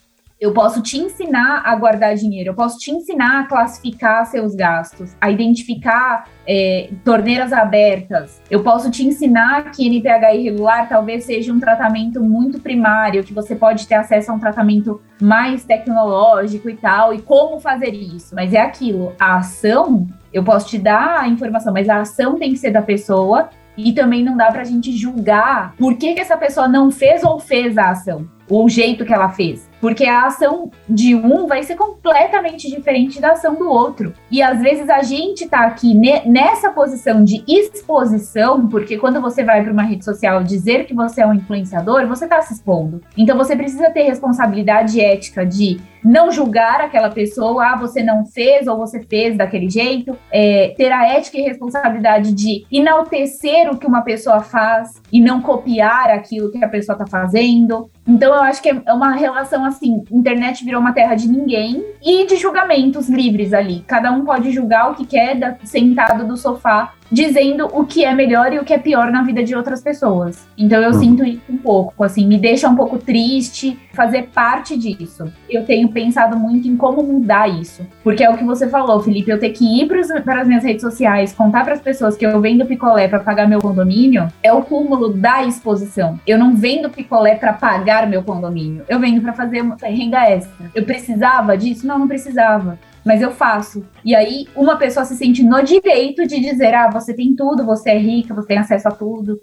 Eu 0.42 0.52
posso 0.52 0.82
te 0.82 0.98
ensinar 0.98 1.62
a 1.64 1.76
guardar 1.76 2.16
dinheiro, 2.16 2.50
eu 2.50 2.54
posso 2.54 2.76
te 2.76 2.90
ensinar 2.90 3.42
a 3.42 3.46
classificar 3.46 4.26
seus 4.26 4.56
gastos, 4.56 5.14
a 5.20 5.30
identificar 5.30 6.24
é, 6.44 6.90
torneiras 7.04 7.52
abertas. 7.52 8.42
Eu 8.50 8.60
posso 8.64 8.90
te 8.90 9.06
ensinar 9.06 9.70
que 9.70 9.86
NPH 9.86 10.34
irregular 10.34 10.88
talvez 10.88 11.26
seja 11.26 11.52
um 11.52 11.60
tratamento 11.60 12.20
muito 12.20 12.58
primário, 12.58 13.22
que 13.22 13.32
você 13.32 13.54
pode 13.54 13.86
ter 13.86 13.94
acesso 13.94 14.32
a 14.32 14.34
um 14.34 14.40
tratamento 14.40 15.00
mais 15.20 15.64
tecnológico 15.64 16.68
e 16.68 16.76
tal, 16.76 17.14
e 17.14 17.22
como 17.22 17.60
fazer 17.60 17.94
isso. 17.94 18.34
Mas 18.34 18.52
é 18.52 18.62
aquilo, 18.62 19.12
a 19.20 19.36
ação, 19.36 20.08
eu 20.32 20.42
posso 20.42 20.66
te 20.66 20.76
dar 20.76 21.20
a 21.20 21.28
informação, 21.28 21.72
mas 21.72 21.88
a 21.88 22.00
ação 22.00 22.36
tem 22.36 22.50
que 22.50 22.58
ser 22.58 22.72
da 22.72 22.82
pessoa. 22.82 23.48
E 23.74 23.92
também 23.92 24.22
não 24.22 24.36
dá 24.36 24.50
pra 24.52 24.64
gente 24.64 24.94
julgar 24.94 25.74
por 25.78 25.96
que, 25.96 26.12
que 26.12 26.20
essa 26.20 26.36
pessoa 26.36 26.68
não 26.68 26.90
fez 26.90 27.22
ou 27.24 27.38
fez 27.38 27.78
a 27.78 27.90
ação, 27.90 28.28
ou 28.50 28.66
o 28.66 28.68
jeito 28.68 29.02
que 29.02 29.14
ela 29.14 29.30
fez. 29.30 29.71
Porque 29.82 30.04
a 30.04 30.26
ação 30.26 30.70
de 30.88 31.16
um 31.16 31.48
vai 31.48 31.64
ser 31.64 31.74
completamente 31.74 32.70
diferente 32.70 33.20
da 33.20 33.32
ação 33.32 33.56
do 33.56 33.68
outro. 33.68 34.14
E 34.30 34.40
às 34.40 34.60
vezes 34.60 34.88
a 34.88 35.02
gente 35.02 35.48
tá 35.48 35.62
aqui 35.62 35.92
ne 35.92 36.22
nessa 36.24 36.70
posição 36.70 37.24
de 37.24 37.42
exposição, 37.48 38.68
porque 38.68 38.96
quando 38.96 39.20
você 39.20 39.42
vai 39.42 39.60
para 39.60 39.72
uma 39.72 39.82
rede 39.82 40.04
social 40.04 40.44
dizer 40.44 40.86
que 40.86 40.94
você 40.94 41.22
é 41.22 41.26
um 41.26 41.34
influenciador, 41.34 42.06
você 42.06 42.28
tá 42.28 42.40
se 42.40 42.54
expondo. 42.54 43.02
Então 43.18 43.36
você 43.36 43.56
precisa 43.56 43.90
ter 43.90 44.04
responsabilidade 44.04 45.00
ética 45.00 45.44
de 45.44 45.80
não 46.04 46.30
julgar 46.30 46.80
aquela 46.80 47.10
pessoa, 47.10 47.72
ah, 47.72 47.76
você 47.76 48.02
não 48.02 48.24
fez 48.26 48.66
ou 48.66 48.76
você 48.76 49.00
fez 49.02 49.36
daquele 49.36 49.70
jeito, 49.70 50.16
é, 50.30 50.74
ter 50.76 50.90
a 50.90 51.06
ética 51.06 51.38
e 51.38 51.42
responsabilidade 51.42 52.32
de 52.32 52.66
enaltecer 52.70 53.70
o 53.70 53.78
que 53.78 53.86
uma 53.86 54.02
pessoa 54.02 54.40
faz 54.40 55.00
e 55.12 55.20
não 55.20 55.40
copiar 55.40 56.10
aquilo 56.10 56.50
que 56.50 56.64
a 56.64 56.68
pessoa 56.68 56.98
tá 56.98 57.06
fazendo. 57.06 57.88
Então 58.06 58.34
eu 58.34 58.42
acho 58.42 58.60
que 58.60 58.68
é 58.68 58.92
uma 58.92 59.12
relação 59.12 59.64
assim, 59.72 60.04
internet 60.10 60.64
virou 60.64 60.80
uma 60.80 60.92
terra 60.92 61.14
de 61.14 61.28
ninguém 61.28 61.84
e 62.02 62.26
de 62.26 62.36
julgamentos 62.36 63.08
livres 63.08 63.52
ali. 63.52 63.84
Cada 63.86 64.10
um 64.12 64.24
pode 64.24 64.50
julgar 64.50 64.90
o 64.90 64.94
que 64.94 65.04
quer 65.04 65.58
sentado 65.64 66.26
do 66.26 66.36
sofá 66.36 66.94
dizendo 67.12 67.68
o 67.72 67.84
que 67.84 68.04
é 68.06 68.14
melhor 68.14 68.54
e 68.54 68.58
o 68.58 68.64
que 68.64 68.72
é 68.72 68.78
pior 68.78 69.12
na 69.12 69.22
vida 69.22 69.44
de 69.44 69.54
outras 69.54 69.82
pessoas. 69.82 70.48
Então 70.56 70.80
eu 70.80 70.92
Uhum. 70.92 70.98
sinto 70.98 71.24
isso 71.24 71.42
um 71.50 71.58
pouco, 71.58 72.02
assim, 72.02 72.26
me 72.26 72.38
deixa 72.38 72.66
um 72.68 72.74
pouco 72.74 72.96
triste 72.96 73.78
fazer 73.92 74.30
parte 74.34 74.76
disso. 74.78 75.30
Eu 75.48 75.64
tenho 75.66 75.88
pensado 75.88 76.38
muito 76.38 76.66
em 76.66 76.74
como 76.74 77.02
mudar 77.02 77.48
isso. 77.48 77.86
Porque 78.02 78.24
é 78.24 78.30
o 78.30 78.38
que 78.38 78.44
você 78.44 78.66
falou, 78.66 78.98
Felipe, 79.00 79.30
eu 79.30 79.38
ter 79.38 79.50
que 79.50 79.82
ir 79.82 79.86
para 80.24 80.40
as 80.40 80.48
minhas 80.48 80.64
redes 80.64 80.80
sociais, 80.80 81.34
contar 81.34 81.64
para 81.64 81.74
as 81.74 81.80
pessoas 81.80 82.16
que 82.16 82.24
eu 82.24 82.40
vendo 82.40 82.64
picolé 82.64 83.06
para 83.06 83.20
pagar 83.20 83.46
meu 83.46 83.60
condomínio, 83.60 84.28
é 84.42 84.50
o 84.52 84.62
cúmulo 84.62 85.10
da 85.12 85.44
exposição. 85.44 86.18
Eu 86.26 86.38
não 86.38 86.54
vendo 86.56 86.88
picolé 86.88 87.34
para 87.34 87.52
pagar 87.52 88.08
meu 88.08 88.22
condomínio, 88.22 88.84
eu 88.88 88.98
vendo 88.98 89.20
para 89.20 89.34
fazer 89.34 89.62
renda 89.82 90.24
extra. 90.30 90.70
Eu 90.74 90.84
precisava 90.84 91.58
disso? 91.58 91.86
Não, 91.86 91.98
não 91.98 92.08
precisava 92.08 92.78
mas 93.04 93.20
eu 93.20 93.30
faço. 93.30 93.84
E 94.04 94.14
aí, 94.14 94.46
uma 94.54 94.76
pessoa 94.76 95.04
se 95.04 95.16
sente 95.16 95.42
no 95.42 95.62
direito 95.62 96.26
de 96.26 96.40
dizer: 96.40 96.74
ah, 96.74 96.90
você 96.90 97.14
tem 97.14 97.34
tudo, 97.34 97.64
você 97.64 97.90
é 97.90 97.98
rica, 97.98 98.34
você 98.34 98.48
tem 98.48 98.58
acesso 98.58 98.88
a 98.88 98.92
tudo. 98.92 99.38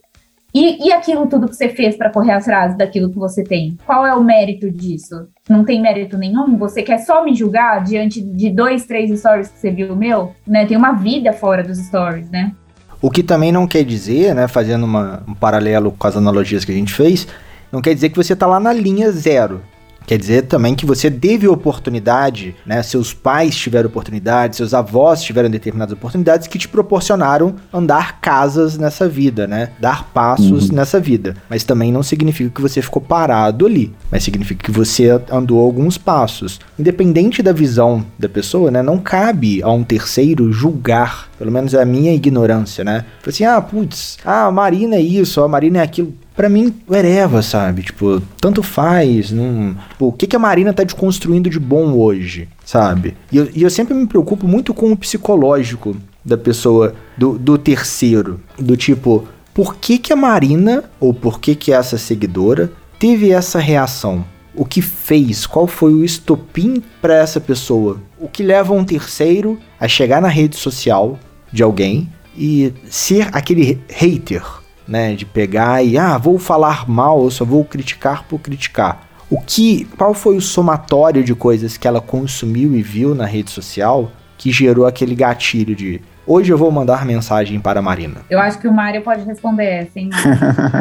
E, 0.53 0.87
e 0.87 0.91
aquilo 0.91 1.27
tudo 1.27 1.47
que 1.47 1.55
você 1.55 1.69
fez 1.69 1.95
para 1.95 2.09
correr 2.09 2.31
atrás 2.31 2.75
daquilo 2.75 3.11
que 3.11 3.19
você 3.19 3.43
tem? 3.43 3.77
Qual 3.85 4.03
é 4.05 4.15
o 4.15 4.23
mérito 4.23 4.71
disso? 4.71 5.27
Não 5.47 5.63
tem 5.63 5.79
mérito 5.79 6.17
nenhum? 6.17 6.57
Você 6.57 6.81
quer 6.81 6.97
só 6.99 7.23
me 7.23 7.35
julgar 7.35 7.83
diante 7.83 8.19
de 8.19 8.49
dois, 8.49 8.85
três 8.85 9.17
stories 9.19 9.49
que 9.49 9.59
você 9.59 9.69
viu 9.69 9.95
meu? 9.95 10.33
Né? 10.47 10.65
Tem 10.65 10.75
uma 10.75 10.93
vida 10.93 11.31
fora 11.33 11.63
dos 11.63 11.77
stories, 11.77 12.31
né? 12.31 12.51
O 12.99 13.11
que 13.11 13.21
também 13.21 13.51
não 13.51 13.67
quer 13.67 13.83
dizer, 13.83 14.33
né, 14.33 14.47
fazendo 14.47 14.85
uma- 14.85 15.23
um 15.27 15.35
paralelo 15.35 15.91
com 15.91 16.07
as 16.07 16.17
analogias 16.17 16.65
que 16.65 16.71
a 16.71 16.75
gente 16.75 16.93
fez, 16.93 17.27
não 17.71 17.79
quer 17.79 17.93
dizer 17.93 18.09
que 18.09 18.17
você 18.17 18.35
tá 18.35 18.47
lá 18.47 18.59
na 18.59 18.73
linha 18.73 19.11
zero. 19.11 19.61
Quer 20.09 20.17
dizer 20.17 20.41
também 20.47 20.73
que 20.73 20.87
você 20.87 21.11
teve 21.11 21.47
oportunidade, 21.47 22.55
né? 22.65 22.81
Seus 22.81 23.13
pais 23.13 23.55
tiveram 23.55 23.89
oportunidade, 23.89 24.55
seus 24.55 24.73
avós 24.73 25.21
tiveram 25.21 25.51
determinadas 25.51 25.93
oportunidades 25.93 26.47
que 26.47 26.57
te 26.57 26.67
proporcionaram 26.67 27.53
andar 27.71 28.19
casas 28.19 28.75
nessa 28.75 29.07
vida, 29.07 29.45
né? 29.45 29.69
Dar 29.79 30.05
passos 30.05 30.71
nessa 30.71 30.99
vida. 30.99 31.35
Mas 31.47 31.63
também 31.63 31.91
não 31.91 32.01
significa 32.01 32.49
que 32.49 32.59
você 32.59 32.81
ficou 32.81 32.99
parado 32.99 33.67
ali, 33.67 33.93
mas 34.09 34.23
significa 34.23 34.63
que 34.63 34.71
você 34.71 35.11
andou 35.31 35.59
alguns 35.59 35.95
passos. 35.95 36.59
Independente 36.79 37.43
da 37.43 37.53
visão 37.53 38.03
da 38.17 38.27
pessoa, 38.27 38.71
né? 38.71 38.81
Não 38.81 38.97
cabe 38.97 39.61
a 39.61 39.69
um 39.69 39.83
terceiro 39.83 40.51
julgar, 40.51 41.29
pelo 41.37 41.51
menos 41.51 41.75
é 41.75 41.83
a 41.83 41.85
minha 41.85 42.15
ignorância, 42.15 42.83
né? 42.83 43.05
Falei 43.21 43.35
assim, 43.35 43.45
ah, 43.45 43.61
putz, 43.61 44.17
ah, 44.25 44.47
a 44.47 44.51
Marina 44.51 44.95
é 44.95 45.01
isso, 45.01 45.39
a 45.43 45.47
Marina 45.47 45.77
é 45.77 45.83
aquilo 45.83 46.15
pra 46.39 46.47
mim, 46.47 46.73
ereva, 46.89 47.41
sabe? 47.41 47.83
Tipo, 47.83 48.21
tanto 48.39 48.63
faz. 48.63 49.29
Não... 49.29 49.75
Tipo, 49.89 50.07
o 50.07 50.13
que, 50.13 50.25
que 50.25 50.37
a 50.37 50.39
Marina 50.39 50.71
tá 50.71 50.85
desconstruindo 50.85 51.49
de 51.49 51.59
bom 51.59 51.91
hoje, 51.91 52.47
sabe? 52.63 53.17
E 53.29 53.35
eu, 53.35 53.49
e 53.53 53.61
eu 53.61 53.69
sempre 53.69 53.93
me 53.93 54.07
preocupo 54.07 54.47
muito 54.47 54.73
com 54.73 54.89
o 54.89 54.95
psicológico 54.95 55.97
da 56.23 56.37
pessoa, 56.37 56.95
do, 57.17 57.37
do 57.37 57.57
terceiro. 57.57 58.39
Do 58.57 58.77
tipo, 58.77 59.27
por 59.53 59.75
que, 59.75 59.97
que 59.97 60.13
a 60.13 60.15
Marina, 60.15 60.85
ou 60.97 61.13
por 61.13 61.41
que, 61.41 61.55
que 61.55 61.73
essa 61.73 61.97
seguidora, 61.97 62.71
teve 62.97 63.31
essa 63.31 63.59
reação? 63.59 64.23
O 64.55 64.63
que 64.63 64.81
fez? 64.81 65.45
Qual 65.45 65.67
foi 65.67 65.93
o 65.93 66.05
estopim 66.05 66.81
pra 67.01 67.15
essa 67.15 67.41
pessoa? 67.41 67.97
O 68.17 68.29
que 68.29 68.43
leva 68.43 68.73
um 68.73 68.85
terceiro 68.85 69.59
a 69.77 69.89
chegar 69.89 70.21
na 70.21 70.29
rede 70.29 70.55
social 70.55 71.19
de 71.51 71.63
alguém 71.63 72.09
e 72.33 72.71
ser 72.89 73.27
aquele 73.33 73.81
hater? 73.89 74.58
Né, 74.89 75.13
de 75.15 75.25
pegar 75.25 75.83
e 75.83 75.97
ah, 75.97 76.17
vou 76.17 76.39
falar 76.39 76.89
mal, 76.89 77.23
eu 77.23 77.31
só 77.31 77.45
vou 77.45 77.63
criticar 77.63 78.23
por 78.23 78.39
criticar. 78.39 79.07
O 79.29 79.39
que, 79.39 79.85
qual 79.97 80.13
foi 80.13 80.35
o 80.35 80.41
somatório 80.41 81.23
de 81.23 81.35
coisas 81.35 81.77
que 81.77 81.87
ela 81.87 82.01
consumiu 82.01 82.75
e 82.75 82.81
viu 82.81 83.13
na 83.13 83.25
rede 83.25 83.51
social 83.51 84.11
que 84.37 84.51
gerou 84.51 84.87
aquele 84.87 85.13
gatilho 85.13 85.75
de 85.75 86.01
hoje 86.25 86.51
eu 86.51 86.57
vou 86.57 86.71
mandar 86.71 87.05
mensagem 87.05 87.59
para 87.59 87.79
a 87.79 87.83
Marina? 87.83 88.21
Eu 88.29 88.39
acho 88.39 88.59
que 88.59 88.67
o 88.67 88.73
Mário 88.73 89.01
pode 89.03 89.23
responder 89.23 89.65
essa, 89.65 89.99
hein? 89.99 90.09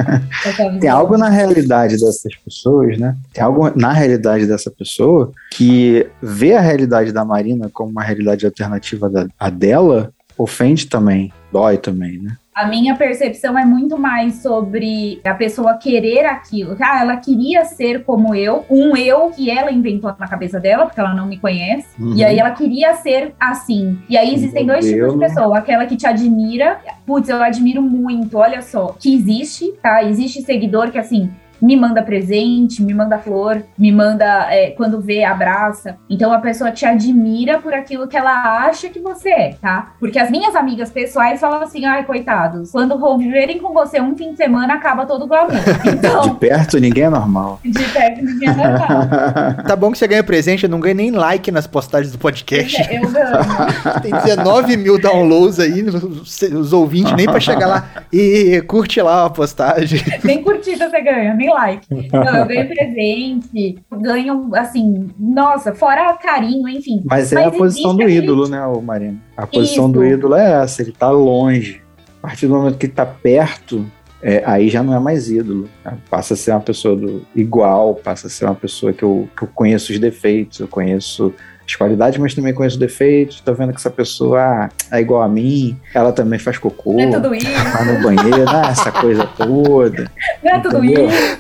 Tem 0.81 0.89
algo 0.89 1.19
na 1.19 1.29
realidade 1.29 1.97
dessas 1.99 2.35
pessoas, 2.45 2.99
né? 2.99 3.17
Tem 3.33 3.43
algo 3.43 3.71
na 3.75 3.93
realidade 3.93 4.47
dessa 4.47 4.71
pessoa 4.71 5.33
que 5.51 6.07
vê 6.23 6.55
a 6.55 6.61
realidade 6.61 7.13
da 7.13 7.25
Marina 7.25 7.69
como 7.73 7.91
uma 7.91 8.03
realidade 8.03 8.47
alternativa 8.47 9.11
da, 9.11 9.27
a 9.39 9.51
dela, 9.51 10.13
ofende 10.37 10.87
também, 10.87 11.33
dói 11.53 11.77
também, 11.77 12.19
né? 12.19 12.37
A 12.59 12.67
minha 12.67 12.97
percepção 12.97 13.57
é 13.57 13.65
muito 13.65 13.97
mais 13.97 14.43
sobre 14.43 15.21
a 15.25 15.33
pessoa 15.33 15.79
querer 15.79 16.27
aquilo. 16.27 16.77
Ah, 16.81 17.01
ela 17.01 17.17
queria 17.17 17.65
ser 17.65 18.03
como 18.03 18.35
eu, 18.35 18.65
um 18.69 18.97
eu 18.97 19.31
que 19.31 19.49
ela 19.49 19.71
inventou 19.71 20.13
na 20.19 20.27
cabeça 20.27 20.59
dela, 20.59 20.85
porque 20.85 20.99
ela 20.99 21.15
não 21.15 21.25
me 21.25 21.39
conhece. 21.39 21.87
Uhum. 21.97 22.15
E 22.17 22.25
aí 22.25 22.37
ela 22.37 22.51
queria 22.51 22.95
ser 22.95 23.33
assim. 23.39 23.97
E 24.09 24.19
aí 24.19 24.35
existem 24.35 24.67
dois 24.67 24.85
tipos 24.85 25.13
de 25.13 25.21
pessoa. 25.21 25.57
Aquela 25.57 25.87
que 25.87 25.97
te 25.97 26.05
admira. 26.05 26.81
Putz, 27.07 27.29
eu 27.29 27.41
admiro 27.41 27.81
muito. 27.81 28.37
Olha 28.37 28.61
só. 28.61 28.89
Que 28.99 29.15
existe, 29.15 29.73
tá? 29.81 30.03
Existe 30.03 30.43
seguidor 30.43 30.91
que 30.91 30.99
assim. 30.99 31.31
Me 31.61 31.77
manda 31.77 32.03
presente, 32.03 32.83
me 32.83 32.95
manda 32.95 33.19
flor, 33.19 33.63
me 33.77 33.91
manda 33.91 34.47
é, 34.51 34.71
quando 34.71 35.01
vê, 35.01 35.25
abraça. 35.25 35.97
Então 36.09 36.33
a 36.33 36.39
pessoa 36.39 36.71
te 36.71 36.87
admira 36.87 37.59
por 37.59 37.75
aquilo 37.75 38.07
que 38.07 38.17
ela 38.17 38.67
acha 38.67 38.89
que 38.89 39.01
você 39.01 39.31
é, 39.31 39.55
tá? 39.61 39.93
Porque 39.99 40.19
as 40.19 40.31
minhas 40.31 40.55
amigas 40.55 40.91
pessoais 40.91 41.41
falam 41.41 41.63
assim: 41.63 41.85
ai, 41.85 42.05
coitados, 42.05 42.71
quando 42.71 42.99
viverem 43.19 43.59
com 43.59 43.73
você 43.73 44.01
um 44.01 44.17
fim 44.17 44.33
de 44.33 44.37
semana, 44.37 44.75
acaba 44.75 45.07
todo 45.07 45.25
o 45.25 45.27
glamour. 45.27 45.49
De 45.83 45.89
Então, 45.89 46.35
perto 46.35 46.69
perto 46.69 46.79
ninguém 46.79 47.05
é 47.05 47.11
normal. 47.11 47.61
de 47.65 47.85
perto 47.85 48.23
ninguém 48.23 48.49
é 48.49 48.53
normal. 48.53 49.65
Tá 49.67 49.77
bom 49.77 49.91
que 49.91 49.99
você 49.99 50.07
ganha 50.07 50.23
presente, 50.23 50.65
eu 50.65 50.71
não 50.71 50.81
ganho 50.81 50.97
nem 50.97 51.11
like 51.11 51.51
nas 51.51 51.67
postagens 51.67 52.13
do 52.13 52.19
podcast. 52.19 52.81
Eu 52.91 53.11
ganho. 53.11 53.39
Tem 54.03 54.13
19 54.13 54.77
mil 54.77 54.99
downloads 54.99 55.59
aí, 55.59 55.83
os, 55.83 56.43
os 56.43 56.73
ouvintes 56.73 57.13
nem 57.13 57.27
pra 57.27 57.41
chegar 57.41 57.67
lá 57.67 57.89
e 58.13 58.63
curte 58.67 59.01
lá 59.01 59.27
a 59.27 59.31
postagem. 59.31 60.01
Nem 60.23 60.43
curtida 60.43 60.89
você 60.89 61.01
ganha, 61.01 61.35
nem 61.35 61.48
like. 61.49 61.87
Não, 62.13 62.37
eu 62.37 62.47
ganho 62.47 62.69
presente, 62.75 63.79
ganho, 63.93 64.51
assim, 64.55 65.09
nossa, 65.19 65.75
fora 65.75 66.13
carinho, 66.15 66.69
enfim. 66.69 67.03
Mas 67.05 67.33
é 67.33 67.45
a 67.45 67.51
posição 67.51 67.95
do 67.95 68.09
ídolo, 68.09 68.49
né, 68.49 68.65
o 68.67 68.81
Marina? 68.81 69.19
A 69.37 69.47
posição 69.47 69.85
Isso. 69.85 69.93
do 69.95 70.05
ídolo 70.05 70.35
é 70.35 70.63
essa, 70.63 70.83
ele 70.83 70.93
tá 70.93 71.11
longe. 71.11 71.83
A 72.23 72.29
partir 72.29 72.47
do 72.47 72.55
momento 72.55 72.79
que 72.79 72.87
ele 72.87 72.93
tá 72.93 73.07
perto, 73.07 73.87
é, 74.23 74.43
aí 74.45 74.69
já 74.69 74.83
não 74.83 74.95
é 74.95 74.99
mais 74.99 75.31
ídolo. 75.31 75.69
né? 75.85 75.97
Passa 76.11 76.35
a 76.35 76.37
ser 76.37 76.51
uma 76.51 76.61
pessoa 76.61 76.97
do, 76.97 77.25
igual, 77.35 77.95
passa 77.95 78.27
a 78.27 78.31
ser 78.31 78.45
uma 78.45 78.55
pessoa 78.55 78.93
que 78.93 79.03
eu, 79.03 79.29
que 79.37 79.45
eu 79.45 79.49
conheço 79.55 79.93
os 79.93 79.99
defeitos, 79.99 80.61
eu 80.61 80.69
conheço 80.69 81.33
as 81.69 81.77
qualidades, 81.77 82.19
mas 82.19 82.35
também 82.35 82.53
conheço 82.55 82.75
os 82.77 82.81
defeitos. 82.81 83.41
Tô 83.41 83.53
vendo 83.55 83.71
que 83.73 83.79
essa 83.79 83.91
pessoa 83.91 84.41
ah, 84.41 84.69
é 84.91 85.01
igual 85.01 85.23
a 85.23 85.29
mim, 85.29 85.77
ela 85.95 86.13
também 86.13 86.39
faz 86.39 86.57
cocô, 86.59 86.95
Não 86.95 87.01
é 87.01 87.11
tudo 87.11 87.35
isso, 87.35 87.47
vai 87.47 87.85
no 87.85 88.03
banheiro, 88.03 88.45
ah, 88.49 88.69
essa 88.71 88.91
coisa 88.91 89.27
toda. 89.37 90.11
não 90.43 90.53
é 90.55 90.61
tudo 90.61 90.85
Entendeu? 90.85 91.09
isso. 91.09 91.39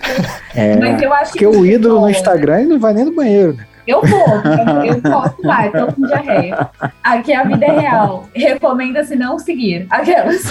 É, 0.55 0.77
Mas 0.77 1.01
eu 1.03 1.13
acho 1.13 1.33
porque 1.33 1.39
que 1.39 1.47
o 1.47 1.65
ídolo 1.65 1.95
no 1.95 2.01
rola, 2.01 2.11
Instagram 2.13 2.61
ele 2.61 2.69
não 2.69 2.79
vai 2.79 2.93
nem 2.93 3.05
no 3.05 3.15
banheiro, 3.15 3.55
né? 3.55 3.65
Eu 3.87 4.03
vou, 4.03 4.21
eu, 4.21 4.85
eu 4.97 5.01
posso 5.01 5.35
lá, 5.43 5.67
tô 5.71 5.91
com 5.95 6.07
diarreia. 6.07 6.69
Aqui 7.03 7.33
a 7.33 7.43
vida 7.45 7.65
é 7.65 7.81
real. 7.81 8.29
Recomenda-se 8.35 9.17
não 9.17 9.39
seguir. 9.39 9.87
Aquelas. 9.89 10.43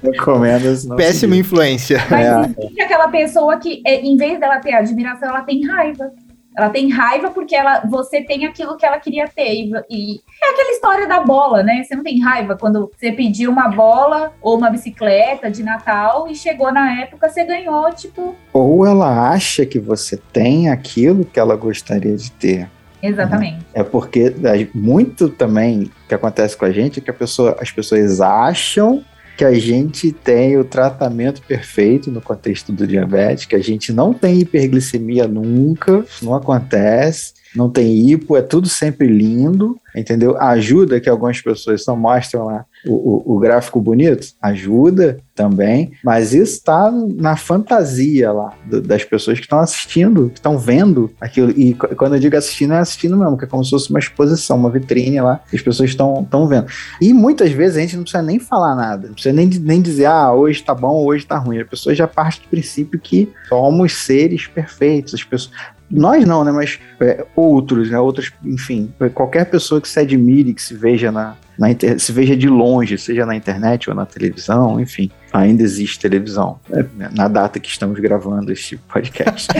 Recomendo. 0.00 0.76
senão 0.76 0.96
Péssima 0.96 1.32
seguir. 1.34 1.40
influência. 1.40 1.98
Mas 2.08 2.24
É. 2.24 2.40
existe 2.62 2.80
aquela 2.82 3.08
pessoa 3.08 3.56
que, 3.56 3.82
é, 3.84 4.00
em 4.00 4.16
vez 4.16 4.38
dela 4.38 4.60
ter 4.60 4.74
admiração, 4.74 5.28
ela 5.30 5.42
tem 5.42 5.66
raiva. 5.66 6.12
Ela 6.56 6.70
tem 6.70 6.90
raiva 6.90 7.30
porque 7.30 7.54
ela, 7.54 7.80
você 7.88 8.22
tem 8.22 8.44
aquilo 8.46 8.76
que 8.76 8.84
ela 8.84 8.98
queria 8.98 9.26
ter. 9.26 9.52
E, 9.52 9.72
e 9.90 10.20
é 10.42 10.50
aquela 10.50 10.70
história 10.72 11.08
da 11.08 11.20
bola, 11.20 11.62
né? 11.62 11.82
Você 11.82 11.94
não 11.94 12.02
tem 12.02 12.20
raiva 12.20 12.56
quando 12.56 12.90
você 12.96 13.12
pediu 13.12 13.50
uma 13.50 13.68
bola 13.68 14.32
ou 14.40 14.56
uma 14.56 14.70
bicicleta 14.70 15.50
de 15.50 15.62
Natal 15.62 16.28
e 16.28 16.34
chegou 16.34 16.72
na 16.72 17.00
época, 17.00 17.28
você 17.28 17.44
ganhou, 17.44 17.90
tipo. 17.92 18.34
Ou 18.52 18.86
ela 18.86 19.30
acha 19.30 19.64
que 19.64 19.78
você 19.78 20.16
tem 20.16 20.68
aquilo 20.68 21.24
que 21.24 21.40
ela 21.40 21.56
gostaria 21.56 22.16
de 22.16 22.30
ter. 22.32 22.68
Exatamente. 23.02 23.66
É 23.74 23.82
porque 23.82 24.32
é, 24.44 24.68
muito 24.72 25.28
também 25.28 25.90
que 26.08 26.14
acontece 26.14 26.56
com 26.56 26.64
a 26.64 26.70
gente 26.70 27.00
é 27.00 27.02
que 27.02 27.10
a 27.10 27.14
pessoa, 27.14 27.56
as 27.60 27.70
pessoas 27.70 28.20
acham 28.20 29.04
que 29.36 29.44
a 29.44 29.54
gente 29.54 30.12
tem 30.12 30.58
o 30.58 30.64
tratamento 30.64 31.42
perfeito 31.42 32.10
no 32.10 32.20
contexto 32.20 32.72
do 32.72 32.86
diabetes, 32.86 33.46
que 33.46 33.56
a 33.56 33.62
gente 33.62 33.92
não 33.92 34.12
tem 34.12 34.40
hiperglicemia 34.40 35.26
nunca, 35.26 36.04
não 36.20 36.34
acontece, 36.34 37.34
não 37.54 37.68
tem 37.70 38.10
hipo, 38.10 38.36
é 38.36 38.42
tudo 38.42 38.68
sempre 38.68 39.06
lindo, 39.06 39.78
entendeu? 39.94 40.36
Ajuda 40.40 41.00
que 41.00 41.08
algumas 41.08 41.40
pessoas 41.40 41.84
só 41.84 41.94
mostram 41.94 42.46
lá 42.46 42.64
o, 42.86 42.92
o- 42.94 43.36
o 43.36 43.38
gráfico 43.38 43.80
bonito, 43.80 44.26
ajuda 44.40 45.18
também, 45.34 45.92
mas 46.04 46.32
isso 46.34 46.54
está 46.54 46.90
na 46.90 47.36
fantasia 47.36 48.32
lá 48.32 48.52
do- 48.68 48.80
das 48.80 49.04
pessoas 49.04 49.38
que 49.38 49.44
estão 49.44 49.58
assistindo, 49.60 50.28
que 50.30 50.38
estão 50.38 50.58
vendo 50.58 51.10
aquilo. 51.20 51.50
E 51.52 51.74
qu- 51.74 51.94
quando 51.96 52.14
eu 52.14 52.20
digo 52.20 52.36
assistindo, 52.36 52.72
é 52.74 52.78
assistindo 52.78 53.16
mesmo, 53.16 53.36
que 53.38 53.44
é 53.44 53.48
como 53.48 53.64
se 53.64 53.70
fosse 53.70 53.90
uma 53.90 53.98
exposição, 53.98 54.56
uma 54.56 54.70
vitrine 54.70 55.20
lá, 55.20 55.40
as 55.52 55.60
pessoas 55.60 55.90
estão 55.90 56.26
vendo. 56.48 56.66
E 57.00 57.12
muitas 57.12 57.50
vezes 57.52 57.76
a 57.76 57.80
gente 57.80 57.96
não 57.96 58.02
precisa 58.02 58.22
nem 58.22 58.38
falar 58.38 58.74
nada, 58.74 59.06
não 59.08 59.14
precisa 59.14 59.34
nem, 59.34 59.46
nem 59.48 59.80
dizer, 59.80 60.06
ah, 60.06 60.32
hoje 60.32 60.62
tá 60.62 60.74
bom, 60.74 61.04
hoje 61.04 61.24
tá 61.26 61.38
ruim. 61.38 61.60
A 61.60 61.64
pessoa 61.66 61.94
já 61.94 62.06
parte 62.06 62.40
do 62.42 62.48
princípio 62.48 62.98
que 63.00 63.28
somos 63.48 63.92
seres 63.94 64.46
perfeitos. 64.46 65.14
As 65.14 65.22
pessoas, 65.24 65.54
nós 65.92 66.24
não, 66.24 66.42
né? 66.42 66.50
Mas 66.50 66.78
é, 67.00 67.24
outros, 67.36 67.90
né? 67.90 67.98
Outros, 67.98 68.32
enfim, 68.44 68.92
qualquer 69.14 69.44
pessoa 69.44 69.80
que 69.80 69.88
se 69.88 70.00
admire, 70.00 70.54
que 70.54 70.62
se 70.62 70.74
veja 70.74 71.12
na, 71.12 71.36
na 71.58 71.70
inter... 71.70 72.00
se 72.00 72.10
veja 72.12 72.34
de 72.36 72.48
longe, 72.48 72.96
seja 72.96 73.26
na 73.26 73.36
internet 73.36 73.90
ou 73.90 73.96
na 73.96 74.06
televisão, 74.06 74.80
enfim, 74.80 75.10
ainda 75.32 75.62
existe 75.62 76.00
televisão, 76.00 76.58
né, 76.68 76.86
na 77.14 77.28
data 77.28 77.60
que 77.60 77.68
estamos 77.68 78.00
gravando 78.00 78.50
este 78.50 78.76
podcast. 78.76 79.48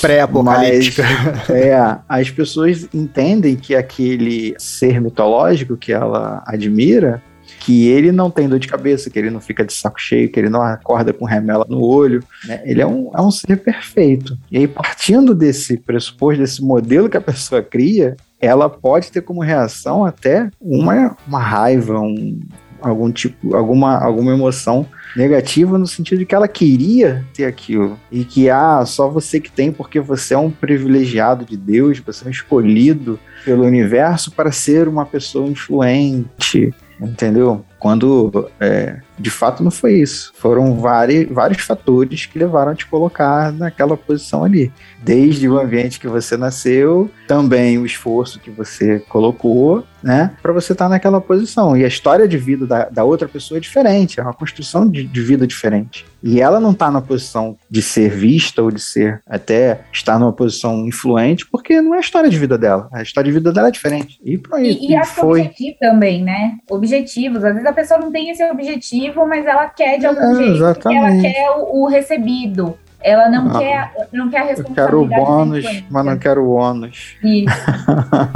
Pré-apocalíptica. 0.00 1.04
É, 1.48 1.98
as 2.08 2.30
pessoas 2.30 2.88
entendem 2.92 3.56
que 3.56 3.74
aquele 3.74 4.54
ser 4.58 5.00
mitológico 5.00 5.76
que 5.76 5.92
ela 5.92 6.42
admira, 6.46 7.22
que 7.62 7.86
ele 7.86 8.10
não 8.10 8.28
tem 8.28 8.48
dor 8.48 8.58
de 8.58 8.66
cabeça, 8.66 9.08
que 9.08 9.16
ele 9.16 9.30
não 9.30 9.40
fica 9.40 9.64
de 9.64 9.72
saco 9.72 10.00
cheio, 10.00 10.28
que 10.28 10.40
ele 10.40 10.48
não 10.48 10.60
acorda 10.60 11.12
com 11.12 11.24
remela 11.24 11.64
no 11.68 11.80
olho. 11.80 12.20
Né? 12.44 12.60
Ele 12.64 12.82
é 12.82 12.86
um, 12.86 13.12
é 13.14 13.22
um 13.22 13.30
ser 13.30 13.56
perfeito. 13.58 14.36
E 14.50 14.58
aí, 14.58 14.66
partindo 14.66 15.32
desse 15.32 15.76
pressuposto, 15.76 16.40
desse 16.40 16.60
modelo 16.60 17.08
que 17.08 17.16
a 17.16 17.20
pessoa 17.20 17.62
cria, 17.62 18.16
ela 18.40 18.68
pode 18.68 19.12
ter 19.12 19.22
como 19.22 19.40
reação 19.40 20.04
até 20.04 20.50
uma, 20.60 21.16
uma 21.24 21.38
raiva, 21.38 22.00
um, 22.00 22.40
algum 22.80 23.12
tipo, 23.12 23.54
alguma, 23.54 23.96
alguma 23.96 24.32
emoção 24.32 24.84
negativa 25.14 25.78
no 25.78 25.86
sentido 25.86 26.18
de 26.18 26.26
que 26.26 26.34
ela 26.34 26.48
queria 26.48 27.24
ter 27.32 27.44
aquilo 27.44 27.96
e 28.10 28.24
que 28.24 28.50
ah, 28.50 28.84
só 28.84 29.08
você 29.08 29.38
que 29.38 29.52
tem 29.52 29.70
porque 29.70 30.00
você 30.00 30.34
é 30.34 30.38
um 30.38 30.50
privilegiado 30.50 31.44
de 31.44 31.56
Deus, 31.56 32.00
você 32.00 32.24
é 32.24 32.28
um 32.28 32.30
escolhido 32.30 33.20
pelo 33.44 33.64
universo 33.64 34.32
para 34.32 34.50
ser 34.50 34.88
uma 34.88 35.06
pessoa 35.06 35.48
influente, 35.48 36.74
entendeu? 37.08 37.64
Quando 37.78 38.50
é, 38.60 39.00
de 39.18 39.30
fato 39.30 39.62
não 39.62 39.70
foi 39.70 39.94
isso. 39.94 40.32
Foram 40.36 40.76
vários, 40.76 41.28
vários 41.30 41.62
fatores 41.62 42.26
que 42.26 42.38
levaram 42.38 42.72
a 42.72 42.74
te 42.74 42.86
colocar 42.86 43.52
naquela 43.52 43.96
posição 43.96 44.44
ali. 44.44 44.72
Desde 45.02 45.48
o 45.48 45.58
ambiente 45.58 45.98
que 45.98 46.08
você 46.08 46.36
nasceu, 46.36 47.10
também 47.26 47.78
o 47.78 47.86
esforço 47.86 48.40
que 48.40 48.50
você 48.50 49.00
colocou, 49.08 49.84
né? 50.02 50.32
Para 50.42 50.52
você 50.52 50.72
estar 50.72 50.86
tá 50.86 50.88
naquela 50.88 51.20
posição. 51.20 51.76
E 51.76 51.84
a 51.84 51.88
história 51.88 52.26
de 52.26 52.38
vida 52.38 52.66
da, 52.66 52.88
da 52.88 53.04
outra 53.04 53.28
pessoa 53.28 53.58
é 53.58 53.60
diferente, 53.60 54.18
é 54.18 54.22
uma 54.22 54.34
construção 54.34 54.88
de, 54.88 55.04
de 55.04 55.20
vida 55.22 55.46
diferente. 55.46 56.04
E 56.22 56.40
ela 56.40 56.60
não 56.60 56.70
está 56.70 56.90
na 56.90 57.00
posição 57.00 57.56
de 57.68 57.82
ser 57.82 58.10
vista 58.10 58.62
ou 58.62 58.70
de 58.70 58.80
ser 58.80 59.20
até 59.26 59.80
estar 59.92 60.18
numa 60.18 60.32
posição 60.32 60.86
influente, 60.86 61.46
porque 61.50 61.80
não 61.80 61.94
é 61.94 61.98
a 61.98 62.00
história 62.00 62.30
de 62.30 62.38
vida 62.38 62.56
dela. 62.56 62.88
A 62.92 63.02
história 63.02 63.30
de 63.30 63.38
vida 63.38 63.52
dela 63.52 63.68
é 63.68 63.70
diferente. 63.70 64.20
E 64.24 64.38
por 64.38 64.54
aí. 64.54 64.72
E, 64.72 64.92
e, 64.92 64.96
e 64.96 65.04
foi. 65.04 65.40
objetivo 65.40 65.76
também, 65.80 66.22
né? 66.22 66.58
Objetivos. 66.70 67.44
Às 67.44 67.54
vezes 67.54 67.68
a 67.68 67.72
pessoa 67.72 67.98
não 67.98 68.12
tem 68.12 68.30
esse 68.30 68.44
objetivo, 68.44 69.26
mas 69.26 69.44
ela 69.44 69.66
quer 69.68 69.98
de 69.98 70.06
algum 70.06 70.32
é, 70.32 70.36
jeito. 70.36 70.56
Exatamente. 70.56 71.26
Ela 71.26 71.34
quer 71.34 71.50
o, 71.56 71.82
o 71.82 71.88
recebido. 71.88 72.78
Ela 73.04 73.28
não, 73.28 73.48
ah, 73.48 73.58
quer, 73.58 73.92
não 74.12 74.30
quer 74.30 74.38
a 74.38 74.44
responsabilidade. 74.44 74.80
Eu 74.80 75.08
quero 75.08 75.22
o 75.22 75.26
bônus, 75.26 75.84
mas 75.90 76.04
não 76.04 76.18
quero 76.18 76.44
o 76.44 76.52
ônus. 76.52 77.16
Isso. 77.22 77.54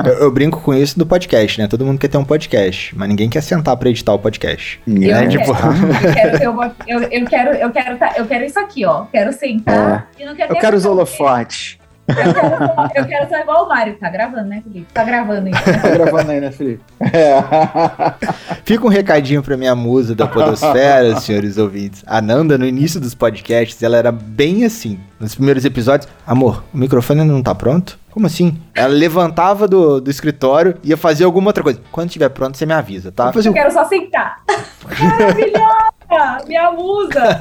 eu, 0.05 0.12
eu, 0.14 0.31
brinco 0.31 0.61
com 0.61 0.75
isso 0.75 0.99
do 0.99 1.07
podcast, 1.07 1.61
né? 1.61 1.69
Todo 1.69 1.85
mundo 1.85 1.99
quer 1.99 2.09
ter 2.09 2.19
um 2.19 2.25
podcast, 2.25 2.97
mas 2.97 3.09
ninguém 3.09 3.29
quer 3.29 3.43
sentar 3.43 3.77
pra 3.77 3.89
editar 3.89 4.12
o 4.12 4.19
podcast. 4.19 4.81
Eu, 4.87 4.95
né? 4.95 5.29
tipo... 5.29 5.51
eu, 5.51 6.12
quero, 6.12 6.43
eu, 6.87 7.03
eu, 7.03 7.27
quero, 7.27 7.51
eu, 7.51 7.71
quero, 7.71 7.97
tá, 7.99 8.14
eu 8.17 8.27
quero 8.27 8.45
isso 8.45 8.59
aqui, 8.59 8.85
ó. 8.85 9.05
Quero 9.07 9.33
sentar 9.33 10.09
é. 10.19 10.23
e 10.23 10.27
não 10.27 10.35
quero 10.35 10.55
Eu 10.55 10.59
quero 10.59 10.77
os 10.77 10.85
holofotes. 10.85 11.79
Eu 12.09 12.35
quero, 12.35 12.91
eu 12.95 13.07
quero 13.07 13.29
ser 13.29 13.41
igual 13.41 13.65
o 13.65 13.69
Mário. 13.69 13.97
Tá 13.99 14.09
gravando, 14.09 14.49
né, 14.49 14.63
Felipe? 14.63 14.87
Tá 14.93 15.05
gravando 15.05 15.47
aí. 15.49 15.53
Tá 15.53 15.89
gravando 15.89 16.31
aí, 16.31 16.41
né, 16.41 16.51
Felipe? 16.53 16.83
É. 17.01 18.55
Fica 18.65 18.85
um 18.85 18.89
recadinho 18.89 19.43
pra 19.43 19.57
minha 19.57 19.75
musa 19.75 20.15
da 20.15 20.27
podosfera, 20.27 21.19
senhores 21.21 21.59
ouvintes. 21.59 22.05
A 22.07 22.21
Nanda, 22.21 22.57
no 22.57 22.67
início 22.67 23.01
dos 23.01 23.15
podcasts, 23.15 23.83
ela 23.83 23.97
era 23.97 24.13
bem 24.13 24.65
assim. 24.65 25.01
Nos 25.19 25.35
primeiros 25.35 25.65
episódios, 25.65 26.09
amor, 26.27 26.63
o 26.73 26.79
microfone 26.79 27.25
não 27.25 27.43
tá 27.43 27.55
pronto? 27.55 27.99
Como 28.11 28.27
assim? 28.27 28.57
Ela 28.75 28.89
levantava 28.89 29.69
do, 29.69 30.01
do 30.01 30.11
escritório 30.11 30.79
e 30.83 30.91
ia 30.91 30.97
fazer 30.97 31.25
alguma 31.25 31.49
outra 31.51 31.63
coisa. 31.63 31.81
Quando 31.93 32.09
estiver 32.09 32.31
pronto, 32.31 32.57
você 32.57 32.65
me 32.65 32.73
avisa, 32.73 33.13
tá? 33.13 33.31
Eu, 33.35 33.43
eu 33.43 33.53
quero 33.53 33.71
só 33.71 33.85
sentar. 33.85 34.43
Maravilhosa! 34.99 35.95
Minha 36.47 36.71
musa! 36.73 37.41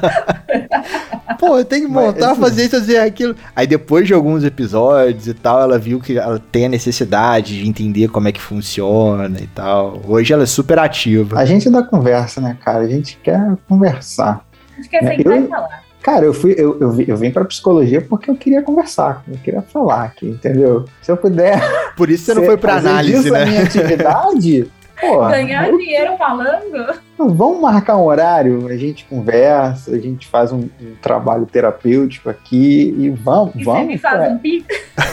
Pô, 1.40 1.58
eu 1.58 1.66
tenho 1.66 1.88
que 1.88 1.94
voltar 1.94 2.32
a 2.32 2.36
fazer 2.36 2.64
isso, 2.64 2.80
fazer 2.80 2.98
aquilo. 2.98 3.36
Aí 3.56 3.68
depois 3.68 4.08
de 4.08 4.14
alguns 4.14 4.44
episódios 4.44 5.28
e 5.28 5.34
tal, 5.34 5.62
ela 5.62 5.78
viu 5.78 6.00
que 6.00 6.18
ela 6.18 6.40
tem 6.52 6.66
a 6.66 6.70
necessidade 6.70 7.62
de 7.62 7.68
entender 7.68 8.08
como 8.08 8.28
é 8.28 8.32
que 8.32 8.42
funciona 8.42 9.40
e 9.40 9.48
tal. 9.48 10.02
Hoje 10.08 10.34
ela 10.34 10.44
é 10.44 10.48
super 10.48 10.80
ativa. 10.80 11.38
A 11.38 11.46
gente 11.46 11.70
dá 11.70 11.84
conversa, 11.84 12.42
né, 12.42 12.58
cara? 12.64 12.80
A 12.80 12.88
gente 12.88 13.18
quer 13.24 13.40
conversar. 13.68 14.46
A 14.74 14.76
gente 14.78 14.90
quer 14.90 15.00
sentar 15.00 15.38
eu... 15.38 15.46
e 15.46 15.48
falar. 15.48 15.86
Cara, 16.02 16.24
eu 16.24 16.36
fui, 16.36 16.54
eu, 16.56 16.80
eu, 16.80 17.02
eu 17.02 17.18
vim 17.18 17.32
pra 17.32 17.44
psicologia 17.46 18.00
porque 18.00 18.30
eu 18.30 18.36
queria 18.36 18.62
conversar, 18.62 19.24
eu 19.28 19.40
queria 19.40 19.64
falar 19.64 20.04
aqui, 20.04 20.28
entendeu? 20.28 20.86
Se 21.02 21.12
eu 21.12 21.18
puder. 21.18 21.60
Por 21.98 22.12
isso 22.12 22.26
você 22.26 22.36
não 22.36 22.44
foi 22.44 22.58
pra 22.58 22.76
análise, 22.76 23.32
né? 23.32 23.42
A 23.42 23.46
minha 23.48 23.64
atividade. 23.64 24.72
Porra, 25.00 25.32
Ganhar 25.32 25.70
eu... 25.70 25.78
dinheiro 25.78 26.18
falando? 26.18 27.00
Vamos 27.18 27.62
marcar 27.62 27.98
um 27.98 28.06
horário, 28.06 28.68
a 28.68 28.78
gente 28.78 29.06
conversa, 29.06 29.92
a 29.92 30.00
gente 30.00 30.28
faz 30.28 30.52
um, 30.52 30.70
um 30.82 30.96
trabalho 31.02 31.46
terapêutico 31.46 32.30
aqui 32.30 32.94
e 32.98 33.10
vamos, 33.10 33.56
e 33.56 33.64
vamos. 33.64 33.82
Você 33.82 33.88
me 33.88 33.98
faz 33.98 34.22
é. 34.22 34.30
um 34.30 34.38
pico? 34.38 34.68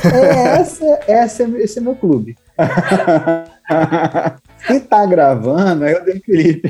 É, 0.04 0.60
essa, 0.60 1.00
essa, 1.06 1.42
esse 1.58 1.78
é 1.78 1.82
meu 1.82 1.94
clube. 1.94 2.36
Quem 4.66 4.80
tá 4.80 5.04
gravando 5.06 5.84
é 5.84 6.00
o 6.00 6.04
De 6.04 6.20
Felipe. 6.20 6.68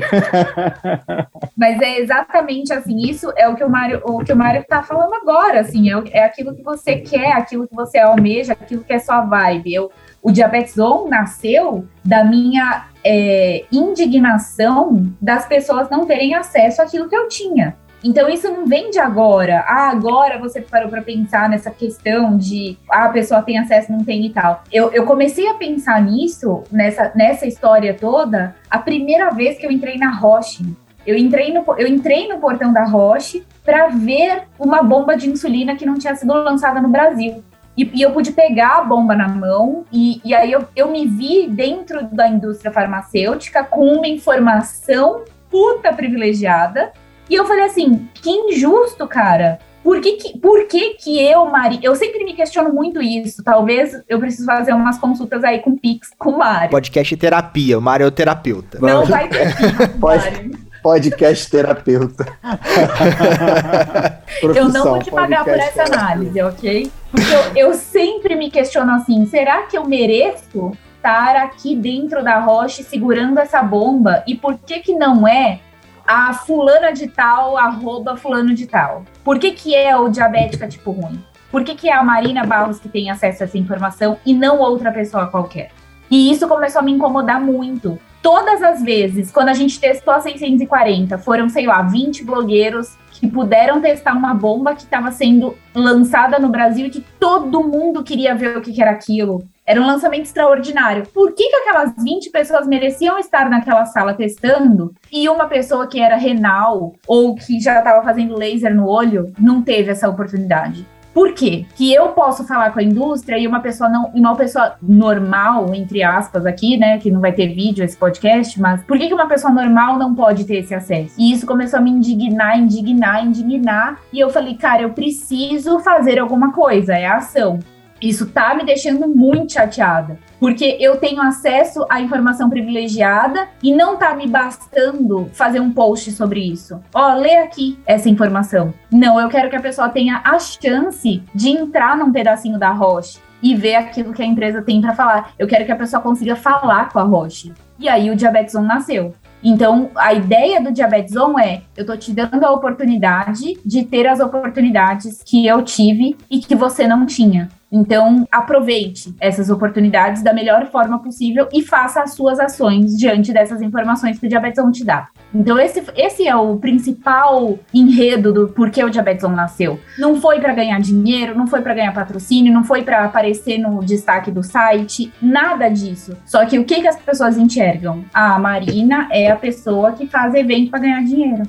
Mas 1.55 1.79
é 1.81 1.99
exatamente 1.99 2.73
assim, 2.73 2.97
isso 2.97 3.31
é 3.35 3.47
o 3.47 3.55
que 3.55 3.63
o 3.63 3.69
Mário, 3.69 4.01
o 4.03 4.23
que 4.23 4.33
o 4.33 4.35
Mário 4.35 4.63
tá 4.67 4.81
falando 4.81 5.13
agora, 5.13 5.59
assim, 5.59 5.91
é, 5.91 6.03
é 6.11 6.23
aquilo 6.23 6.55
que 6.55 6.63
você 6.63 6.97
quer, 6.97 7.33
aquilo 7.33 7.67
que 7.67 7.75
você 7.75 7.99
almeja, 7.99 8.53
aquilo 8.53 8.83
que 8.83 8.93
é 8.93 8.99
sua 8.99 9.21
vibe. 9.21 9.73
Eu, 9.73 9.91
o 10.23 10.31
Diabetes 10.31 10.79
On 10.79 11.09
nasceu 11.09 11.85
da 12.03 12.23
minha 12.23 12.87
é, 13.03 13.65
indignação 13.69 15.13
das 15.21 15.45
pessoas 15.45 15.89
não 15.89 16.05
terem 16.05 16.33
acesso 16.33 16.81
àquilo 16.81 17.09
que 17.09 17.15
eu 17.15 17.27
tinha. 17.27 17.75
Então 18.01 18.29
isso 18.29 18.49
não 18.49 18.65
vem 18.65 18.89
de 18.89 18.99
agora. 18.99 19.63
Ah, 19.67 19.89
agora 19.89 20.37
você 20.37 20.61
parou 20.61 20.89
para 20.89 21.01
pensar 21.01 21.49
nessa 21.49 21.71
questão 21.71 22.37
de 22.37 22.77
ah, 22.89 23.05
a 23.05 23.09
pessoa 23.09 23.41
tem 23.41 23.57
acesso, 23.57 23.91
não 23.91 24.03
tem 24.03 24.25
e 24.25 24.29
tal. 24.29 24.63
Eu, 24.71 24.91
eu 24.91 25.05
comecei 25.05 25.47
a 25.47 25.53
pensar 25.55 26.01
nisso, 26.01 26.63
nessa, 26.71 27.11
nessa 27.15 27.45
história 27.45 27.93
toda, 27.93 28.55
a 28.69 28.79
primeira 28.79 29.29
vez 29.29 29.57
que 29.57 29.65
eu 29.65 29.71
entrei 29.71 29.97
na 29.97 30.11
Roche. 30.11 30.65
Eu 31.05 31.17
entrei 31.17 31.53
no, 31.53 31.65
eu 31.77 31.87
entrei 31.87 32.29
no 32.29 32.39
portão 32.39 32.71
da 32.71 32.85
Roche 32.85 33.45
para 33.63 33.87
ver 33.87 34.43
uma 34.57 34.81
bomba 34.81 35.15
de 35.15 35.29
insulina 35.29 35.75
que 35.75 35.85
não 35.85 35.95
tinha 35.95 36.15
sido 36.15 36.33
lançada 36.33 36.81
no 36.81 36.89
Brasil. 36.89 37.43
E, 37.77 37.89
e, 37.93 38.01
eu 38.01 38.11
pude 38.11 38.31
pegar 38.31 38.79
a 38.79 38.83
bomba 38.83 39.15
na 39.15 39.27
mão, 39.27 39.83
e, 39.91 40.21
e 40.23 40.33
aí 40.33 40.51
eu, 40.51 40.67
eu 40.75 40.91
me 40.91 41.07
vi 41.07 41.47
dentro 41.47 42.07
da 42.11 42.27
indústria 42.27 42.71
farmacêutica 42.71 43.63
com 43.63 43.85
uma 43.95 44.07
informação 44.07 45.23
puta 45.49 45.91
privilegiada 45.93 46.91
e 47.29 47.35
eu 47.35 47.45
falei 47.45 47.65
assim, 47.65 48.07
que 48.13 48.29
injusto, 48.29 49.07
cara. 49.07 49.59
Por 49.83 49.99
que 49.99 50.13
que, 50.13 50.37
por 50.37 50.65
que, 50.67 50.91
que 50.91 51.19
eu, 51.19 51.45
Mari, 51.47 51.79
eu 51.83 51.93
sempre 51.95 52.23
me 52.23 52.33
questiono 52.33 52.73
muito 52.73 53.01
isso. 53.01 53.43
Talvez 53.43 54.01
eu 54.07 54.17
preciso 54.19 54.45
fazer 54.45 54.73
umas 54.73 54.97
consultas 54.97 55.43
aí 55.43 55.59
com 55.59 55.71
o 55.71 55.79
Pix, 55.79 56.09
com 56.17 56.31
o 56.31 56.37
Mário. 56.37 56.69
Podcast 56.69 57.17
terapia, 57.17 57.77
o 57.77 57.81
Mário 57.81 58.05
é 58.05 58.07
o 58.07 58.11
terapeuta. 58.11 58.79
Não 58.79 59.05
vai 59.05 59.27
ter 59.27 59.53
Pode... 59.99 60.51
Podcast 60.83 61.49
terapeuta. 61.49 62.27
eu 64.43 64.69
não 64.69 64.83
vou 64.83 64.99
te 64.99 65.09
pagar 65.09 65.45
por 65.45 65.53
essa 65.53 65.83
análise, 65.83 66.41
ok? 66.41 66.91
Porque 67.09 67.33
eu, 67.33 67.69
eu 67.69 67.73
sempre 67.73 68.35
me 68.35 68.51
questiono 68.51 68.91
assim: 68.91 69.25
será 69.25 69.63
que 69.63 69.77
eu 69.77 69.85
mereço 69.85 70.73
estar 70.97 71.37
aqui 71.37 71.75
dentro 71.75 72.23
da 72.23 72.39
rocha 72.39 72.83
segurando 72.83 73.39
essa 73.39 73.63
bomba? 73.63 74.23
E 74.27 74.35
por 74.35 74.57
que 74.57 74.81
que 74.81 74.93
não 74.93 75.27
é 75.27 75.61
a 76.05 76.33
fulana 76.33 76.91
de 76.91 77.07
tal, 77.07 77.57
arroba 77.57 78.17
fulano 78.17 78.53
de 78.53 78.67
tal. 78.67 79.03
Por 79.23 79.39
que, 79.39 79.51
que 79.51 79.73
é 79.73 79.95
o 79.95 80.09
diabética 80.09 80.67
tipo 80.67 80.91
ruim? 80.91 81.23
Por 81.49 81.63
que, 81.63 81.75
que 81.75 81.89
é 81.89 81.93
a 81.93 82.03
Marina 82.03 82.45
Barros 82.45 82.79
que 82.79 82.89
tem 82.89 83.09
acesso 83.09 83.43
a 83.43 83.45
essa 83.45 83.57
informação 83.57 84.17
e 84.25 84.33
não 84.33 84.59
outra 84.59 84.91
pessoa 84.91 85.27
qualquer? 85.27 85.71
E 86.09 86.31
isso 86.31 86.47
começou 86.47 86.79
a 86.79 86.83
me 86.83 86.91
incomodar 86.91 87.39
muito. 87.39 87.99
Todas 88.23 88.63
as 88.63 88.81
vezes, 88.81 89.29
quando 89.29 89.49
a 89.49 89.53
gente 89.53 89.77
testou 89.77 90.13
a 90.13 90.21
640, 90.21 91.17
foram, 91.17 91.49
sei 91.49 91.67
lá, 91.67 91.81
20 91.81 92.23
blogueiros 92.23 92.97
que 93.11 93.27
puderam 93.27 93.81
testar 93.81 94.13
uma 94.13 94.33
bomba 94.33 94.73
que 94.73 94.83
estava 94.83 95.11
sendo 95.11 95.57
lançada 95.75 96.39
no 96.39 96.47
Brasil 96.47 96.87
e 96.87 96.89
que 96.89 97.05
todo 97.19 97.67
mundo 97.67 98.01
queria 98.01 98.33
ver 98.33 98.57
o 98.57 98.61
que, 98.61 98.71
que 98.71 98.81
era 98.81 98.91
aquilo. 98.91 99.43
Era 99.65 99.81
um 99.81 99.85
lançamento 99.85 100.23
extraordinário. 100.23 101.05
Por 101.13 101.33
que, 101.33 101.49
que 101.49 101.55
aquelas 101.57 101.93
20 102.01 102.29
pessoas 102.29 102.65
mereciam 102.65 103.19
estar 103.19 103.49
naquela 103.49 103.85
sala 103.85 104.13
testando 104.13 104.95
e 105.11 105.27
uma 105.27 105.45
pessoa 105.45 105.85
que 105.85 105.99
era 105.99 106.15
renal 106.15 106.93
ou 107.05 107.35
que 107.35 107.59
já 107.59 107.79
estava 107.79 108.01
fazendo 108.03 108.37
laser 108.37 108.73
no 108.73 108.87
olho 108.87 109.33
não 109.37 109.61
teve 109.61 109.91
essa 109.91 110.07
oportunidade? 110.07 110.87
Por 111.13 111.33
quê? 111.33 111.65
Que 111.75 111.93
eu 111.93 112.09
posso 112.09 112.45
falar 112.45 112.71
com 112.71 112.79
a 112.79 112.83
indústria 112.83 113.37
e 113.37 113.47
uma 113.47 113.59
pessoa 113.59 113.89
não, 113.89 114.05
uma 114.13 114.35
pessoa 114.35 114.75
normal, 114.81 115.73
entre 115.73 116.03
aspas, 116.03 116.45
aqui, 116.45 116.77
né? 116.77 116.97
Que 116.97 117.11
não 117.11 117.21
vai 117.21 117.31
ter 117.31 117.53
vídeo 117.53 117.83
esse 117.83 117.95
podcast, 117.95 118.59
mas 118.59 118.83
por 118.83 118.97
que, 118.97 119.07
que 119.07 119.13
uma 119.13 119.27
pessoa 119.27 119.53
normal 119.53 119.97
não 119.97 120.15
pode 120.15 120.45
ter 120.45 120.57
esse 120.57 120.73
acesso? 120.73 121.15
E 121.17 121.31
isso 121.31 121.45
começou 121.45 121.79
a 121.79 121.81
me 121.81 121.91
indignar, 121.91 122.57
indignar, 122.57 123.25
indignar. 123.25 123.99
E 124.11 124.19
eu 124.19 124.29
falei, 124.29 124.55
cara, 124.55 124.81
eu 124.81 124.89
preciso 124.89 125.79
fazer 125.79 126.19
alguma 126.19 126.51
coisa, 126.51 126.93
é 126.93 127.05
a 127.05 127.17
ação 127.17 127.59
Isso 128.03 128.25
tá 128.25 128.53
me 128.53 128.65
deixando 128.65 129.07
muito 129.07 129.53
chateada, 129.53 130.19
porque 130.37 130.77
eu 130.77 130.97
tenho 130.97 131.21
acesso 131.21 131.85
à 131.89 132.01
informação 132.01 132.49
privilegiada 132.49 133.47
e 133.63 133.73
não 133.73 133.95
tá 133.95 134.13
me 134.13 134.27
bastando 134.27 135.29
fazer 135.31 135.61
um 135.61 135.71
post 135.71 136.11
sobre 136.11 136.41
isso. 136.41 136.81
Ó, 136.93 137.13
lê 137.13 137.37
aqui 137.37 137.79
essa 137.85 138.09
informação. 138.09 138.73
Não, 138.91 139.17
eu 139.17 139.29
quero 139.29 139.49
que 139.49 139.55
a 139.55 139.61
pessoa 139.61 139.87
tenha 139.87 140.21
a 140.25 140.37
chance 140.37 141.23
de 141.33 141.49
entrar 141.49 141.95
num 141.95 142.11
pedacinho 142.11 142.59
da 142.59 142.71
rocha 142.71 143.19
e 143.41 143.55
ver 143.55 143.75
aquilo 143.75 144.13
que 144.13 144.21
a 144.21 144.25
empresa 144.25 144.61
tem 144.61 144.81
para 144.81 144.93
falar. 144.93 145.31
Eu 145.39 145.47
quero 145.47 145.65
que 145.65 145.71
a 145.71 145.75
pessoa 145.77 146.01
consiga 146.01 146.35
falar 146.35 146.89
com 146.89 146.99
a 146.99 147.03
Roche. 147.03 147.53
E 147.77 147.89
aí 147.89 148.09
o 148.09 148.15
Diabetes 148.15 148.55
On 148.55 148.61
nasceu. 148.61 149.13
Então, 149.43 149.91
a 149.95 150.13
ideia 150.13 150.61
do 150.61 150.71
Diabetes 150.71 151.17
On 151.17 151.37
é: 151.37 151.61
eu 151.75 151.85
tô 151.85 151.97
te 151.97 152.13
dando 152.13 152.43
a 152.45 152.51
oportunidade 152.51 153.59
de 153.65 153.83
ter 153.83 154.07
as 154.07 154.21
oportunidades 154.21 155.21
que 155.25 155.45
eu 155.45 155.61
tive 155.61 156.15
e 156.31 156.39
que 156.39 156.55
você 156.55 156.87
não 156.87 157.05
tinha. 157.05 157.49
Então, 157.75 158.27
aproveite 158.31 159.15
essas 159.19 159.49
oportunidades 159.49 160.21
da 160.21 160.31
melhor 160.31 160.67
forma 160.67 160.99
possível 160.99 161.49
e 161.51 161.63
faça 161.63 162.03
as 162.03 162.13
suas 162.13 162.39
ações 162.39 162.95
diante 162.95 163.33
dessas 163.33 163.63
informações 163.63 164.19
que 164.19 164.27
o 164.27 164.29
Diabetes 164.29 164.63
On 164.63 164.69
te 164.69 164.85
dá. 164.85 165.07
Então, 165.33 165.57
esse, 165.57 165.83
esse 165.95 166.27
é 166.27 166.35
o 166.35 166.57
principal 166.57 167.57
enredo 167.73 168.31
do 168.31 168.47
porquê 168.49 168.83
o 168.83 168.91
Diabetes 168.91 169.23
On 169.23 169.29
nasceu. 169.29 169.79
Não 169.97 170.21
foi 170.21 170.39
para 170.39 170.53
ganhar 170.53 170.79
dinheiro, 170.79 171.35
não 171.35 171.47
foi 171.47 171.61
para 171.63 171.73
ganhar 171.73 171.91
patrocínio, 171.91 172.53
não 172.53 172.63
foi 172.63 172.83
para 172.83 173.05
aparecer 173.05 173.57
no 173.57 173.83
destaque 173.83 174.29
do 174.29 174.43
site, 174.43 175.11
nada 175.19 175.67
disso. 175.67 176.15
Só 176.27 176.45
que 176.45 176.59
o 176.59 176.65
que, 176.65 176.79
que 176.79 176.87
as 176.87 176.99
pessoas 176.99 177.39
enxergam? 177.39 178.05
A 178.13 178.37
Marina 178.37 179.07
é 179.11 179.31
a 179.31 179.35
pessoa 179.35 179.93
que 179.93 180.05
faz 180.05 180.35
evento 180.35 180.69
para 180.69 180.81
ganhar 180.81 181.03
dinheiro. 181.03 181.41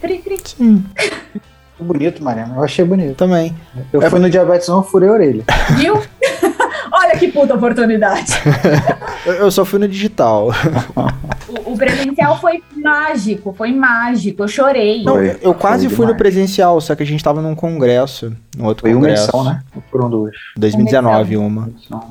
Tri, 0.00 0.18
tri. 0.18 0.36
Sim, 0.44 0.84
Bonito, 1.78 2.22
Mariana. 2.22 2.54
Eu 2.56 2.64
achei 2.64 2.84
bonito. 2.84 3.16
também. 3.16 3.54
Eu 3.92 4.00
fui 4.02 4.18
no 4.18 4.30
diabetes, 4.30 4.68
não, 4.68 4.82
furei 4.82 5.08
a 5.08 5.12
orelha. 5.12 5.44
Viu? 5.76 5.94
Olha 6.92 7.16
que 7.18 7.28
puta 7.28 7.54
oportunidade. 7.54 8.32
Eu, 9.26 9.50
só 9.50 9.64
fui 9.64 9.80
no 9.80 9.88
digital. 9.88 10.50
O, 11.48 11.72
o 11.72 11.76
presencial 11.76 12.40
foi 12.40 12.62
mágico, 12.76 13.52
foi 13.52 13.72
mágico. 13.72 14.44
Eu 14.44 14.48
chorei. 14.48 15.02
Não, 15.02 15.20
eu 15.20 15.52
quase 15.52 15.88
foi 15.88 15.96
fui 15.96 16.06
no 16.06 16.14
presencial, 16.14 16.80
só 16.80 16.94
que 16.94 17.02
a 17.02 17.06
gente 17.06 17.24
tava 17.24 17.42
num 17.42 17.56
congresso, 17.56 18.32
num 18.56 18.64
outro 18.66 18.82
Foi 18.82 18.90
uma 18.92 19.00
congresso. 19.00 19.24
edição, 19.24 19.44
né? 19.44 19.62
Foram 19.90 20.08
duas. 20.10 20.34
2019, 20.56 21.36
uma. 21.36 21.68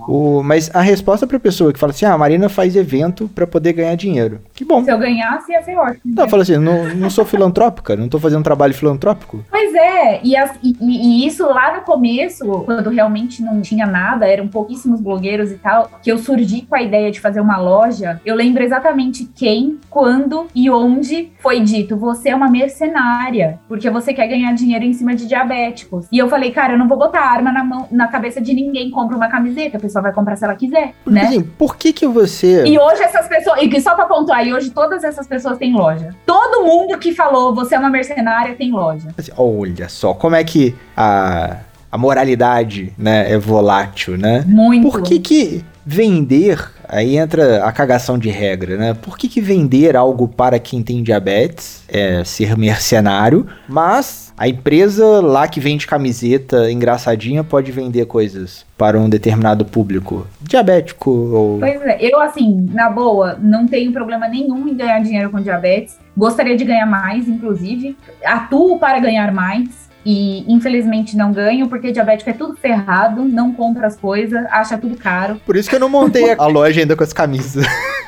O, 0.08 0.42
mas 0.44 0.70
a 0.74 0.82
resposta 0.82 1.26
pra 1.26 1.40
pessoa 1.40 1.74
que 1.74 1.80
fala 1.80 1.92
assim, 1.92 2.06
ah, 2.06 2.14
a 2.14 2.18
Marina 2.18 2.48
faz 2.50 2.76
evento 2.76 3.30
pra 3.34 3.48
poder 3.48 3.74
ganhar 3.74 3.96
dinheiro. 3.96 4.40
Que 4.54 4.64
bom. 4.64 4.84
Se 4.84 4.92
eu 4.92 4.98
ganhasse, 4.98 5.52
ia 5.52 5.62
ser 5.64 5.76
ótimo. 5.78 6.02
Não, 6.06 6.28
fala 6.30 6.44
assim, 6.44 6.58
não, 6.58 6.94
não 6.96 7.10
sou 7.10 7.26
filantrópica, 7.26 7.96
não 7.96 8.08
tô 8.08 8.20
fazendo 8.20 8.44
trabalho 8.44 8.74
filantrópico. 8.74 9.44
Pois 9.50 9.74
é, 9.74 10.20
e, 10.24 10.36
as- 10.38 10.56
e- 10.64 10.76
e 10.82 11.28
isso 11.28 11.46
lá 11.48 11.76
no 11.76 11.82
começo, 11.82 12.46
quando 12.66 12.90
realmente 12.90 13.42
não 13.42 13.62
tinha 13.62 13.86
nada, 13.86 14.26
eram 14.28 14.48
pouquíssimos 14.48 15.02
blogueiros 15.02 15.52
e 15.52 15.56
tal, 15.56 15.90
que 16.02 16.12
eu 16.12 16.18
surgi 16.18 16.62
com 16.62 16.76
a 16.76 16.82
ideia 16.82 17.12
de 17.12 17.20
fazer 17.20 17.42
uma 17.42 17.58
loja, 17.58 18.22
eu 18.26 18.36
lembro 18.36 18.64
exatamente 18.64 19.26
quem, 19.36 19.78
quando 19.90 20.48
e 20.54 20.70
onde 20.70 21.32
foi 21.40 21.60
dito: 21.62 21.98
você 21.98 22.30
é 22.30 22.36
uma 22.36 22.50
mercenária, 22.50 23.60
porque 23.68 23.90
você 23.90 24.14
quer 24.14 24.28
ganhar 24.28 24.54
dinheiro 24.54 24.86
em 24.86 24.94
cima 24.94 25.16
de 25.16 25.28
diabéticos. 25.28 26.06
E 26.12 26.18
eu 26.18 26.30
falei, 26.36 26.52
cara, 26.52 26.74
eu 26.74 26.78
não 26.78 26.88
vou 26.88 26.98
botar 26.98 27.22
arma 27.22 27.52
na, 27.52 27.64
mão, 27.64 27.88
na 27.90 28.08
cabeça 28.08 28.42
de 28.42 28.54
ninguém, 28.54 28.92
compra 28.92 29.16
uma 29.16 29.30
camiseta, 29.30 29.78
a 29.78 29.80
pessoa 29.80 30.02
vai 30.02 30.12
comprar 30.12 30.36
se 30.36 30.44
ela 30.44 30.56
quiser, 30.56 30.94
né? 31.06 31.22
assim, 31.22 31.42
por 31.42 31.78
que 31.78 31.94
que 31.94 32.06
você... 32.06 32.66
E 32.66 32.78
hoje 32.78 33.02
essas 33.02 33.28
pessoas, 33.28 33.62
e 33.62 33.70
que 33.70 33.80
só 33.80 33.96
pra 33.96 34.06
pontuar, 34.06 34.46
e 34.46 34.54
hoje 34.54 34.70
todas 34.72 35.04
essas 35.04 35.26
pessoas 35.26 35.58
têm 35.58 35.74
loja. 35.74 36.14
Todo 36.26 36.66
mundo 36.66 36.98
que 36.98 37.14
falou 37.14 37.56
você 37.56 37.76
é 37.76 37.80
uma 37.80 37.90
mercenária 37.90 38.54
tem 38.56 38.72
loja. 38.72 39.08
assim, 39.18 39.32
olha 39.38 39.88
só, 39.88 40.14
como 40.14 40.36
é 40.36 40.44
que 40.44 40.76
a, 40.96 41.58
a 41.90 41.98
moralidade, 41.98 42.94
né, 42.98 43.32
é 43.32 43.38
volátil, 43.38 44.18
né? 44.18 44.44
Muito. 44.46 44.90
Por 44.90 45.02
que 45.02 45.20
que 45.20 45.66
vender, 45.86 46.60
aí 46.90 47.18
entra 47.18 47.64
a 47.64 47.72
cagação 47.72 48.18
de 48.18 48.30
regra, 48.30 48.78
né? 48.78 48.94
Por 48.94 49.18
que 49.18 49.28
que 49.28 49.42
vender 49.42 49.96
algo 49.96 50.28
para 50.28 50.60
quem 50.60 50.82
tem 50.82 51.04
diabetes 51.04 51.84
é 51.88 52.24
ser 52.24 52.58
mercenário, 52.58 53.46
mas 53.68 54.34
a 54.38 54.48
empresa 54.48 55.22
lá 55.22 55.48
que 55.48 55.60
vende 55.60 55.88
camiseta 55.88 56.70
engraçadinha 56.70 57.44
pode 57.44 57.72
vender 57.72 58.06
coisas 58.06 58.66
para 58.78 59.00
um 59.00 59.08
determinado 59.08 59.64
público 59.64 60.28
diabético 60.42 61.10
ou... 61.10 61.60
Pois 61.60 61.82
é, 61.82 61.98
eu 62.02 62.20
assim, 62.20 62.68
na 62.72 62.90
boa, 62.90 63.38
não 63.42 63.66
tenho 63.66 63.94
problema 63.94 64.28
nenhum 64.28 64.68
em 64.68 64.76
ganhar 64.76 65.00
dinheiro 65.00 65.30
com 65.30 65.40
diabetes. 65.40 65.98
Gostaria 66.18 66.58
de 66.58 66.66
ganhar 66.66 66.86
mais, 66.86 67.28
inclusive. 67.28 67.96
Atuo 68.24 68.78
para 68.78 69.00
ganhar 69.00 69.34
mais. 69.34 69.85
E 70.06 70.46
infelizmente 70.52 71.18
não 71.18 71.32
ganho, 71.32 71.68
porque 71.68 71.92
diabético 71.92 72.30
é 72.30 72.34
tudo 72.34 72.56
ferrado, 72.56 73.24
não 73.24 73.52
compra 73.52 73.88
as 73.88 73.96
coisas, 73.96 74.46
acha 74.52 74.78
tudo 74.78 74.96
caro. 74.96 75.42
Por 75.46 75.56
isso 75.56 75.68
que 75.68 75.76
eu 75.76 75.80
não 75.80 75.90
montei 75.90 76.36
a 76.38 76.46
loja 76.46 76.82
ainda 76.82 76.96
com 76.96 77.04
as 77.04 77.12
camisas. 77.12 77.66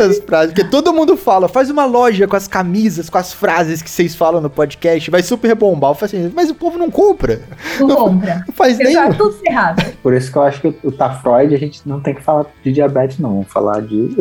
as 0.00 0.18
frases, 0.18 0.52
porque 0.52 0.68
todo 0.68 0.92
mundo 0.92 1.16
fala, 1.16 1.48
faz 1.48 1.70
uma 1.70 1.84
loja 1.84 2.26
com 2.26 2.34
as 2.34 2.48
camisas, 2.48 3.08
com 3.08 3.18
as 3.18 3.32
frases 3.32 3.80
que 3.80 3.90
vocês 3.90 4.14
falam 4.14 4.40
no 4.40 4.50
podcast, 4.50 5.10
vai 5.10 5.22
super 5.22 5.54
bombar. 5.54 5.90
Eu 5.90 5.94
falo 5.94 6.06
assim, 6.06 6.32
mas 6.34 6.50
o 6.50 6.54
povo 6.54 6.76
não 6.76 6.90
compra. 6.90 7.40
Não 7.78 7.88
compra. 7.88 8.44
Não 8.46 8.54
faz 8.54 8.78
nem. 8.78 8.96
É 8.96 9.12
tudo 9.12 9.32
ferrado. 9.34 9.84
Por 10.02 10.14
isso 10.14 10.32
que 10.32 10.38
eu 10.38 10.42
acho 10.42 10.60
que 10.60 10.74
o 10.82 10.90
Tá 10.90 11.10
Freud 11.10 11.54
a 11.54 11.58
gente 11.58 11.82
não 11.86 12.00
tem 12.00 12.14
que 12.14 12.22
falar 12.22 12.46
de 12.64 12.72
diabetes, 12.72 13.18
não. 13.18 13.28
Vamos 13.28 13.52
falar 13.52 13.80
de, 13.82 14.16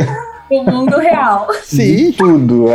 O 0.49 0.63
mundo 0.63 0.97
real. 0.97 1.47
Sim. 1.63 2.11
de 2.11 2.13
tudo. 2.13 2.65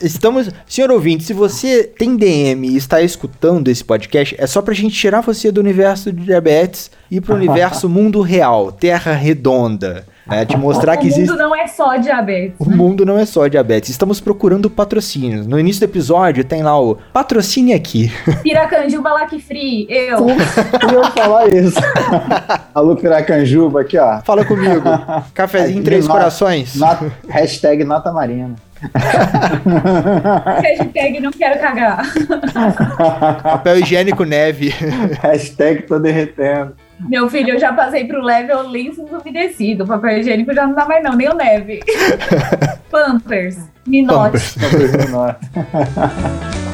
Estamos. 0.00 0.50
Senhor 0.66 0.90
ouvinte, 0.90 1.24
se 1.24 1.32
você 1.32 1.84
tem 1.84 2.16
DM 2.16 2.68
e 2.68 2.76
está 2.76 3.02
escutando 3.02 3.68
esse 3.68 3.84
podcast, 3.84 4.34
é 4.38 4.46
só 4.46 4.62
pra 4.62 4.74
gente 4.74 4.94
tirar 4.94 5.20
você 5.20 5.52
do 5.52 5.60
universo 5.60 6.12
de 6.12 6.24
diabetes 6.24 6.90
e 7.10 7.16
ir 7.16 7.20
pro 7.20 7.34
universo 7.34 7.88
mundo 7.90 8.20
real, 8.20 8.72
terra 8.72 9.12
redonda. 9.12 10.06
Né? 10.28 10.44
Te 10.44 10.56
mostrar 10.56 10.94
o 10.96 10.98
que 10.98 11.06
mundo 11.06 11.14
existe. 11.16 11.36
não 11.36 11.54
é 11.56 11.66
só 11.66 11.96
diabetes. 11.96 12.54
O 12.58 12.70
mundo 12.70 13.06
não 13.06 13.18
é 13.18 13.24
só 13.24 13.46
diabetes. 13.48 13.90
Estamos 13.90 14.20
procurando 14.20 14.68
patrocínios. 14.68 15.46
No 15.46 15.58
início 15.58 15.80
do 15.80 15.90
episódio 15.90 16.44
tem 16.44 16.62
lá 16.62 16.78
o 16.80 16.96
patrocine 17.12 17.72
aqui. 17.72 18.12
Piracanjuba 18.42 19.10
Lac 19.10 19.38
Free, 19.40 19.86
eu. 19.88 20.18
Eu 20.28 21.02
ia 21.02 21.10
falar 21.12 21.48
isso. 21.48 21.78
Alô, 22.74 22.94
Piracanjuba, 22.96 23.80
aqui, 23.80 23.96
ó. 23.98 24.20
Fala 24.22 24.44
comigo. 24.44 24.82
Cafezinho 25.34 25.80
em 25.80 25.82
três 25.82 26.06
Nota- 26.06 26.18
corações. 26.20 26.74
Nota- 26.76 27.10
hashtag 27.28 27.84
Nota 27.84 28.12
Marina. 28.12 28.54
Hashtag 30.62 31.20
não 31.20 31.30
quero 31.32 31.58
cagar. 31.60 32.02
Papel 33.42 33.78
higiênico 33.80 34.24
neve. 34.24 34.68
hashtag 35.22 35.82
tô 35.82 35.98
derretendo. 35.98 36.74
Meu 37.00 37.28
filho, 37.28 37.50
eu 37.50 37.58
já 37.58 37.72
passei 37.72 38.04
pro 38.04 38.20
level 38.20 38.68
lenço 38.68 39.02
umedecido. 39.02 39.84
O 39.84 39.86
papel 39.86 40.18
higiênico 40.18 40.52
já 40.52 40.66
não 40.66 40.74
dá 40.74 40.84
mais 40.84 41.02
não, 41.02 41.14
nem 41.14 41.28
o 41.28 41.34
neve. 41.34 41.80
Pampers, 42.90 43.58
Minote. 43.86 44.38
Pampers. 44.58 45.10
Nota. 45.10 45.38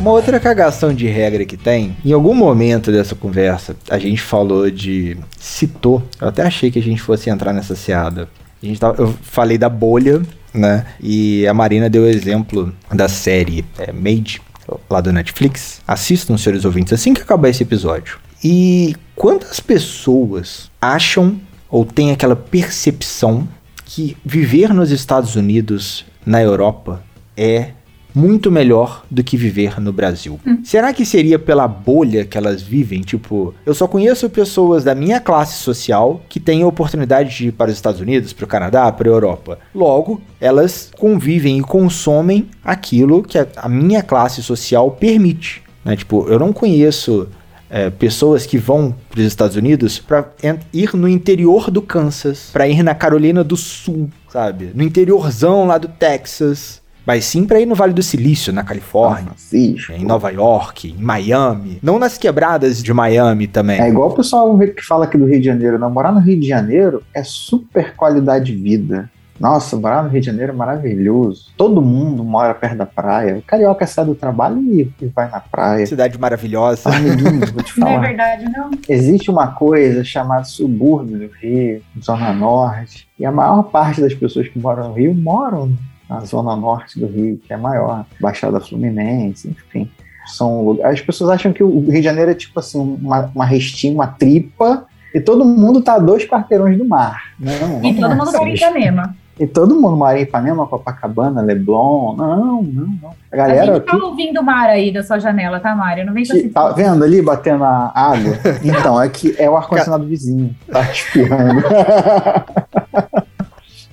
Uma 0.00 0.12
outra 0.12 0.38
cagação 0.38 0.94
de 0.94 1.08
regra 1.08 1.44
que 1.44 1.56
tem, 1.56 1.96
em 2.04 2.12
algum 2.12 2.32
momento 2.32 2.92
dessa 2.92 3.16
conversa, 3.16 3.76
a 3.90 3.98
gente 3.98 4.22
falou 4.22 4.70
de. 4.70 5.16
citou. 5.36 6.02
Eu 6.20 6.28
até 6.28 6.42
achei 6.42 6.70
que 6.70 6.78
a 6.78 6.82
gente 6.82 7.02
fosse 7.02 7.28
entrar 7.28 7.52
nessa 7.52 7.74
seada. 7.74 8.28
A 8.62 8.66
gente 8.66 8.78
tava, 8.78 9.02
eu 9.02 9.12
falei 9.22 9.58
da 9.58 9.68
bolha, 9.68 10.22
né? 10.58 10.84
E 11.00 11.46
a 11.46 11.54
Marina 11.54 11.88
deu 11.88 12.02
o 12.02 12.06
exemplo 12.06 12.74
da 12.92 13.08
série 13.08 13.64
é, 13.78 13.92
Made, 13.92 14.40
lá 14.88 15.00
do 15.00 15.12
Netflix. 15.12 15.80
Assistam, 15.86 16.36
senhores 16.36 16.64
ouvintes, 16.64 16.92
assim 16.92 17.14
que 17.14 17.22
acabar 17.22 17.48
esse 17.48 17.62
episódio. 17.62 18.18
E 18.42 18.94
quantas 19.16 19.60
pessoas 19.60 20.70
acham 20.80 21.40
ou 21.70 21.84
têm 21.84 22.12
aquela 22.12 22.36
percepção 22.36 23.48
que 23.84 24.16
viver 24.24 24.72
nos 24.72 24.90
Estados 24.90 25.34
Unidos, 25.34 26.04
na 26.24 26.42
Europa, 26.42 27.02
é 27.36 27.70
muito 28.18 28.50
melhor 28.50 29.04
do 29.08 29.22
que 29.22 29.36
viver 29.36 29.80
no 29.80 29.92
Brasil. 29.92 30.40
Será 30.64 30.92
que 30.92 31.06
seria 31.06 31.38
pela 31.38 31.68
bolha 31.68 32.24
que 32.24 32.36
elas 32.36 32.60
vivem? 32.60 33.00
Tipo, 33.00 33.54
eu 33.64 33.72
só 33.72 33.86
conheço 33.86 34.28
pessoas 34.28 34.82
da 34.84 34.94
minha 34.94 35.20
classe 35.20 35.62
social 35.62 36.20
que 36.28 36.40
têm 36.40 36.62
a 36.62 36.66
oportunidade 36.66 37.36
de 37.36 37.48
ir 37.48 37.52
para 37.52 37.70
os 37.70 37.76
Estados 37.76 38.00
Unidos, 38.00 38.32
para 38.32 38.44
o 38.44 38.48
Canadá, 38.48 38.90
para 38.90 39.08
a 39.08 39.12
Europa. 39.12 39.58
Logo, 39.74 40.20
elas 40.40 40.90
convivem 40.98 41.58
e 41.58 41.62
consomem 41.62 42.48
aquilo 42.64 43.22
que 43.22 43.38
a, 43.38 43.46
a 43.56 43.68
minha 43.68 44.02
classe 44.02 44.42
social 44.42 44.90
permite. 44.90 45.62
Né? 45.84 45.96
Tipo, 45.96 46.28
eu 46.28 46.38
não 46.38 46.52
conheço 46.52 47.28
é, 47.70 47.90
pessoas 47.90 48.46
que 48.46 48.58
vão 48.58 48.94
para 49.10 49.20
os 49.20 49.26
Estados 49.26 49.56
Unidos 49.56 49.98
para 49.98 50.28
ir 50.72 50.94
no 50.94 51.08
interior 51.08 51.70
do 51.70 51.82
Kansas, 51.82 52.50
para 52.52 52.66
ir 52.66 52.82
na 52.82 52.94
Carolina 52.94 53.44
do 53.44 53.56
Sul, 53.56 54.10
sabe? 54.28 54.70
No 54.74 54.82
interiorzão 54.82 55.66
lá 55.66 55.78
do 55.78 55.88
Texas. 55.88 56.80
Mas 57.08 57.24
sim 57.24 57.46
para 57.46 57.58
ir 57.58 57.64
no 57.64 57.74
Vale 57.74 57.94
do 57.94 58.02
Silício, 58.02 58.52
na 58.52 58.62
Califórnia, 58.62 59.32
Francisco. 59.34 59.92
em 59.92 60.04
Nova 60.04 60.28
York, 60.30 60.94
em 60.96 61.02
Miami. 61.02 61.78
Não 61.82 61.98
nas 61.98 62.18
quebradas 62.18 62.82
de 62.82 62.92
Miami 62.92 63.46
também. 63.46 63.80
É 63.80 63.88
igual 63.88 64.10
o 64.10 64.14
pessoal 64.14 64.58
que 64.58 64.84
fala 64.84 65.06
aqui 65.06 65.16
do 65.16 65.24
Rio 65.24 65.40
de 65.40 65.46
Janeiro. 65.46 65.78
Né? 65.78 65.88
Morar 65.88 66.12
no 66.12 66.20
Rio 66.20 66.38
de 66.38 66.46
Janeiro 66.46 67.02
é 67.14 67.24
super 67.24 67.94
qualidade 67.96 68.54
de 68.54 68.62
vida. 68.62 69.10
Nossa, 69.40 69.74
morar 69.76 70.02
no 70.02 70.10
Rio 70.10 70.20
de 70.20 70.26
Janeiro 70.26 70.52
é 70.52 70.54
maravilhoso. 70.54 71.46
Todo 71.56 71.80
mundo 71.80 72.22
mora 72.22 72.52
perto 72.52 72.76
da 72.76 72.84
praia. 72.84 73.36
O 73.38 73.42
carioca 73.42 73.86
sai 73.86 74.04
do 74.04 74.14
trabalho 74.14 74.58
e, 74.60 74.92
e 75.00 75.06
vai 75.06 75.30
na 75.30 75.40
praia. 75.40 75.86
Cidade 75.86 76.18
maravilhosa. 76.18 76.90
Amiguinho, 76.94 77.46
vou 77.54 77.62
te 77.62 77.78
Não 77.80 77.88
é 77.88 77.92
falar. 77.94 78.06
verdade, 78.06 78.44
não? 78.52 78.70
Existe 78.86 79.30
uma 79.30 79.46
coisa 79.46 80.04
chamada 80.04 80.44
subúrbio 80.44 81.18
do 81.20 81.30
Rio, 81.40 81.80
Zona 82.04 82.34
Norte, 82.34 83.08
e 83.18 83.24
a 83.24 83.32
maior 83.32 83.62
parte 83.62 84.02
das 84.02 84.12
pessoas 84.12 84.46
que 84.48 84.58
moram 84.58 84.88
no 84.88 84.94
Rio 84.94 85.14
moram 85.14 85.72
na 86.08 86.20
Zona 86.20 86.56
Norte 86.56 86.98
do 86.98 87.06
Rio, 87.06 87.38
que 87.38 87.52
é 87.52 87.56
maior, 87.56 88.04
Baixada 88.20 88.60
Fluminense, 88.60 89.48
enfim. 89.48 89.90
São 90.26 90.64
lugares. 90.64 91.00
As 91.00 91.06
pessoas 91.06 91.30
acham 91.30 91.52
que 91.52 91.62
o 91.62 91.80
Rio 91.80 91.92
de 91.92 92.02
Janeiro 92.02 92.30
é 92.30 92.34
tipo 92.34 92.58
assim, 92.60 92.78
uma, 93.00 93.30
uma 93.34 93.44
restinha, 93.44 93.94
uma 93.94 94.06
tripa, 94.06 94.86
e 95.14 95.20
todo 95.20 95.44
mundo 95.44 95.80
tá 95.80 95.94
a 95.94 95.98
dois 95.98 96.24
quarteirões 96.26 96.76
do 96.76 96.84
mar. 96.84 97.32
Não, 97.40 97.82
E 97.84 97.94
todo 97.94 98.10
mundo 98.10 98.26
nessa. 98.26 98.38
mora 98.38 98.50
em 98.50 98.54
Ipanema. 98.54 99.16
E 99.40 99.46
todo 99.46 99.74
mundo 99.80 99.96
mora 99.96 100.18
em 100.18 100.22
Ipanema, 100.24 100.66
Copacabana, 100.66 101.40
Leblon. 101.40 102.16
Não, 102.16 102.60
não, 102.62 102.86
não. 103.00 103.10
A 103.10 103.14
A 103.30 103.36
galera 103.36 103.74
gente 103.76 103.84
tá 103.84 103.92
aqui 103.92 104.02
ouvindo 104.02 104.40
o 104.40 104.42
mar 104.44 104.68
aí 104.68 104.92
da 104.92 105.02
sua 105.04 105.18
janela, 105.20 105.60
tá, 105.60 105.74
Mário? 105.76 106.04
Não 106.04 106.12
vem 106.12 106.26
com 106.26 106.34
esse 106.34 106.48
tá 106.48 106.70
vendo 106.70 107.04
ali 107.04 107.22
batendo 107.22 107.62
a 107.64 107.92
água? 107.94 108.34
Então, 108.64 109.00
é 109.00 109.08
que 109.08 109.34
é 109.38 109.48
o 109.48 109.56
ar-condicionado 109.56 110.04
vizinho. 110.06 110.54
Tá 110.70 110.82
espirrando. 110.90 111.62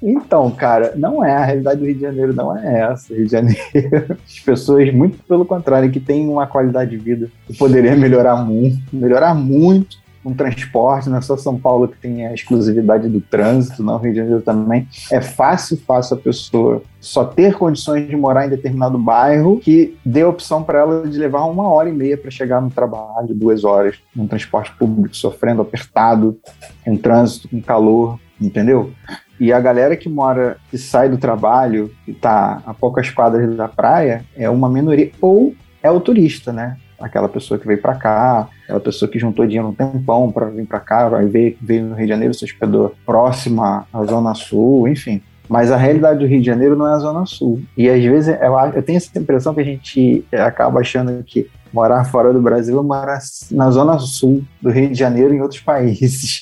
Então, 0.08 0.52
cara, 0.52 0.94
não 0.96 1.26
é. 1.26 1.36
A 1.36 1.44
realidade 1.44 1.80
do 1.80 1.86
Rio 1.88 1.96
de 1.96 2.02
Janeiro 2.02 2.32
não 2.32 2.56
é 2.56 2.82
essa. 2.82 3.12
Rio 3.12 3.26
de 3.26 3.32
Janeiro, 3.32 3.60
as 4.24 4.40
pessoas, 4.40 4.94
muito 4.94 5.18
pelo 5.24 5.44
contrário, 5.44 5.92
que 5.92 6.00
têm 6.00 6.30
uma 6.30 6.46
qualidade 6.46 6.92
de 6.92 6.98
vida 6.98 7.28
que 7.48 7.58
poderia 7.58 7.96
melhorar 7.96 8.36
muito, 8.36 8.96
melhorar 8.96 9.34
muito 9.34 10.06
um 10.26 10.34
transporte, 10.34 11.08
não 11.08 11.18
é 11.18 11.22
só 11.22 11.38
São 11.38 11.58
Paulo 11.58 11.88
que 11.88 11.98
tem 11.98 12.26
a 12.26 12.34
exclusividade 12.34 13.08
do 13.08 13.22
trânsito, 13.22 13.84
não, 13.84 13.98
Rio 13.98 14.12
de 14.12 14.18
Janeiro 14.18 14.42
também. 14.42 14.88
É 15.12 15.22
fácil, 15.22 15.78
fácil 15.78 16.18
a 16.18 16.20
pessoa 16.20 16.82
só 17.00 17.24
ter 17.24 17.54
condições 17.54 18.08
de 18.08 18.16
morar 18.16 18.48
em 18.48 18.50
determinado 18.50 18.98
bairro 18.98 19.60
que 19.60 19.96
dê 20.04 20.24
opção 20.24 20.64
para 20.64 20.80
ela 20.80 21.08
de 21.08 21.18
levar 21.18 21.46
uma 21.46 21.70
hora 21.70 21.90
e 21.90 21.94
meia 21.94 22.18
para 22.18 22.32
chegar 22.32 22.60
no 22.60 22.72
trabalho, 22.72 23.36
duas 23.36 23.64
horas, 23.64 23.98
num 24.16 24.28
transporte 24.28 24.72
público, 24.78 25.16
sofrendo, 25.16 25.62
apertado, 25.62 26.40
em 26.88 26.98
trânsito, 26.98 27.48
com 27.48 27.62
calor, 27.62 28.20
entendeu? 28.42 28.92
E 29.40 29.52
a 29.52 29.60
galera 29.60 29.96
que 29.96 30.08
mora, 30.08 30.58
que 30.70 30.78
sai 30.78 31.10
do 31.10 31.18
trabalho, 31.18 31.92
que 32.06 32.12
está 32.12 32.62
a 32.66 32.74
poucas 32.74 33.10
quadras 33.10 33.56
da 33.56 33.68
praia, 33.68 34.24
é 34.36 34.50
uma 34.50 34.70
minoria. 34.70 35.12
Ou 35.22 35.54
é 35.84 35.92
o 35.92 36.00
turista, 36.00 36.52
né? 36.52 36.78
Aquela 37.00 37.28
pessoa 37.28 37.60
que 37.60 37.68
veio 37.68 37.82
para 37.82 37.96
cá, 37.96 38.48
aquela 38.64 38.80
pessoa 38.80 39.12
que 39.12 39.20
juntou 39.20 39.46
dinheiro 39.46 39.68
um 39.68 39.74
tempão 39.74 40.32
para 40.32 40.46
vir 40.48 40.66
para 40.66 40.80
cá, 40.80 41.10
vai 41.10 41.26
ver, 41.26 41.58
veio 41.62 41.84
no 41.84 41.96
Rio 41.96 42.06
de 42.06 42.12
Janeiro, 42.12 42.34
se 42.34 42.46
hospedou 42.46 42.96
próxima 43.06 43.86
à 43.94 44.04
Zona 44.06 44.34
Sul, 44.34 44.88
enfim. 44.88 45.22
Mas 45.48 45.72
a 45.72 45.78
realidade 45.78 46.20
do 46.20 46.26
Rio 46.26 46.40
de 46.40 46.46
Janeiro 46.46 46.76
não 46.76 46.88
é 46.88 46.94
a 46.94 47.00
Zona 47.00 47.26
Sul. 47.26 47.62
E 47.78 47.90
às 47.90 48.04
vezes 48.04 48.36
eu, 48.42 48.54
eu 48.74 48.82
tenho 48.82 48.98
essa 48.98 49.18
impressão 49.20 49.54
que 49.54 49.62
a 49.62 49.66
gente 49.66 50.26
eh, 50.32 50.42
acaba 50.42 50.80
achando 50.80 51.24
que 51.24 51.48
morar 51.76 52.06
fora 52.06 52.32
do 52.32 52.42
Brasil 52.42 52.80
é 52.80 52.82
morar 52.82 53.20
na 53.52 53.70
Zona 53.70 54.00
Sul 54.00 54.42
do 54.62 54.72
Rio 54.72 54.90
de 54.90 54.98
Janeiro 54.98 55.34
em 55.34 55.42
outros 55.42 55.60
países. 55.60 56.42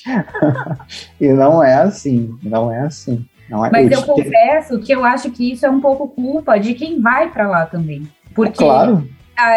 e 1.20 1.28
não 1.32 1.62
é 1.62 1.74
assim, 1.74 2.38
não 2.40 2.70
é 2.70 2.82
assim. 2.82 3.26
Não 3.50 3.66
é 3.66 3.70
Mas 3.70 3.90
eu 3.90 4.02
confesso 4.04 4.78
que 4.78 4.92
eu 4.92 5.04
acho 5.04 5.30
que 5.32 5.52
isso 5.52 5.66
é 5.66 5.70
um 5.70 5.80
pouco 5.80 6.08
culpa 6.08 6.56
de 6.56 6.72
quem 6.74 7.00
vai 7.00 7.30
pra 7.30 7.48
lá 7.48 7.66
também. 7.66 8.08
Porque 8.32 8.64
Claro, 8.64 9.06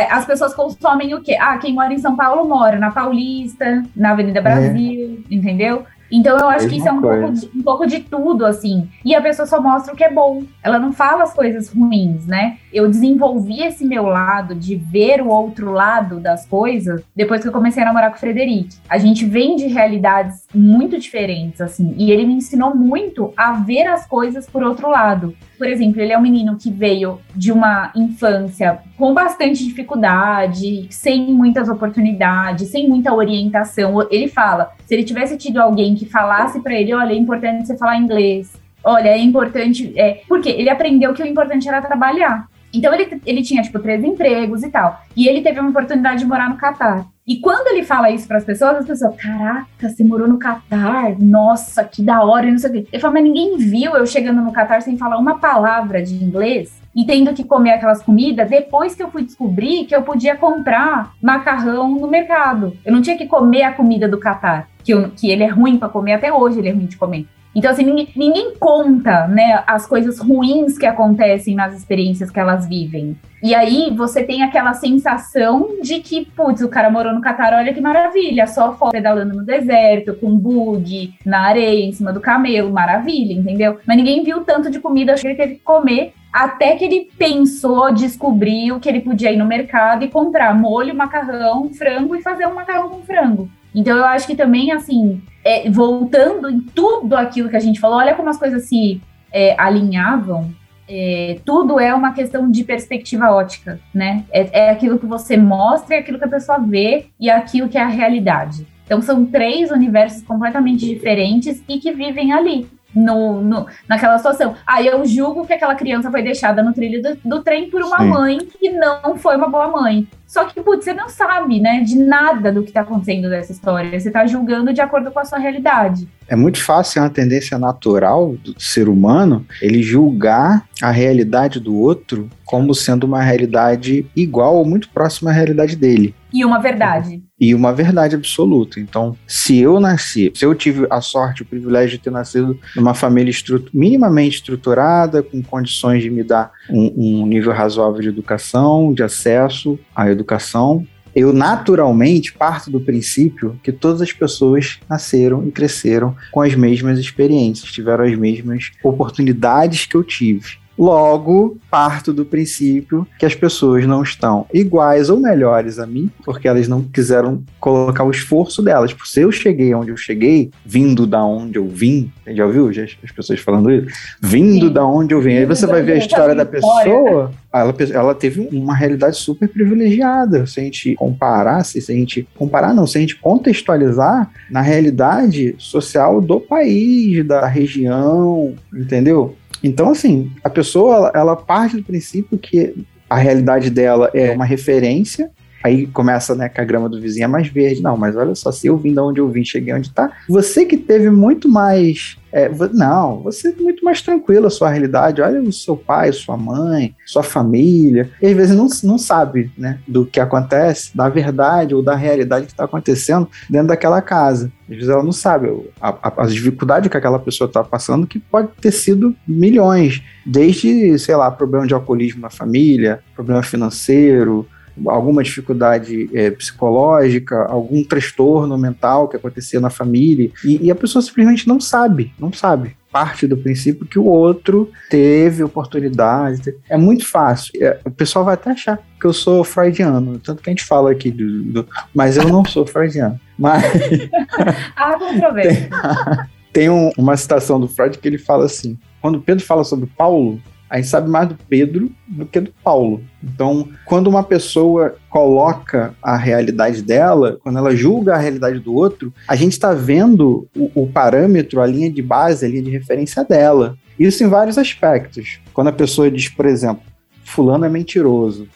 as 0.09 0.25
pessoas 0.25 0.55
consomem 0.55 1.13
o 1.13 1.21
quê? 1.21 1.38
Ah, 1.39 1.57
quem 1.59 1.73
mora 1.73 1.93
em 1.93 1.99
São 1.99 2.15
Paulo 2.15 2.49
mora 2.49 2.80
na 2.80 2.89
Paulista, 2.89 3.84
na 3.95 4.11
Avenida 4.11 4.41
Brasil, 4.41 5.23
entendeu? 5.30 5.86
Então 6.11 6.37
eu 6.37 6.49
acho 6.49 6.67
que 6.67 6.77
isso 6.77 6.87
é 6.87 6.91
um 6.91 7.01
pouco, 7.01 7.31
de, 7.31 7.49
um 7.55 7.63
pouco 7.63 7.87
de 7.87 7.99
tudo, 7.99 8.45
assim. 8.45 8.89
E 9.03 9.13
a 9.13 9.21
pessoa 9.21 9.45
só 9.45 9.61
mostra 9.61 9.93
o 9.93 9.97
que 9.97 10.03
é 10.03 10.11
bom. 10.11 10.43
Ela 10.63 10.79
não 10.79 10.93
fala 10.93 11.23
as 11.23 11.33
coisas 11.33 11.69
ruins, 11.69 12.25
né? 12.25 12.57
Eu 12.71 12.87
desenvolvi 12.87 13.61
esse 13.61 13.85
meu 13.85 14.03
lado 14.03 14.55
de 14.55 14.75
ver 14.75 15.21
o 15.21 15.27
outro 15.27 15.71
lado 15.71 16.19
das 16.19 16.45
coisas 16.45 17.01
depois 17.15 17.41
que 17.41 17.47
eu 17.47 17.51
comecei 17.51 17.83
a 17.83 17.85
namorar 17.85 18.09
com 18.09 18.17
o 18.17 18.19
Frederic. 18.19 18.75
A 18.89 18.97
gente 18.97 19.25
vem 19.25 19.55
de 19.55 19.67
realidades 19.67 20.45
muito 20.53 20.97
diferentes, 20.99 21.61
assim. 21.61 21.93
E 21.97 22.11
ele 22.11 22.25
me 22.25 22.33
ensinou 22.33 22.75
muito 22.75 23.33
a 23.35 23.53
ver 23.53 23.87
as 23.87 24.05
coisas 24.05 24.47
por 24.47 24.63
outro 24.63 24.89
lado. 24.89 25.35
Por 25.57 25.67
exemplo, 25.67 25.99
ele 25.99 26.13
é 26.13 26.17
um 26.17 26.21
menino 26.21 26.55
que 26.55 26.69
veio 26.69 27.19
de 27.35 27.51
uma 27.51 27.91
infância 27.95 28.79
com 28.95 29.13
bastante 29.13 29.63
dificuldade, 29.63 30.87
sem 30.91 31.33
muitas 31.33 31.67
oportunidades, 31.67 32.69
sem 32.69 32.87
muita 32.87 33.13
orientação. 33.13 34.07
Ele 34.11 34.27
fala, 34.27 34.71
se 34.85 34.93
ele 34.93 35.03
tivesse 35.03 35.35
tido 35.37 35.59
alguém 35.59 35.95
que 35.97 36.05
falasse 36.05 36.59
para 36.61 36.73
ele, 36.73 36.93
olha, 36.93 37.13
é 37.13 37.17
importante 37.17 37.67
você 37.67 37.77
falar 37.77 37.97
inglês. 37.97 38.53
Olha, 38.83 39.09
é 39.09 39.17
importante, 39.17 39.93
é, 39.97 40.21
porque 40.27 40.49
ele 40.49 40.69
aprendeu 40.69 41.13
que 41.13 41.21
o 41.21 41.27
importante 41.27 41.67
era 41.67 41.81
trabalhar. 41.81 42.47
Então 42.73 42.93
ele, 42.93 43.21
ele 43.25 43.41
tinha 43.41 43.61
tipo 43.61 43.79
três 43.79 44.03
empregos 44.03 44.63
e 44.63 44.69
tal. 44.69 45.01
E 45.15 45.27
ele 45.27 45.41
teve 45.41 45.59
uma 45.59 45.69
oportunidade 45.69 46.19
de 46.19 46.25
morar 46.25 46.49
no 46.49 46.57
Catar. 46.57 47.05
E 47.25 47.37
quando 47.39 47.67
ele 47.67 47.83
fala 47.83 48.09
isso 48.09 48.27
para 48.27 48.37
as 48.37 48.45
pessoas, 48.45 48.77
as 48.77 48.85
pessoas, 48.85 49.15
caraca, 49.17 49.89
você 49.89 50.03
morou 50.03 50.27
no 50.27 50.39
Catar? 50.39 51.19
Nossa, 51.19 51.83
que 51.83 52.01
da 52.01 52.23
hora, 52.23 52.47
e 52.47 52.51
não 52.51 52.57
sei 52.57 52.69
o 52.69 52.73
quê. 52.73 52.87
Ele 52.91 53.01
fala, 53.01 53.15
mas 53.15 53.23
ninguém 53.23 53.57
viu 53.57 53.95
eu 53.95 54.05
chegando 54.05 54.41
no 54.41 54.53
Catar 54.53 54.81
sem 54.81 54.97
falar 54.97 55.17
uma 55.17 55.37
palavra 55.37 56.01
de 56.01 56.15
inglês 56.15 56.77
e 56.97 57.05
tendo 57.05 57.31
que 57.31 57.43
comer 57.43 57.73
aquelas 57.73 58.01
comidas 58.01 58.49
depois 58.49 58.95
que 58.95 59.03
eu 59.03 59.11
fui 59.11 59.23
descobrir 59.23 59.85
que 59.85 59.95
eu 59.95 60.01
podia 60.01 60.35
comprar 60.35 61.13
macarrão 61.21 61.91
no 61.91 62.07
mercado. 62.07 62.75
Eu 62.83 62.91
não 62.91 63.03
tinha 63.03 63.15
que 63.15 63.27
comer 63.27 63.61
a 63.61 63.71
comida 63.71 64.07
do 64.07 64.19
Catar, 64.19 64.67
que, 64.83 64.91
que 65.09 65.29
ele 65.29 65.43
é 65.43 65.47
ruim 65.47 65.77
para 65.77 65.89
comer, 65.89 66.13
até 66.13 66.33
hoje 66.33 66.57
ele 66.57 66.69
é 66.69 66.71
ruim 66.71 66.87
de 66.87 66.97
comer. 66.97 67.27
Então, 67.55 67.71
assim, 67.71 67.83
ninguém, 67.83 68.09
ninguém 68.15 68.53
conta, 68.59 69.27
né, 69.27 69.63
as 69.65 69.85
coisas 69.87 70.19
ruins 70.19 70.77
que 70.77 70.85
acontecem 70.85 71.55
nas 71.55 71.75
experiências 71.75 72.29
que 72.29 72.39
elas 72.39 72.67
vivem. 72.67 73.15
E 73.41 73.53
aí 73.53 73.91
você 73.95 74.23
tem 74.23 74.41
aquela 74.43 74.73
sensação 74.73 75.69
de 75.81 75.99
que, 75.99 76.25
putz, 76.25 76.61
o 76.61 76.69
cara 76.69 76.89
morou 76.89 77.13
no 77.13 77.21
Catar, 77.21 77.53
olha 77.53 77.73
que 77.73 77.81
maravilha, 77.81 78.47
só 78.47 78.73
foto 78.73 78.91
pedalando 78.91 79.35
no 79.35 79.43
deserto, 79.43 80.15
com 80.15 80.35
bug, 80.35 81.13
na 81.23 81.41
areia, 81.41 81.85
em 81.85 81.91
cima 81.91 82.11
do 82.11 82.19
camelo, 82.19 82.71
maravilha, 82.71 83.33
entendeu? 83.33 83.77
Mas 83.85 83.97
ninguém 83.97 84.23
viu 84.23 84.43
tanto 84.43 84.71
de 84.71 84.79
comida 84.79 85.15
que 85.15 85.27
ele 85.27 85.35
teve 85.35 85.55
que 85.55 85.63
comer 85.63 86.13
até 86.38 86.75
que 86.75 86.85
ele 86.85 87.09
pensou, 87.17 87.91
descobriu 87.91 88.79
que 88.79 88.88
ele 88.88 89.01
podia 89.01 89.31
ir 89.31 89.38
no 89.38 89.45
mercado 89.45 90.05
e 90.05 90.07
comprar 90.07 90.53
molho, 90.53 90.93
macarrão, 90.93 91.73
frango 91.73 92.15
e 92.15 92.21
fazer 92.21 92.45
um 92.45 92.53
macarrão 92.53 92.89
com 92.89 93.01
frango. 93.01 93.49
Então 93.73 93.97
eu 93.97 94.05
acho 94.05 94.27
que 94.27 94.35
também, 94.35 94.71
assim, 94.71 95.19
é, 95.43 95.67
voltando 95.67 96.47
em 96.47 96.59
tudo 96.59 97.15
aquilo 97.15 97.49
que 97.49 97.55
a 97.55 97.59
gente 97.59 97.79
falou, 97.79 97.97
olha 97.97 98.13
como 98.13 98.29
as 98.29 98.38
coisas 98.38 98.65
se 98.65 99.01
é, 99.31 99.55
alinhavam. 99.57 100.51
É, 100.88 101.39
tudo 101.43 101.79
é 101.79 101.91
uma 101.93 102.13
questão 102.13 102.51
de 102.51 102.63
perspectiva 102.63 103.31
ótica, 103.31 103.79
né? 103.91 104.23
É, 104.31 104.67
é 104.67 104.69
aquilo 104.69 104.99
que 104.99 105.07
você 105.07 105.35
mostra, 105.38 105.95
é 105.95 105.99
aquilo 105.99 106.19
que 106.19 106.25
a 106.25 106.29
pessoa 106.29 106.59
vê 106.59 107.07
e 107.19 107.31
é 107.31 107.33
aquilo 107.35 107.67
que 107.67 107.79
é 107.79 107.81
a 107.81 107.88
realidade. 107.88 108.67
Então 108.85 109.01
são 109.01 109.25
três 109.25 109.71
universos 109.71 110.21
completamente 110.21 110.85
diferentes 110.85 111.63
e 111.67 111.79
que 111.79 111.91
vivem 111.91 112.31
ali. 112.31 112.67
No, 112.97 113.41
no- 113.41 113.67
naquela 113.87 114.17
situação. 114.17 114.55
Aí 114.65 114.87
eu 114.87 115.05
julgo 115.05 115.45
que 115.45 115.53
aquela 115.53 115.75
criança 115.75 116.09
foi 116.09 116.23
deixada 116.23 116.63
no 116.63 116.73
trilho 116.73 117.01
do, 117.01 117.17
do 117.23 117.43
trem 117.43 117.69
por 117.69 117.81
uma 117.83 117.99
Sim. 117.99 118.07
mãe 118.07 118.37
que 118.39 118.69
não 118.71 119.15
foi 119.17 119.35
uma 119.35 119.47
boa 119.47 119.67
mãe. 119.67 120.07
Só 120.25 120.43
que, 120.45 120.59
putz, 120.61 120.83
você 120.83 120.93
não 120.93 121.07
sabe, 121.07 121.59
né, 121.61 121.81
de 121.81 121.95
nada 121.97 122.51
do 122.51 122.61
que 122.63 122.71
tá 122.71 122.81
acontecendo 122.81 123.29
dessa 123.29 123.51
história. 123.51 123.97
Você 123.97 124.11
tá 124.11 124.25
julgando 124.25 124.73
de 124.73 124.81
acordo 124.81 125.09
com 125.11 125.19
a 125.19 125.25
sua 125.25 125.37
realidade. 125.37 126.07
é 126.27 126.35
muito 126.35 126.61
fácil, 126.61 126.99
é 126.99 127.03
uma 127.03 127.09
tendência 127.09 127.57
natural 127.57 128.35
do 128.43 128.59
ser 128.59 128.89
humano 128.89 129.45
ele 129.61 129.81
julgar 129.81 130.65
a 130.81 130.91
realidade 130.91 131.59
do 131.59 131.73
outro 131.77 132.29
como 132.43 132.73
sendo 132.75 133.05
uma 133.05 133.21
realidade 133.21 134.05
igual 134.15 134.55
ou 134.57 134.65
muito 134.65 134.89
próxima 134.89 135.29
à 135.29 135.33
realidade 135.33 135.75
dele. 135.77 136.13
E 136.34 136.43
uma 136.43 136.59
verdade. 136.59 137.23
e 137.39 137.55
uma 137.55 137.73
verdade 137.73 138.15
absoluta. 138.15 138.80
Então, 138.80 139.15
se 139.25 139.57
eu 139.59 139.80
nasci, 139.80 140.32
se 140.36 140.43
eu 140.45 140.53
tive 140.53 140.86
a 140.89 140.99
sorte, 141.01 141.41
o 141.41 141.45
privilégio 141.45 141.97
de 141.97 142.03
ter 142.03 142.09
nascido 142.11 142.59
numa 142.75 142.93
família 142.93 143.32
estru- 143.32 143.65
minimamente 143.73 144.38
estruturada, 144.38 145.23
com 145.23 145.41
condições 145.41 146.03
de 146.03 146.09
me 146.09 146.23
dar 146.23 146.51
um, 146.69 147.21
um 147.21 147.25
nível 147.28 147.53
razoável 147.53 148.01
de 148.01 148.09
educação, 148.09 148.93
de 148.93 149.03
acesso 149.03 149.80
à 149.95 150.09
educação, 150.09 150.86
eu 151.15 151.34
naturalmente 151.34 152.32
parto 152.34 152.69
do 152.69 152.80
princípio 152.80 153.59
que 153.63 153.71
todas 153.71 154.01
as 154.01 154.13
pessoas 154.13 154.80
nasceram 154.88 155.47
e 155.47 155.51
cresceram 155.51 156.15
com 156.32 156.41
as 156.41 156.53
mesmas 156.53 156.99
experiências, 156.99 157.71
tiveram 157.71 158.03
as 158.03 158.15
mesmas 158.15 158.71
oportunidades 158.84 159.86
que 159.86 159.95
eu 159.95 160.03
tive. 160.03 160.57
Logo, 160.78 161.57
parto 161.71 162.13
do 162.13 162.23
princípio 162.23 163.07
que 163.17 163.25
as 163.25 163.34
pessoas 163.34 163.86
não 163.86 164.03
estão 164.03 164.45
iguais 164.53 165.09
ou 165.09 165.19
melhores 165.19 165.80
a 165.80 165.88
mim, 165.88 166.09
porque 166.23 166.47
elas 166.47 166.67
não 166.67 166.84
quiseram 166.84 167.43
colocar 167.59 168.03
o 168.03 168.11
esforço 168.11 168.61
delas. 168.61 168.93
Por 168.93 169.07
se 169.07 169.21
eu 169.21 169.32
cheguei 169.32 169.73
onde 169.73 169.89
eu 169.89 169.97
cheguei, 169.97 170.51
vindo 170.65 171.07
da 171.07 171.23
onde 171.23 171.57
eu 171.57 171.67
vim, 171.67 172.11
já 172.28 172.45
ouviu 172.45 172.69
as, 172.69 172.95
as 173.03 173.11
pessoas 173.11 173.39
falando 173.39 173.71
isso? 173.71 173.88
Vindo 174.21 174.67
Sim. 174.67 174.73
da 174.73 174.86
onde 174.86 175.13
eu 175.13 175.21
vim. 175.21 175.38
Aí 175.38 175.45
você 175.45 175.65
vai 175.65 175.82
ver 175.82 175.93
a 175.93 175.97
história 175.97 176.36
da 176.36 176.45
pessoa, 176.45 177.32
ela, 177.51 177.73
ela 177.91 178.15
teve 178.15 178.47
uma 178.51 178.75
realidade 178.75 179.17
super 179.17 179.47
privilegiada. 179.47 180.45
Se 180.45 180.59
a 180.59 180.63
gente 180.63 180.95
comparar, 180.95 181.63
se 181.63 181.80
a 181.80 181.95
gente 181.95 182.28
comparar 182.36 182.73
não, 182.73 182.86
se 182.86 182.97
a 182.97 183.01
gente 183.01 183.15
contextualizar 183.15 184.30
na 184.49 184.61
realidade 184.61 185.55
social 185.57 186.21
do 186.21 186.39
país, 186.39 187.25
da 187.25 187.47
região, 187.47 188.53
entendeu? 188.73 189.36
Então, 189.63 189.89
assim, 189.89 190.31
a 190.43 190.49
pessoa 190.49 190.95
ela, 190.95 191.11
ela 191.15 191.35
parte 191.35 191.77
do 191.77 191.83
princípio 191.83 192.37
que 192.37 192.85
a 193.09 193.17
realidade 193.17 193.69
dela 193.69 194.09
é 194.13 194.31
uma 194.31 194.45
referência. 194.45 195.31
Aí 195.63 195.87
começa, 195.87 196.35
né, 196.35 196.49
que 196.49 196.61
a 196.61 196.65
grama 196.65 196.87
do 196.87 197.01
vizinho 197.01 197.25
é 197.25 197.27
mais 197.27 197.47
verde. 197.47 197.81
Não, 197.81 197.97
mas 197.97 198.15
olha 198.15 198.35
só, 198.35 198.51
se 198.51 198.67
eu 198.67 198.77
vim 198.77 198.93
de 198.93 198.99
onde 198.99 199.19
eu 199.19 199.29
vim, 199.29 199.43
cheguei 199.43 199.73
onde 199.73 199.91
tá. 199.91 200.11
Você 200.29 200.65
que 200.65 200.77
teve 200.77 201.09
muito 201.09 201.49
mais. 201.49 202.17
é, 202.31 202.49
não, 202.73 203.21
você 203.23 203.49
é 203.49 203.61
muito 203.61 203.83
mais 203.83 204.01
tranquilo 204.01 204.47
a 204.47 204.49
sua 204.49 204.69
realidade. 204.69 205.21
Olha 205.21 205.41
o 205.41 205.51
seu 205.51 205.75
pai, 205.75 206.11
sua 206.13 206.37
mãe, 206.37 206.95
sua 207.05 207.23
família. 207.23 208.09
E 208.21 208.27
às 208.27 208.35
vezes 208.35 208.55
não, 208.55 208.67
não 208.83 208.97
sabe, 208.97 209.51
né, 209.57 209.79
do 209.87 210.05
que 210.05 210.19
acontece, 210.19 210.95
da 210.95 211.09
verdade 211.09 211.73
ou 211.73 211.81
da 211.81 211.95
realidade 211.95 212.45
que 212.45 212.51
está 212.51 212.65
acontecendo 212.65 213.27
dentro 213.49 213.67
daquela 213.67 214.01
casa. 214.01 214.51
Às 214.69 214.75
vezes 214.75 214.89
ela 214.89 215.03
não 215.03 215.11
sabe 215.11 215.49
a, 215.81 215.89
a, 215.89 216.13
as 216.23 216.33
dificuldades 216.33 216.89
que 216.89 216.97
aquela 216.97 217.19
pessoa 217.19 217.47
está 217.47 217.63
passando, 217.63 218.05
que 218.05 218.19
pode 218.19 218.49
ter 218.61 218.71
sido 218.71 219.15
milhões. 219.27 220.03
Desde, 220.25 220.99
sei 220.99 221.15
lá, 221.15 221.31
problema 221.31 221.65
de 221.65 221.73
alcoolismo 221.73 222.21
na 222.21 222.29
família, 222.29 222.99
problema 223.15 223.41
financeiro, 223.41 224.45
alguma 224.88 225.23
dificuldade 225.23 226.09
é, 226.13 226.30
psicológica, 226.32 227.45
algum 227.45 227.84
transtorno 227.84 228.57
mental 228.57 229.07
que 229.07 229.15
acontecia 229.17 229.59
na 229.59 229.69
família, 229.69 230.30
e, 230.43 230.65
e 230.65 230.71
a 230.71 230.75
pessoa 230.75 231.01
simplesmente 231.01 231.47
não 231.47 231.59
sabe, 231.59 232.13
não 232.19 232.32
sabe. 232.32 232.75
Parte 232.91 233.28
do 233.28 233.38
princípio 233.38 233.86
que 233.86 233.99
o 233.99 234.05
outro 234.05 234.71
teve 234.89 235.43
oportunidade. 235.43 236.55
É 236.69 236.78
muito 236.78 237.05
fácil. 237.05 237.51
É, 237.61 237.80
o 237.86 237.91
pessoal 237.91 238.25
vai 238.25 238.34
até 238.34 238.51
achar 238.51 238.80
que 238.99 239.05
eu 239.05 239.13
sou 239.13 239.43
freudiano, 239.43 240.17
tanto 240.19 240.41
que 240.41 240.49
a 240.49 240.53
gente 240.53 240.63
fala 240.63 240.91
aqui, 240.91 241.11
do, 241.11 241.43
do- 241.43 241.67
mas 241.93 242.17
eu 242.17 242.28
não 242.28 242.43
sou 242.45 242.65
freudiano. 242.65 243.19
Mas 243.38 243.63
Há 244.75 244.97
controvérsia. 244.97 245.69
tem 246.51 246.69
um- 246.69 246.91
uma 246.97 247.15
citação 247.15 247.59
do 247.59 247.67
Freud 247.67 247.97
que 247.97 248.07
ele 248.07 248.17
fala 248.17 248.45
assim: 248.45 248.78
quando 249.01 249.21
Pedro 249.21 249.43
fala 249.45 249.63
sobre 249.63 249.88
Paulo, 249.97 250.41
a 250.70 250.78
gente 250.78 250.89
sabe 250.89 251.09
mais 251.09 251.30
do 251.30 251.38
Pedro 251.47 251.91
do 252.07 252.26
que 252.26 252.39
do 252.39 252.53
Paulo. 252.63 253.01
Então, 253.24 253.70
quando 253.86 254.07
uma 254.07 254.24
pessoa 254.24 254.95
coloca 255.09 255.93
a 256.01 256.18
realidade 256.18 256.82
dela, 256.82 257.38
quando 257.41 257.57
ela 257.57 257.76
julga 257.76 258.15
a 258.15 258.18
realidade 258.18 258.59
do 258.59 258.74
outro, 258.74 259.13
a 259.28 259.36
gente 259.36 259.53
está 259.53 259.74
vendo 259.74 260.47
o, 260.55 260.84
o 260.84 260.88
parâmetro, 260.88 261.61
a 261.61 261.68
linha 261.68 261.91
de 261.91 262.01
base, 262.01 262.45
a 262.45 262.49
linha 262.49 262.63
de 262.63 262.70
referência 262.70 263.24
dela. 263.24 263.78
Isso 263.97 264.24
em 264.24 264.28
vários 264.28 264.57
aspectos. 264.57 265.39
Quando 265.53 265.70
a 265.70 265.74
pessoa 265.74 266.11
diz, 266.11 266.28
por 266.28 266.45
exemplo, 266.45 266.84
fulano 267.24 267.65
é 267.65 267.70
mentiroso. 267.70 268.47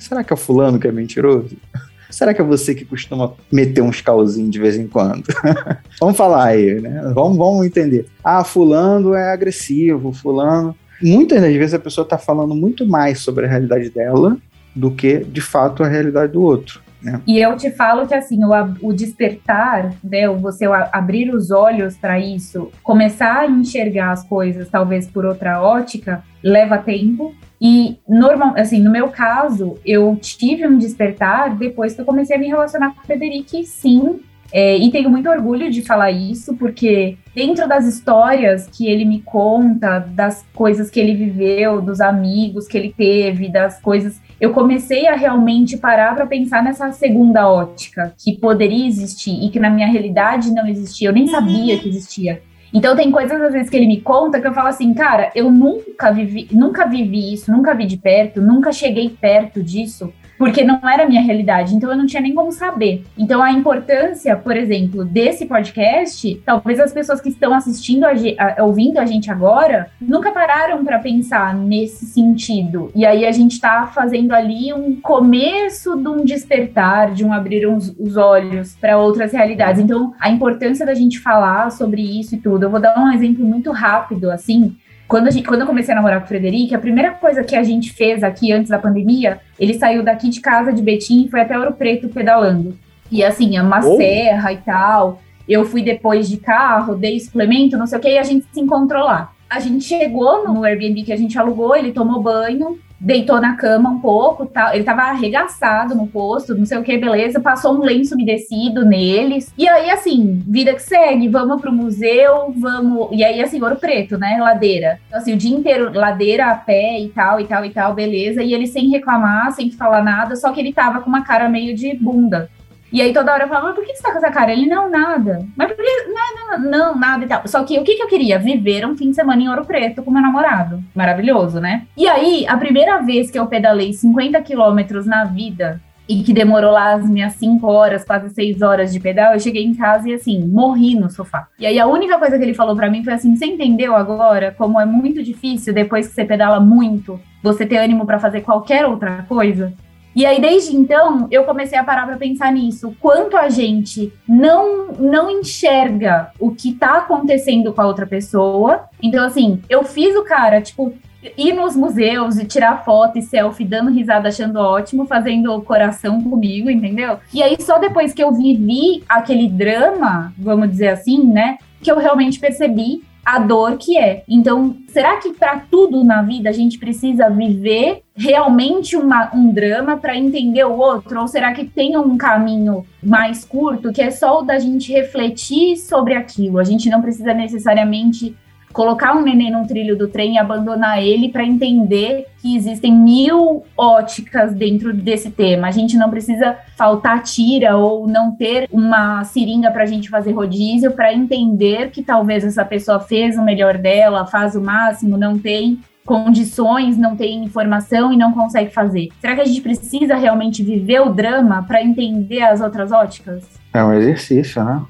Será 0.00 0.24
que 0.24 0.32
é 0.32 0.34
o 0.34 0.38
fulano 0.38 0.78
que 0.78 0.88
é 0.88 0.92
mentiroso? 0.92 1.56
Será 2.10 2.32
que 2.32 2.40
é 2.40 2.44
você 2.44 2.74
que 2.74 2.86
costuma 2.86 3.34
meter 3.52 3.82
uns 3.82 4.00
calzinhos 4.00 4.50
de 4.50 4.58
vez 4.58 4.76
em 4.76 4.86
quando? 4.86 5.24
vamos 6.00 6.16
falar 6.16 6.46
aí, 6.46 6.80
né? 6.80 7.12
Vamos, 7.14 7.36
vamos 7.36 7.66
entender. 7.66 8.06
Ah, 8.24 8.42
fulano 8.42 9.14
é 9.14 9.30
agressivo, 9.30 10.12
fulano. 10.12 10.74
Muitas 11.02 11.40
das 11.40 11.52
vezes 11.52 11.74
a 11.74 11.78
pessoa 11.78 12.04
está 12.04 12.18
falando 12.18 12.54
muito 12.54 12.86
mais 12.86 13.20
sobre 13.20 13.46
a 13.46 13.48
realidade 13.48 13.90
dela 13.90 14.36
do 14.74 14.90
que, 14.90 15.18
de 15.18 15.40
fato, 15.40 15.82
a 15.82 15.88
realidade 15.88 16.32
do 16.32 16.42
outro. 16.42 16.80
Né? 17.02 17.20
E 17.26 17.38
eu 17.38 17.56
te 17.56 17.70
falo 17.70 18.06
que 18.06 18.14
assim, 18.14 18.40
o, 18.44 18.50
o 18.82 18.92
despertar, 18.92 19.94
né, 20.02 20.28
você 20.28 20.66
abrir 20.92 21.32
os 21.32 21.50
olhos 21.50 21.96
para 21.96 22.18
isso, 22.18 22.70
começar 22.82 23.40
a 23.40 23.46
enxergar 23.46 24.12
as 24.12 24.24
coisas 24.24 24.68
talvez 24.68 25.06
por 25.06 25.24
outra 25.24 25.62
ótica, 25.62 26.22
leva 26.42 26.78
tempo. 26.78 27.34
E 27.60 27.98
normal, 28.08 28.54
assim, 28.56 28.80
no 28.80 28.90
meu 28.90 29.08
caso, 29.08 29.74
eu 29.84 30.16
tive 30.20 30.66
um 30.66 30.78
despertar 30.78 31.56
depois 31.56 31.94
que 31.94 32.00
eu 32.00 32.04
comecei 32.04 32.36
a 32.36 32.38
me 32.38 32.46
relacionar 32.46 32.94
com 32.94 33.00
o 33.00 33.04
Frederic, 33.04 33.64
sim. 33.64 34.20
É, 34.52 34.76
e 34.76 34.90
tenho 34.90 35.10
muito 35.10 35.28
orgulho 35.28 35.70
de 35.70 35.82
falar 35.82 36.10
isso, 36.10 36.54
porque 36.56 37.18
dentro 37.34 37.68
das 37.68 37.86
histórias 37.86 38.66
que 38.66 38.86
ele 38.86 39.04
me 39.04 39.20
conta, 39.20 39.98
das 39.98 40.44
coisas 40.54 40.90
que 40.90 40.98
ele 40.98 41.14
viveu, 41.14 41.82
dos 41.82 42.00
amigos 42.00 42.66
que 42.66 42.78
ele 42.78 42.94
teve, 42.96 43.48
das 43.48 43.80
coisas 43.80 44.20
eu 44.40 44.52
comecei 44.52 45.08
a 45.08 45.16
realmente 45.16 45.76
parar 45.76 46.14
para 46.14 46.26
pensar 46.26 46.62
nessa 46.62 46.92
segunda 46.92 47.48
ótica 47.48 48.14
que 48.16 48.38
poderia 48.38 48.86
existir 48.86 49.44
e 49.44 49.50
que 49.50 49.58
na 49.58 49.68
minha 49.68 49.88
realidade 49.88 50.52
não 50.52 50.66
existia. 50.66 51.08
Eu 51.08 51.12
nem 51.12 51.26
sabia 51.26 51.78
que 51.78 51.88
existia. 51.88 52.40
Então 52.72 52.94
tem 52.94 53.10
coisas 53.10 53.40
às 53.40 53.52
vezes 53.52 53.70
que 53.70 53.76
ele 53.76 53.86
me 53.86 54.00
conta 54.00 54.40
que 54.40 54.46
eu 54.46 54.52
falo 54.52 54.68
assim, 54.68 54.92
cara, 54.94 55.32
eu 55.34 55.50
nunca 55.50 56.12
vivi, 56.12 56.48
nunca 56.52 56.86
vivi 56.86 57.32
isso, 57.32 57.50
nunca 57.50 57.74
vi 57.74 57.86
de 57.86 57.96
perto, 57.96 58.40
nunca 58.40 58.70
cheguei 58.72 59.08
perto 59.08 59.62
disso, 59.62 60.12
porque 60.38 60.62
não 60.64 60.80
era 60.88 61.02
a 61.02 61.08
minha 61.08 61.20
realidade, 61.20 61.74
então 61.74 61.90
eu 61.90 61.96
não 61.96 62.06
tinha 62.06 62.22
nem 62.22 62.34
como 62.34 62.52
saber. 62.52 63.04
Então 63.18 63.42
a 63.42 63.50
importância, 63.52 64.36
por 64.36 64.56
exemplo, 64.56 65.04
desse 65.04 65.46
podcast, 65.46 66.40
talvez 66.46 66.78
as 66.80 66.92
pessoas 66.92 67.20
que 67.20 67.28
estão 67.28 67.52
assistindo, 67.52 68.04
a, 68.04 68.10
a- 68.38 68.62
ouvindo 68.64 68.98
a 68.98 69.04
gente 69.04 69.30
agora, 69.30 69.90
nunca 70.00 70.30
pararam 70.30 70.84
para 70.84 70.98
pensar 71.00 71.54
nesse 71.54 72.06
sentido. 72.06 72.90
E 72.94 73.04
aí 73.04 73.26
a 73.26 73.32
gente 73.32 73.60
tá 73.60 73.90
fazendo 73.92 74.32
ali 74.32 74.72
um 74.72 75.00
começo 75.00 75.96
de 75.96 76.08
um 76.08 76.24
despertar, 76.24 77.12
de 77.12 77.24
um 77.24 77.32
abrir 77.32 77.66
uns- 77.66 77.94
os 77.98 78.16
olhos 78.16 78.76
para 78.80 78.96
outras 78.98 79.32
realidades. 79.32 79.82
Então 79.82 80.14
a 80.20 80.30
importância 80.30 80.86
da 80.86 80.94
gente 80.94 81.18
falar 81.18 81.70
sobre 81.70 82.00
isso 82.02 82.34
e 82.34 82.38
tudo. 82.38 82.64
Eu 82.64 82.70
vou 82.70 82.80
dar 82.80 82.98
um 82.98 83.12
exemplo 83.12 83.44
muito 83.44 83.70
rápido, 83.72 84.30
assim. 84.30 84.76
Quando, 85.08 85.30
gente, 85.30 85.46
quando 85.48 85.62
eu 85.62 85.66
comecei 85.66 85.92
a 85.92 85.96
namorar 85.96 86.18
com 86.20 86.26
o 86.26 86.28
Frederico, 86.28 86.74
a 86.74 86.78
primeira 86.78 87.12
coisa 87.12 87.42
que 87.42 87.56
a 87.56 87.62
gente 87.62 87.92
fez 87.92 88.22
aqui 88.22 88.52
antes 88.52 88.68
da 88.70 88.78
pandemia, 88.78 89.40
ele 89.58 89.72
saiu 89.72 90.02
daqui 90.04 90.28
de 90.28 90.40
casa 90.40 90.70
de 90.70 90.82
Betim 90.82 91.24
e 91.24 91.30
foi 91.30 91.40
até 91.40 91.58
Ouro 91.58 91.72
Preto 91.72 92.08
pedalando. 92.10 92.76
E 93.10 93.24
assim, 93.24 93.56
é 93.56 93.62
uma 93.62 93.78
Oh. 93.78 93.96
serra 93.96 94.52
e 94.52 94.58
tal. 94.58 95.22
Eu 95.48 95.64
fui 95.64 95.82
depois 95.82 96.28
de 96.28 96.36
carro, 96.36 96.94
dei 96.94 97.18
suplemento, 97.18 97.78
não 97.78 97.86
sei 97.86 97.98
o 97.98 98.02
que, 98.02 98.08
e 98.10 98.18
a 98.18 98.22
gente 98.22 98.46
se 98.52 98.60
encontrou 98.60 99.02
lá. 99.02 99.32
A 99.48 99.60
gente 99.60 99.84
chegou 99.84 100.46
no 100.46 100.64
Airbnb 100.64 101.02
que 101.04 101.12
a 101.12 101.16
gente 101.16 101.38
alugou, 101.38 101.74
ele 101.74 101.92
tomou 101.92 102.22
banho, 102.22 102.78
deitou 103.00 103.40
na 103.40 103.54
cama 103.56 103.88
um 103.90 104.00
pouco, 104.00 104.44
tal. 104.44 104.74
ele 104.74 104.84
tava 104.84 105.02
arregaçado 105.02 105.94
no 105.94 106.06
posto, 106.06 106.54
não 106.54 106.66
sei 106.66 106.78
o 106.78 106.82
que, 106.82 106.98
beleza, 106.98 107.40
passou 107.40 107.74
um 107.74 107.82
lenço 107.82 108.14
umedecido 108.14 108.84
neles. 108.84 109.52
E 109.56 109.68
aí, 109.68 109.90
assim, 109.90 110.42
vida 110.46 110.74
que 110.74 110.82
segue, 110.82 111.28
vamos 111.28 111.60
pro 111.60 111.72
museu, 111.72 112.52
vamos. 112.56 113.08
E 113.12 113.24
aí, 113.24 113.40
assim, 113.40 113.62
Ouro 113.62 113.76
Preto, 113.76 114.18
né? 114.18 114.38
Ladeira. 114.40 115.00
Então, 115.06 115.20
assim, 115.20 115.34
o 115.34 115.36
dia 115.36 115.56
inteiro, 115.56 115.92
ladeira 115.94 116.46
a 116.46 116.54
pé 116.54 117.00
e 117.00 117.08
tal, 117.08 117.40
e 117.40 117.46
tal, 117.46 117.64
e 117.64 117.70
tal, 117.70 117.94
beleza. 117.94 118.42
E 118.42 118.52
ele 118.52 118.66
sem 118.66 118.90
reclamar, 118.90 119.52
sem 119.52 119.70
falar 119.70 120.02
nada, 120.02 120.34
só 120.36 120.52
que 120.52 120.60
ele 120.60 120.72
tava 120.72 121.00
com 121.00 121.08
uma 121.08 121.24
cara 121.24 121.48
meio 121.48 121.74
de 121.74 121.94
bunda. 121.94 122.50
E 122.92 123.02
aí 123.02 123.12
toda 123.12 123.32
hora 123.32 123.44
eu 123.44 123.48
falava, 123.48 123.66
mas 123.68 123.74
por 123.74 123.84
que 123.84 123.94
você 123.94 124.02
tá 124.02 124.12
com 124.12 124.18
essa 124.18 124.30
cara? 124.30 124.52
Ele, 124.52 124.66
não, 124.66 124.90
nada. 124.90 125.44
Mas 125.56 125.68
por 125.68 125.76
que? 125.76 126.06
Não, 126.08 126.58
não, 126.58 126.70
não, 126.70 126.98
nada 126.98 127.24
e 127.24 127.28
tal. 127.28 127.42
Só 127.46 127.62
que 127.64 127.78
o 127.78 127.84
que, 127.84 127.96
que 127.96 128.02
eu 128.02 128.08
queria? 128.08 128.38
Viver 128.38 128.86
um 128.86 128.96
fim 128.96 129.10
de 129.10 129.16
semana 129.16 129.42
em 129.42 129.48
Ouro 129.48 129.64
Preto 129.64 130.02
com 130.02 130.10
meu 130.10 130.22
namorado. 130.22 130.82
Maravilhoso, 130.94 131.60
né? 131.60 131.86
E 131.96 132.08
aí, 132.08 132.46
a 132.48 132.56
primeira 132.56 133.00
vez 133.02 133.30
que 133.30 133.38
eu 133.38 133.46
pedalei 133.46 133.92
50 133.92 134.40
quilômetros 134.42 135.06
na 135.06 135.24
vida, 135.24 135.80
e 136.08 136.22
que 136.22 136.32
demorou 136.32 136.72
lá 136.72 136.94
as 136.94 137.08
minhas 137.08 137.34
5 137.34 137.66
horas, 137.66 138.02
quase 138.02 138.30
6 138.30 138.62
horas 138.62 138.92
de 138.92 138.98
pedal, 138.98 139.34
eu 139.34 139.40
cheguei 139.40 139.62
em 139.62 139.74
casa 139.74 140.08
e 140.08 140.14
assim, 140.14 140.42
morri 140.48 140.94
no 140.94 141.10
sofá. 141.10 141.48
E 141.58 141.66
aí 141.66 141.78
a 141.78 141.86
única 141.86 142.18
coisa 142.18 142.38
que 142.38 142.44
ele 142.44 142.54
falou 142.54 142.74
pra 142.74 142.90
mim 142.90 143.04
foi 143.04 143.12
assim: 143.12 143.36
você 143.36 143.44
entendeu 143.44 143.94
agora 143.94 144.54
como 144.56 144.80
é 144.80 144.86
muito 144.86 145.22
difícil 145.22 145.74
depois 145.74 146.08
que 146.08 146.14
você 146.14 146.24
pedala 146.24 146.58
muito, 146.58 147.20
você 147.42 147.66
ter 147.66 147.76
ânimo 147.76 148.06
pra 148.06 148.18
fazer 148.18 148.40
qualquer 148.40 148.86
outra 148.86 149.26
coisa? 149.28 149.72
E 150.18 150.26
aí, 150.26 150.40
desde 150.40 150.74
então, 150.76 151.28
eu 151.30 151.44
comecei 151.44 151.78
a 151.78 151.84
parar 151.84 152.04
para 152.04 152.16
pensar 152.16 152.52
nisso. 152.52 152.92
Quanto 153.00 153.36
a 153.36 153.48
gente 153.48 154.12
não, 154.28 154.88
não 154.98 155.30
enxerga 155.30 156.32
o 156.40 156.50
que 156.50 156.72
tá 156.72 156.98
acontecendo 156.98 157.72
com 157.72 157.80
a 157.80 157.86
outra 157.86 158.04
pessoa. 158.04 158.88
Então, 159.00 159.24
assim, 159.24 159.62
eu 159.70 159.84
fiz 159.84 160.16
o 160.16 160.24
cara, 160.24 160.60
tipo, 160.60 160.92
ir 161.36 161.52
nos 161.52 161.76
museus 161.76 162.36
e 162.36 162.44
tirar 162.44 162.84
foto 162.84 163.16
e 163.16 163.22
selfie, 163.22 163.64
dando 163.64 163.92
risada, 163.92 164.28
achando 164.28 164.58
ótimo, 164.58 165.06
fazendo 165.06 165.62
coração 165.62 166.20
comigo, 166.20 166.68
entendeu? 166.68 167.18
E 167.32 167.40
aí, 167.40 167.56
só 167.60 167.78
depois 167.78 168.12
que 168.12 168.20
eu 168.20 168.32
vivi 168.32 169.04
aquele 169.08 169.48
drama, 169.48 170.32
vamos 170.36 170.68
dizer 170.68 170.88
assim, 170.88 171.24
né, 171.24 171.58
que 171.80 171.92
eu 171.92 171.96
realmente 171.96 172.40
percebi 172.40 173.04
a 173.28 173.38
dor 173.38 173.76
que 173.76 173.98
é. 173.98 174.22
Então, 174.26 174.74
será 174.88 175.18
que 175.18 175.34
para 175.34 175.60
tudo 175.70 176.02
na 176.02 176.22
vida 176.22 176.48
a 176.48 176.52
gente 176.52 176.78
precisa 176.78 177.28
viver 177.28 178.00
realmente 178.16 178.96
uma, 178.96 179.30
um 179.34 179.52
drama 179.52 179.98
para 179.98 180.16
entender 180.16 180.64
o 180.64 180.78
outro? 180.78 181.20
Ou 181.20 181.28
será 181.28 181.52
que 181.52 181.66
tem 181.66 181.94
um 181.98 182.16
caminho 182.16 182.86
mais 183.02 183.44
curto 183.44 183.92
que 183.92 184.00
é 184.00 184.10
só 184.10 184.40
o 184.40 184.44
da 184.44 184.58
gente 184.58 184.90
refletir 184.90 185.76
sobre 185.76 186.14
aquilo? 186.14 186.58
A 186.58 186.64
gente 186.64 186.88
não 186.88 187.02
precisa 187.02 187.34
necessariamente 187.34 188.34
colocar 188.72 189.16
um 189.16 189.22
neném 189.22 189.50
num 189.50 189.66
trilho 189.66 189.96
do 189.96 190.08
trem 190.08 190.34
e 190.34 190.38
abandonar 190.38 191.02
ele 191.02 191.28
para 191.28 191.44
entender 191.44 192.26
que 192.40 192.56
existem 192.56 192.92
mil 192.92 193.64
óticas 193.76 194.54
dentro 194.54 194.92
desse 194.92 195.30
tema. 195.30 195.68
A 195.68 195.72
gente 195.72 195.96
não 195.96 196.10
precisa 196.10 196.56
faltar 196.76 197.22
tira 197.22 197.76
ou 197.76 198.06
não 198.06 198.32
ter 198.32 198.68
uma 198.70 199.24
seringa 199.24 199.70
para 199.70 199.82
a 199.82 199.86
gente 199.86 200.08
fazer 200.08 200.32
rodízio 200.32 200.92
para 200.92 201.12
entender 201.12 201.90
que 201.90 202.02
talvez 202.02 202.44
essa 202.44 202.64
pessoa 202.64 203.00
fez 203.00 203.36
o 203.36 203.42
melhor 203.42 203.78
dela, 203.78 204.26
faz 204.26 204.54
o 204.54 204.60
máximo, 204.60 205.16
não 205.16 205.38
tem 205.38 205.80
condições, 206.08 206.96
não 206.96 207.14
tem 207.14 207.44
informação 207.44 208.10
e 208.10 208.16
não 208.16 208.32
consegue 208.32 208.72
fazer. 208.72 209.08
Será 209.20 209.34
que 209.34 209.42
a 209.42 209.44
gente 209.44 209.60
precisa 209.60 210.16
realmente 210.16 210.62
viver 210.62 211.00
o 211.00 211.10
drama 211.10 211.62
para 211.62 211.82
entender 211.82 212.40
as 212.42 212.62
outras 212.62 212.90
óticas? 212.90 213.44
É 213.74 213.84
um 213.84 213.92
exercício, 213.92 214.64
né? 214.64 214.80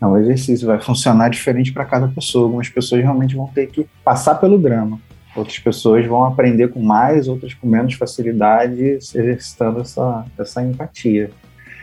É 0.00 0.06
um 0.06 0.16
exercício, 0.16 0.66
vai 0.66 0.80
funcionar 0.80 1.28
diferente 1.28 1.72
para 1.72 1.84
cada 1.84 2.08
pessoa. 2.08 2.44
Algumas 2.44 2.68
pessoas 2.68 3.02
realmente 3.02 3.36
vão 3.36 3.46
ter 3.48 3.66
que 3.66 3.86
passar 4.02 4.36
pelo 4.36 4.58
drama. 4.58 4.98
Outras 5.36 5.58
pessoas 5.58 6.06
vão 6.06 6.24
aprender 6.24 6.68
com 6.68 6.80
mais, 6.80 7.28
outras 7.28 7.54
com 7.54 7.66
menos 7.66 7.94
facilidade, 7.94 8.82
exercitando 8.82 9.80
essa, 9.80 10.24
essa 10.38 10.62
empatia. 10.62 11.30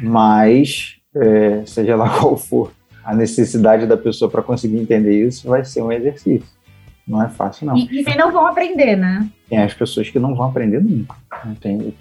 Mas, 0.02 0.98
é, 1.16 1.64
seja 1.66 1.96
lá 1.96 2.10
qual 2.20 2.36
for 2.36 2.72
a 3.04 3.16
necessidade 3.16 3.86
da 3.86 3.96
pessoa 3.96 4.30
para 4.30 4.42
conseguir 4.42 4.78
entender 4.78 5.26
isso, 5.26 5.48
vai 5.48 5.64
ser 5.64 5.82
um 5.82 5.92
exercício. 5.92 6.58
Não 7.08 7.24
é 7.24 7.30
fácil, 7.30 7.66
não. 7.66 7.78
E, 7.78 8.04
e 8.06 8.16
não 8.18 8.34
vão 8.34 8.46
aprender, 8.46 8.98
né? 8.98 9.30
Tem 9.50 9.60
as 9.60 9.74
pessoas 9.74 10.10
que 10.10 10.20
não 10.20 10.36
vão 10.36 10.48
aprender 10.48 10.84
nunca. 10.84 11.16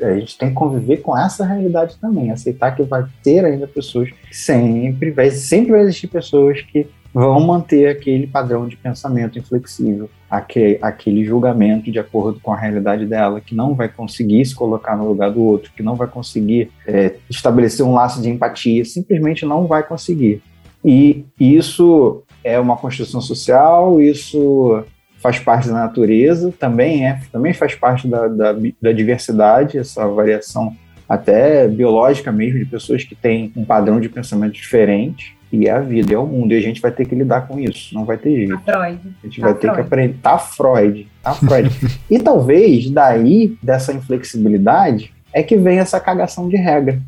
A 0.01 0.15
gente 0.15 0.39
tem 0.39 0.49
que 0.49 0.55
conviver 0.55 0.99
com 0.99 1.17
essa 1.17 1.45
realidade 1.45 1.97
também, 2.01 2.31
aceitar 2.31 2.75
que 2.75 2.83
vai 2.83 3.05
ter 3.23 3.45
ainda 3.45 3.67
pessoas 3.67 4.11
que 4.11 4.37
sempre 4.37 5.11
vai, 5.11 5.31
sempre 5.31 5.73
vai 5.73 5.81
existir 5.83 6.09
pessoas 6.09 6.61
que 6.63 6.87
vão 7.13 7.41
manter 7.41 7.89
aquele 7.89 8.27
padrão 8.27 8.69
de 8.69 8.77
pensamento 8.77 9.39
inflexível, 9.39 10.11
aquele, 10.31 10.79
aquele 10.83 11.25
julgamento 11.25 11.91
de 11.91 11.99
acordo 11.99 12.39
com 12.41 12.53
a 12.53 12.57
realidade 12.59 13.07
dela, 13.07 13.41
que 13.41 13.55
não 13.55 13.75
vai 13.75 13.89
conseguir 13.89 14.45
se 14.45 14.55
colocar 14.55 14.95
no 14.97 15.09
lugar 15.09 15.31
do 15.31 15.43
outro, 15.43 15.73
que 15.75 15.83
não 15.83 15.95
vai 15.95 16.09
conseguir 16.09 16.71
é, 16.87 17.15
estabelecer 17.31 17.87
um 17.87 17.95
laço 17.95 18.21
de 18.21 18.29
empatia, 18.29 18.85
simplesmente 18.85 19.47
não 19.47 19.67
vai 19.67 19.83
conseguir. 19.83 20.43
E 20.85 21.25
isso 21.41 22.23
é 22.45 22.61
uma 22.61 22.77
construção 22.77 23.21
social, 23.21 24.01
isso 24.01 24.85
faz 25.27 25.41
parte 25.41 25.69
da 25.69 25.75
natureza, 25.75 26.55
também 26.57 27.05
é, 27.05 27.19
também 27.33 27.53
faz 27.53 27.75
parte 27.75 28.07
da, 28.07 28.29
da, 28.29 28.55
da 28.81 28.93
diversidade, 28.93 29.77
essa 29.77 30.07
variação 30.07 30.77
até 31.09 31.67
biológica 31.67 32.31
mesmo, 32.31 32.61
de 32.61 32.65
pessoas 32.65 33.03
que 33.03 33.17
têm 33.17 33.53
um 33.57 33.65
padrão 33.65 33.99
de 33.99 34.09
pensamento 34.09 34.53
diferente. 34.53 35.37
E 35.53 35.67
é 35.67 35.71
a 35.71 35.81
vida, 35.81 36.13
é 36.13 36.19
o 36.19 36.27
mundo, 36.27 36.53
e 36.53 36.57
a 36.57 36.61
gente 36.61 36.81
vai 36.81 36.91
ter 36.91 37.07
que 37.07 37.15
lidar 37.15 37.47
com 37.47 37.59
isso, 37.59 37.95
não 37.95 38.05
vai 38.05 38.17
ter 38.17 38.35
jeito. 38.35 38.59
Tá 38.65 38.73
Freud. 38.73 39.01
A 39.23 39.27
gente 39.27 39.41
tá 39.41 39.47
vai 39.47 39.55
ter 39.55 39.61
Freud. 39.61 39.75
que 39.75 39.81
aprender. 39.81 40.19
Tá 40.21 40.39
Freud, 40.39 41.09
tá 41.23 41.35
Freud. 41.35 41.71
e 42.11 42.19
talvez 42.19 42.91
daí, 42.91 43.57
dessa 43.63 43.93
inflexibilidade, 43.93 45.15
é 45.33 45.43
que 45.43 45.57
vem 45.57 45.79
essa 45.79 46.01
cagação 46.01 46.49
de 46.49 46.57
regra, 46.57 47.01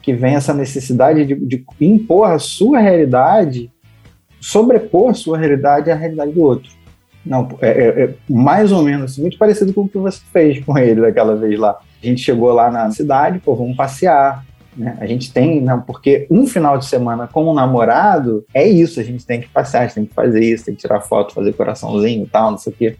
que 0.00 0.14
vem 0.14 0.34
essa 0.34 0.54
necessidade 0.54 1.24
de, 1.26 1.34
de 1.34 1.64
impor 1.80 2.30
a 2.30 2.38
sua 2.38 2.80
realidade, 2.80 3.70
sobrepor 4.40 5.10
a 5.10 5.14
sua 5.14 5.38
realidade 5.38 5.90
à 5.90 5.94
realidade 5.94 6.32
do 6.32 6.42
outro. 6.42 6.81
Não, 7.24 7.48
é, 7.60 7.68
é, 7.68 8.04
é, 8.04 8.14
mais 8.28 8.72
ou 8.72 8.82
menos 8.82 9.16
muito 9.16 9.38
parecido 9.38 9.72
com 9.72 9.82
o 9.82 9.88
que 9.88 9.98
você 9.98 10.20
fez 10.32 10.64
com 10.64 10.76
ele 10.76 11.00
daquela 11.00 11.36
vez 11.36 11.58
lá. 11.58 11.78
A 12.02 12.06
gente 12.06 12.20
chegou 12.20 12.52
lá 12.52 12.70
na 12.70 12.90
cidade, 12.90 13.38
pô, 13.38 13.54
vamos 13.54 13.76
passear. 13.76 14.44
Né? 14.76 14.96
A 15.00 15.06
gente 15.06 15.32
tem, 15.32 15.60
não, 15.60 15.80
porque 15.80 16.26
um 16.30 16.46
final 16.46 16.78
de 16.78 16.86
semana 16.86 17.28
como 17.28 17.54
namorado 17.54 18.44
é 18.52 18.66
isso, 18.66 18.98
a 18.98 19.04
gente 19.04 19.24
tem 19.24 19.40
que 19.40 19.48
passear, 19.48 19.82
a 19.82 19.86
gente 19.86 19.94
tem 19.94 20.06
que 20.06 20.14
fazer 20.14 20.44
isso, 20.44 20.64
tem 20.64 20.74
que 20.74 20.80
tirar 20.80 21.00
foto, 21.00 21.34
fazer 21.34 21.52
coraçãozinho 21.52 22.24
e 22.24 22.28
tal, 22.28 22.50
não 22.50 22.58
sei 22.58 22.72
o 22.72 22.76
quê. 22.76 22.96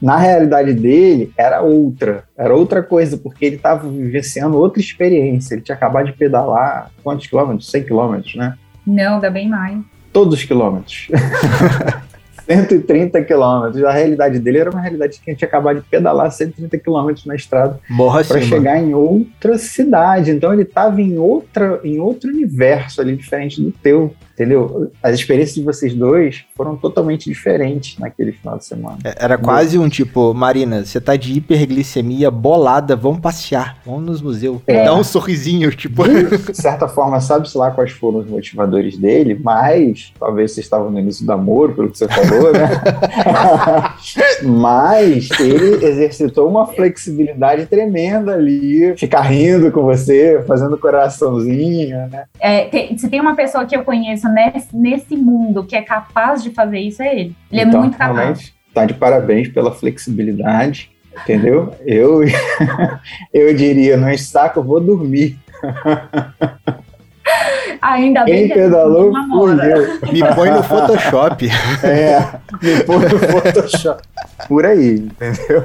Na 0.00 0.18
realidade 0.18 0.74
dele, 0.74 1.32
era 1.36 1.62
outra, 1.62 2.24
era 2.36 2.54
outra 2.54 2.82
coisa, 2.82 3.16
porque 3.16 3.46
ele 3.46 3.56
estava 3.56 3.88
vivenciando 3.88 4.58
outra 4.58 4.80
experiência. 4.80 5.54
Ele 5.54 5.62
tinha 5.62 5.74
acabado 5.74 6.06
de 6.06 6.12
pedalar 6.12 6.90
quantos 7.02 7.26
quilômetros? 7.26 7.70
100 7.70 7.84
quilômetros, 7.84 8.34
né? 8.34 8.54
Não, 8.86 9.18
dá 9.18 9.30
bem 9.30 9.48
mais. 9.48 9.78
Todos 10.12 10.38
os 10.38 10.44
quilômetros. 10.44 11.08
130 12.46 13.22
quilômetros. 13.22 13.82
A 13.84 13.90
realidade 13.90 14.38
dele 14.38 14.58
era 14.58 14.70
uma 14.70 14.80
realidade 14.80 15.20
que 15.22 15.30
a 15.30 15.32
gente 15.32 15.44
acabado 15.44 15.80
de 15.80 15.88
pedalar 15.88 16.30
130 16.30 16.78
quilômetros 16.78 17.26
na 17.26 17.34
estrada 17.34 17.78
para 18.28 18.40
chegar 18.40 18.78
em 18.78 18.94
outra 18.94 19.58
cidade. 19.58 20.30
Então 20.30 20.52
ele 20.52 20.62
estava 20.62 21.00
em 21.00 21.18
outra, 21.18 21.80
em 21.82 21.98
outro 21.98 22.30
universo 22.30 23.00
ali 23.00 23.16
diferente 23.16 23.60
do 23.60 23.72
teu 23.72 24.14
entendeu? 24.36 24.92
As 25.02 25.14
experiências 25.14 25.54
de 25.54 25.62
vocês 25.62 25.94
dois 25.94 26.44
foram 26.54 26.76
totalmente 26.76 27.24
diferentes 27.24 27.98
naquele 27.98 28.32
final 28.32 28.58
de 28.58 28.66
semana. 28.66 28.98
É, 29.02 29.14
era 29.18 29.38
quase 29.38 29.78
um 29.78 29.88
tipo, 29.88 30.34
Marina, 30.34 30.84
você 30.84 31.00
tá 31.00 31.16
de 31.16 31.32
hiperglicemia 31.32 32.30
bolada, 32.30 32.94
vamos 32.94 33.20
passear, 33.20 33.78
vamos 33.84 34.04
nos 34.04 34.22
museus. 34.22 34.60
É. 34.66 34.84
Dá 34.84 34.94
um 34.94 35.02
sorrisinho, 35.02 35.70
tipo. 35.74 36.04
De 36.06 36.36
certa 36.54 36.86
forma, 36.86 37.18
sabe-se 37.20 37.56
lá 37.56 37.70
quais 37.70 37.92
foram 37.92 38.18
os 38.18 38.26
motivadores 38.28 38.98
dele, 38.98 39.38
mas 39.42 40.12
talvez 40.20 40.52
vocês 40.52 40.66
estavam 40.66 40.90
no 40.90 40.98
início 40.98 41.24
do 41.24 41.32
amor, 41.32 41.74
pelo 41.74 41.90
que 41.90 41.96
você 41.96 42.06
falou, 42.06 42.52
né? 42.52 42.68
mas 44.44 45.30
ele 45.40 45.84
exercitou 45.84 46.48
uma 46.48 46.66
flexibilidade 46.66 47.64
tremenda 47.66 48.34
ali, 48.34 48.94
ficar 48.98 49.22
rindo 49.22 49.72
com 49.72 49.82
você, 49.82 50.44
fazendo 50.46 50.76
coraçãozinho, 50.76 52.08
né? 52.08 52.24
É, 52.38 52.66
tem, 52.66 52.98
se 52.98 53.08
tem 53.08 53.20
uma 53.20 53.34
pessoa 53.34 53.64
que 53.64 53.74
eu 53.74 53.82
conheço 53.82 54.25
nesse, 54.28 54.76
nesse 54.76 55.16
mundo 55.16 55.64
que 55.64 55.76
é 55.76 55.82
capaz 55.82 56.42
de 56.42 56.50
fazer 56.50 56.78
isso, 56.78 57.02
é 57.02 57.12
ele. 57.12 57.36
Ele 57.50 57.60
é 57.60 57.64
então, 57.64 57.80
é 57.80 57.82
muito 57.82 57.98
capaz. 57.98 58.52
Tá 58.72 58.84
de 58.84 58.94
parabéns 58.94 59.48
pela 59.48 59.72
flexibilidade, 59.72 60.90
entendeu? 61.22 61.74
Eu, 61.84 62.20
eu 63.32 63.54
diria, 63.54 63.96
não 63.96 64.16
saco, 64.18 64.62
vou 64.62 64.80
dormir. 64.80 65.38
Ainda 67.80 68.24
bem 68.24 68.34
Quem 68.34 68.48
que 68.48 68.54
pedalou 68.54 69.12
fui 69.12 69.72
eu. 69.72 70.12
Me 70.12 70.34
põe 70.34 70.50
no 70.50 70.62
Photoshop. 70.62 71.48
É, 71.82 72.20
me 72.62 72.82
põe 72.84 73.08
no 73.08 73.18
Photoshop. 73.18 74.02
Por 74.48 74.64
aí, 74.66 74.96
entendeu? 74.96 75.62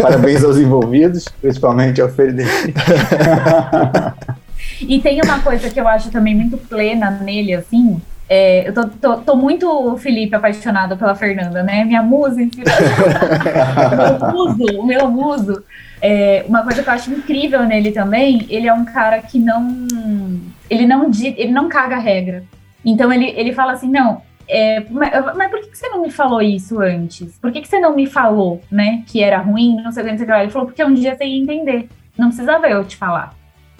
Parabéns 0.00 0.44
aos 0.44 0.58
envolvidos, 0.58 1.26
principalmente 1.40 2.00
ao 2.00 2.08
Frederico. 2.08 2.78
E 4.80 5.00
tem 5.00 5.20
uma 5.22 5.40
coisa 5.40 5.70
que 5.70 5.80
eu 5.80 5.88
acho 5.88 6.10
também 6.10 6.34
muito 6.34 6.56
plena 6.56 7.10
nele, 7.10 7.54
assim. 7.54 8.00
É, 8.28 8.68
eu 8.68 8.74
tô, 8.74 8.88
tô, 8.88 9.16
tô, 9.18 9.36
muito, 9.36 9.96
Felipe, 9.98 10.34
apaixonado 10.34 10.96
pela 10.96 11.14
Fernanda, 11.14 11.62
né? 11.62 11.84
Minha 11.84 12.02
musa, 12.02 12.36
meu 12.40 14.32
muso, 14.32 14.80
o 14.80 14.86
meu 14.86 15.08
muso. 15.08 15.62
É, 16.02 16.44
uma 16.48 16.62
coisa 16.62 16.82
que 16.82 16.88
eu 16.88 16.92
acho 16.92 17.12
incrível 17.12 17.64
nele 17.64 17.92
também, 17.92 18.44
ele 18.50 18.66
é 18.66 18.72
um 18.72 18.84
cara 18.84 19.20
que 19.22 19.38
não. 19.38 19.86
Ele 20.68 20.86
não, 20.86 21.10
ele 21.22 21.52
não 21.52 21.68
caga 21.68 21.96
a 21.96 22.00
regra. 22.00 22.42
Então 22.84 23.12
ele, 23.12 23.32
ele 23.36 23.52
fala 23.52 23.72
assim: 23.72 23.88
não, 23.88 24.20
é, 24.48 24.84
mas, 24.90 25.36
mas, 25.36 25.50
por 25.50 25.60
que, 25.60 25.76
você 25.76 25.88
não 25.88 26.02
me 26.02 26.10
falou 26.10 26.40
isso 26.40 26.80
antes? 26.80 27.38
Por 27.38 27.50
que, 27.50 27.60
que 27.60 27.68
você 27.68 27.80
não 27.80 27.94
me 27.94 28.06
falou, 28.06 28.60
né, 28.70 29.02
que 29.06 29.22
era 29.22 29.38
ruim? 29.38 29.76
Não 29.82 29.90
sei 29.90 30.02
o 30.02 30.06
que, 30.06 30.12
não 30.12 30.18
sei 30.18 30.26
o 30.26 30.30
que. 30.30 30.34
Ele 30.34 30.50
falou, 30.50 30.66
porque 30.66 30.84
um 30.84 30.94
dia 30.94 31.16
você 31.16 31.24
ia 31.24 31.42
entender. 31.42 31.88
Não 32.16 32.28
precisava 32.28 32.68
eu 32.68 32.84
te 32.84 32.96
falar. 32.96 33.34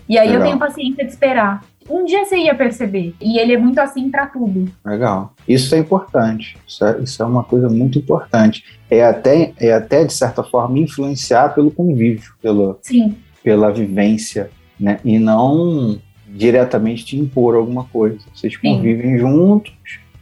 E 0.09 0.19
aí 0.19 0.29
Legal. 0.29 0.41
eu 0.41 0.47
tenho 0.47 0.59
paciência 0.59 1.05
de 1.05 1.11
esperar. 1.11 1.65
Um 1.89 2.05
dia 2.05 2.25
você 2.25 2.37
ia 2.37 2.55
perceber. 2.55 3.15
E 3.21 3.39
ele 3.39 3.55
é 3.55 3.59
muito 3.59 3.79
assim 3.79 4.11
para 4.11 4.27
tudo. 4.27 4.69
Legal. 4.85 5.33
Isso 5.47 5.75
é 5.75 5.79
importante. 5.79 6.57
Isso 6.67 6.85
é, 6.85 7.01
isso 7.01 7.23
é, 7.23 7.27
uma 7.27 7.45
coisa 7.45 7.69
muito 7.69 7.99
importante. 7.99 8.65
É 8.91 9.05
até, 9.05 9.53
é 9.59 9.73
até, 9.73 10.05
de 10.05 10.13
certa 10.13 10.43
forma, 10.43 10.79
influenciar 10.79 11.55
pelo 11.55 11.71
convívio, 11.71 12.33
pelo, 12.43 12.79
Sim. 12.83 13.15
pela 13.43 13.71
vivência, 13.71 14.51
né? 14.79 14.99
E 15.05 15.19
não 15.19 16.01
diretamente 16.29 17.05
te 17.05 17.17
impor 17.17 17.55
alguma 17.55 17.85
coisa. 17.85 18.19
Vocês 18.35 18.57
convivem 18.57 19.13
Sim. 19.13 19.19
juntos, 19.19 19.73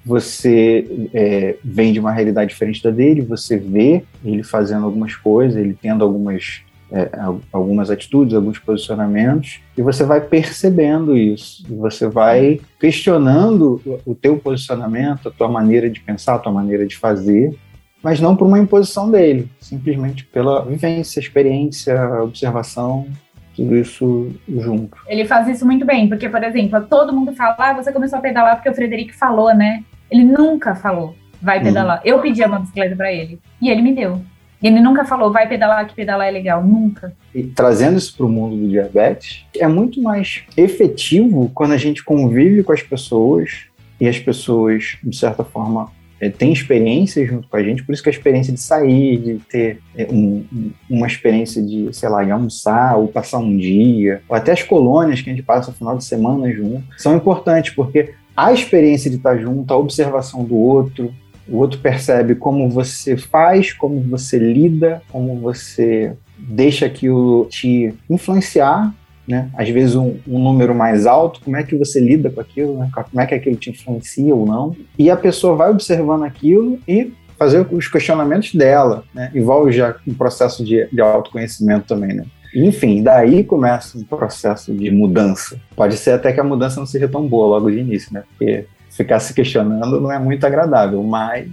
você 0.05 1.09
é, 1.15 1.57
vem 1.65 1.93
de 1.93 1.99
uma 1.99 2.13
realidade 2.13 2.51
diferente 2.51 2.83
da 2.83 2.91
dele, 2.91 3.23
você 3.23 3.57
vê 3.57 4.05
ele 4.23 4.43
fazendo 4.43 4.85
algumas 4.85 5.17
coisas, 5.17 5.57
ele 5.57 5.77
tendo 5.81 6.05
algumas 6.05 6.63
é, 6.95 7.11
algumas 7.53 7.91
atitudes, 7.91 8.35
alguns 8.35 8.59
posicionamentos, 8.61 9.61
e 9.77 9.83
você 9.83 10.05
vai 10.05 10.21
percebendo 10.21 11.17
isso, 11.17 11.65
você 11.69 12.07
vai 12.07 12.61
questionando 12.79 13.83
o 14.07 14.15
teu 14.15 14.39
posicionamento, 14.39 15.29
a 15.29 15.33
tua 15.33 15.49
maneira 15.49 15.91
de 15.91 15.99
pensar, 16.01 16.37
a 16.37 16.39
tua 16.39 16.53
maneira 16.53 16.87
de 16.87 16.97
fazer, 16.97 17.53
mas 18.01 18.21
não 18.21 18.37
por 18.37 18.47
uma 18.47 18.61
imposição 18.61 19.11
dele, 19.11 19.51
simplesmente 19.59 20.25
pela 20.25 20.65
vivência, 20.65 21.19
experiência, 21.19 22.23
observação, 22.23 23.09
tudo 23.57 23.77
isso 23.77 24.31
junto. 24.49 24.97
Ele 25.09 25.25
faz 25.25 25.49
isso 25.49 25.67
muito 25.67 25.85
bem, 25.85 26.09
porque, 26.09 26.29
por 26.29 26.45
exemplo, 26.45 26.81
todo 26.83 27.13
mundo 27.13 27.33
fala, 27.33 27.57
ah, 27.59 27.73
você 27.73 27.91
começou 27.93 28.19
a 28.21 28.23
pedalar 28.23 28.57
porque 28.57 28.71
o 28.71 28.75
Frederico 28.75 29.15
falou, 29.15 29.53
né? 29.53 29.83
Ele 30.11 30.23
nunca 30.23 30.77
falou, 30.77 31.17
vai 31.43 31.59
uhum. 31.59 31.65
pedalar. 31.65 31.97
Uhum. 31.99 32.03
Eu 32.05 32.21
pedi 32.21 32.45
uma 32.45 32.61
bicicleta 32.61 32.95
para 32.95 33.13
ele, 33.13 33.41
e 33.61 33.69
ele 33.69 33.83
me 33.83 33.95
deu. 33.95 34.21
Ele 34.65 34.81
nunca 34.81 35.05
falou, 35.05 35.31
vai 35.31 35.47
pedalar, 35.47 35.87
que 35.87 35.95
pedalar 35.95 36.27
é 36.27 36.31
legal. 36.31 36.65
Nunca. 36.65 37.13
E 37.35 37.43
trazendo 37.43 37.99
isso 37.99 38.17
para 38.17 38.25
o 38.25 38.29
mundo 38.31 38.57
do 38.57 38.69
diabetes, 38.69 39.45
é 39.59 39.69
muito 39.69 40.01
mais 40.01 40.43
efetivo 40.57 41.51
quando 41.55 41.73
a 41.73 41.77
gente 41.77 42.03
convive 42.03 42.63
com 42.63 42.73
as 42.73 42.83
pessoas 42.83 43.67
e 44.01 44.09
as 44.09 44.19
pessoas, 44.19 44.97
de 45.05 45.15
certa 45.15 45.45
forma, 45.45 45.93
é, 46.19 46.31
tem 46.31 46.51
experiência 46.51 47.27
junto 47.27 47.47
com 47.47 47.57
a 47.59 47.63
gente, 47.63 47.85
por 47.85 47.93
isso 47.93 48.03
que 48.03 48.09
a 48.09 48.13
experiência 48.13 48.55
de 48.55 48.61
sair, 48.61 49.19
de 49.19 49.35
ter 49.51 49.81
é, 49.95 50.07
um, 50.11 50.45
uma 50.89 51.07
experiência 51.07 51.63
de, 51.63 51.93
sei 51.93 52.09
lá, 52.09 52.25
de 52.25 52.31
almoçar 52.31 52.97
ou 52.97 53.09
passar 53.09 53.39
um 53.39 53.57
dia, 53.57 54.23
ou 54.27 54.35
até 54.35 54.53
as 54.53 54.63
colônias 54.63 55.21
que 55.21 55.29
a 55.29 55.33
gente 55.35 55.45
passa 55.45 55.71
no 55.71 55.77
final 55.77 55.99
de 55.99 56.05
semana 56.05 56.51
junto, 56.51 56.83
são 56.97 57.15
importantes, 57.15 57.75
porque 57.75 58.15
a 58.35 58.53
experiência 58.53 59.11
de 59.11 59.17
estar 59.17 59.37
junto, 59.37 59.73
a 59.73 59.77
observação 59.77 60.45
do 60.45 60.57
outro, 60.57 61.13
o 61.49 61.59
outro 61.59 61.79
percebe 61.79 62.35
como 62.35 62.71
você 62.71 63.17
faz, 63.17 63.73
como 63.73 64.01
você 64.01 64.39
lida, 64.39 65.03
como 65.11 65.37
você 65.41 66.13
deixa 66.39 66.87
aquilo 66.87 67.47
te 67.51 67.95
influenciar 68.09 68.93
né? 69.27 69.51
Às 69.57 69.69
vezes 69.71 69.95
um, 69.95 70.17
um, 70.29 70.39
número 70.39 70.75
mais 70.75 71.07
alto, 71.07 71.41
como 71.43 71.57
é 71.57 71.63
que 71.63 71.77
você 71.77 71.99
lida 71.99 72.31
com 72.31 72.41
aquilo, 72.41 72.79
né? 72.79 72.91
como 72.93 73.21
é 73.21 73.27
que 73.27 73.35
aquilo 73.35 73.57
te 73.57 73.71
influencia 73.71 74.35
ou 74.35 74.47
não. 74.47 74.77
E 74.99 75.11
a 75.11 75.17
pessoa 75.17 75.57
vai 75.57 75.71
observando 75.71 76.25
aquilo 76.25 76.79
e 76.87 77.13
fazer 77.39 77.67
os 77.71 77.89
questionamentos 77.89 78.55
dela, 78.55 79.03
né? 79.13 79.31
Envolve 79.35 79.73
já 79.73 79.97
um 80.07 80.15
processo 80.15 80.65
de, 80.65 80.87
de 80.93 81.01
autoconhecimento 81.01 81.87
também, 81.87 82.15
né? 82.15 82.25
Enfim, 82.55 83.03
daí 83.03 83.43
começa 83.43 83.99
um 83.99 84.05
processo 84.05 84.73
de 84.73 84.89
mudança. 84.91 85.59
Pode 85.75 85.97
ser 85.97 86.13
até 86.13 86.33
que 86.33 86.39
a 86.39 86.45
mudança 86.45 86.79
não 86.79 86.87
seja 86.87 87.09
tão 87.09 87.27
boa 87.27 87.49
logo 87.49 87.69
de 87.69 87.79
início, 87.79 88.13
né? 88.13 88.23
Porque 88.29 88.67
ficar 88.97 89.21
se 89.21 89.35
questionando 89.35 90.01
não 90.01 90.11
é 90.11 90.19
muito 90.19 90.47
agradável, 90.47 91.03
mas 91.03 91.47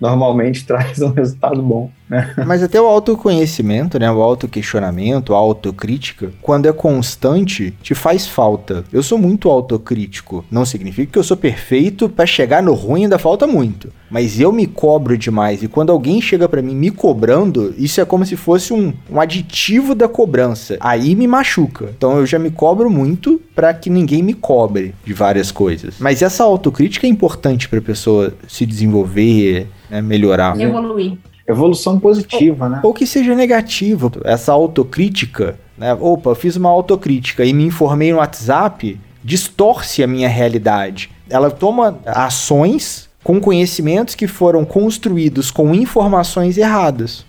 normalmente 0.00 0.64
traz 0.66 1.00
um 1.00 1.12
resultado 1.12 1.62
bom. 1.62 1.90
Né? 2.08 2.34
Mas 2.46 2.62
até 2.62 2.80
o 2.80 2.86
autoconhecimento, 2.86 3.98
né, 3.98 4.10
o 4.10 4.22
autoquestionamento, 4.22 5.34
a 5.34 5.38
autocrítica, 5.38 6.32
quando 6.40 6.66
é 6.66 6.72
constante, 6.72 7.74
te 7.82 7.94
faz 7.94 8.26
falta. 8.26 8.84
Eu 8.92 9.02
sou 9.02 9.18
muito 9.18 9.48
autocrítico. 9.50 10.44
Não 10.50 10.64
significa 10.64 11.12
que 11.12 11.18
eu 11.18 11.24
sou 11.24 11.36
perfeito, 11.36 12.08
para 12.08 12.26
chegar 12.26 12.62
no 12.62 12.74
ruim 12.74 13.04
ainda 13.04 13.18
falta 13.18 13.46
muito. 13.46 13.92
Mas 14.10 14.38
eu 14.40 14.52
me 14.52 14.66
cobro 14.66 15.18
demais 15.18 15.62
e 15.62 15.68
quando 15.68 15.90
alguém 15.90 16.20
chega 16.20 16.48
para 16.48 16.62
mim 16.62 16.74
me 16.74 16.90
cobrando, 16.90 17.74
isso 17.76 18.00
é 18.00 18.04
como 18.04 18.24
se 18.24 18.36
fosse 18.36 18.72
um, 18.72 18.92
um 19.10 19.20
aditivo 19.20 19.94
da 19.94 20.08
cobrança. 20.08 20.76
Aí 20.80 21.14
me 21.14 21.26
machuca. 21.26 21.92
Então 21.96 22.16
eu 22.18 22.26
já 22.26 22.38
me 22.38 22.50
cobro 22.50 22.88
muito 22.88 23.40
para 23.54 23.74
que 23.74 23.90
ninguém 23.90 24.22
me 24.22 24.34
cobre 24.34 24.94
de 25.04 25.12
várias 25.12 25.50
coisas. 25.50 25.96
Mas 25.98 26.22
essa 26.22 26.44
autocrítica 26.44 27.06
é 27.06 27.10
importante 27.10 27.68
para 27.68 27.80
a 27.80 27.82
pessoa 27.82 28.32
se 28.46 28.64
desenvolver, 28.64 29.66
né, 29.90 30.00
melhorar. 30.00 30.58
Evoluir. 30.60 31.18
Evolução 31.46 31.98
positiva, 32.00 32.68
né? 32.68 32.80
Ou 32.82 32.92
que 32.92 33.06
seja 33.06 33.34
negativa. 33.34 34.10
Essa 34.24 34.52
autocrítica, 34.52 35.58
né? 35.78 35.94
Opa, 35.94 36.30
eu 36.30 36.34
fiz 36.34 36.56
uma 36.56 36.68
autocrítica 36.68 37.44
e 37.44 37.52
me 37.52 37.64
informei 37.64 38.12
no 38.12 38.18
WhatsApp, 38.18 38.98
distorce 39.22 40.02
a 40.02 40.06
minha 40.06 40.28
realidade. 40.28 41.10
Ela 41.28 41.50
toma 41.50 41.98
ações 42.06 43.08
com 43.22 43.40
conhecimentos 43.40 44.14
que 44.14 44.26
foram 44.26 44.64
construídos 44.64 45.50
com 45.50 45.74
informações 45.74 46.56
erradas. 46.56 47.24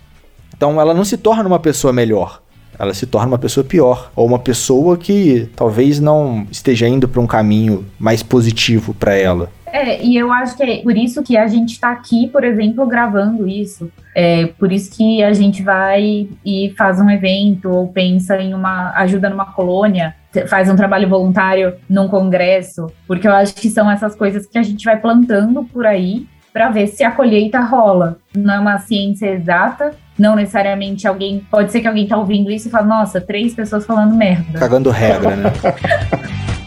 Então 0.56 0.80
ela 0.80 0.94
não 0.94 1.04
se 1.04 1.16
torna 1.16 1.46
uma 1.46 1.58
pessoa 1.58 1.92
melhor, 1.92 2.40
ela 2.78 2.94
se 2.94 3.06
torna 3.06 3.28
uma 3.28 3.38
pessoa 3.38 3.64
pior, 3.64 4.10
ou 4.14 4.26
uma 4.26 4.38
pessoa 4.38 4.96
que 4.96 5.48
talvez 5.56 5.98
não 5.98 6.46
esteja 6.50 6.86
indo 6.86 7.08
para 7.08 7.20
um 7.20 7.26
caminho 7.26 7.84
mais 7.98 8.22
positivo 8.22 8.94
para 8.94 9.14
ela. 9.14 9.50
É, 9.72 10.02
e 10.02 10.16
eu 10.16 10.32
acho 10.32 10.56
que 10.56 10.62
é 10.62 10.82
por 10.82 10.96
isso 10.96 11.22
que 11.22 11.36
a 11.36 11.46
gente 11.46 11.72
está 11.72 11.90
aqui, 11.90 12.28
por 12.28 12.44
exemplo, 12.44 12.86
gravando 12.86 13.48
isso. 13.48 13.90
É 14.14 14.46
por 14.46 14.72
isso 14.72 14.96
que 14.96 15.22
a 15.22 15.32
gente 15.32 15.62
vai 15.62 16.28
e 16.44 16.74
faz 16.76 17.00
um 17.00 17.08
evento 17.10 17.70
ou 17.70 17.88
pensa 17.88 18.36
em 18.36 18.54
uma 18.54 18.92
ajuda 18.96 19.28
numa 19.28 19.46
colônia, 19.46 20.14
faz 20.48 20.68
um 20.68 20.76
trabalho 20.76 21.08
voluntário 21.08 21.74
num 21.88 22.08
congresso, 22.08 22.90
porque 23.06 23.28
eu 23.28 23.32
acho 23.32 23.54
que 23.54 23.70
são 23.70 23.90
essas 23.90 24.14
coisas 24.14 24.46
que 24.46 24.58
a 24.58 24.62
gente 24.62 24.84
vai 24.84 24.98
plantando 24.98 25.64
por 25.64 25.86
aí 25.86 26.26
para 26.52 26.70
ver 26.70 26.88
se 26.88 27.04
a 27.04 27.10
colheita 27.10 27.60
rola. 27.60 28.18
Não 28.36 28.54
é 28.54 28.58
uma 28.58 28.78
ciência 28.78 29.26
exata, 29.26 29.92
não 30.18 30.34
necessariamente 30.34 31.06
alguém. 31.06 31.46
Pode 31.50 31.70
ser 31.70 31.80
que 31.80 31.86
alguém 31.86 32.06
tá 32.06 32.16
ouvindo 32.16 32.50
isso 32.50 32.68
e 32.68 32.70
fala, 32.70 32.86
nossa, 32.86 33.20
três 33.20 33.54
pessoas 33.54 33.86
falando 33.86 34.14
merda. 34.14 34.58
Cagando 34.58 34.90
regra, 34.90 35.36
né? 35.36 35.52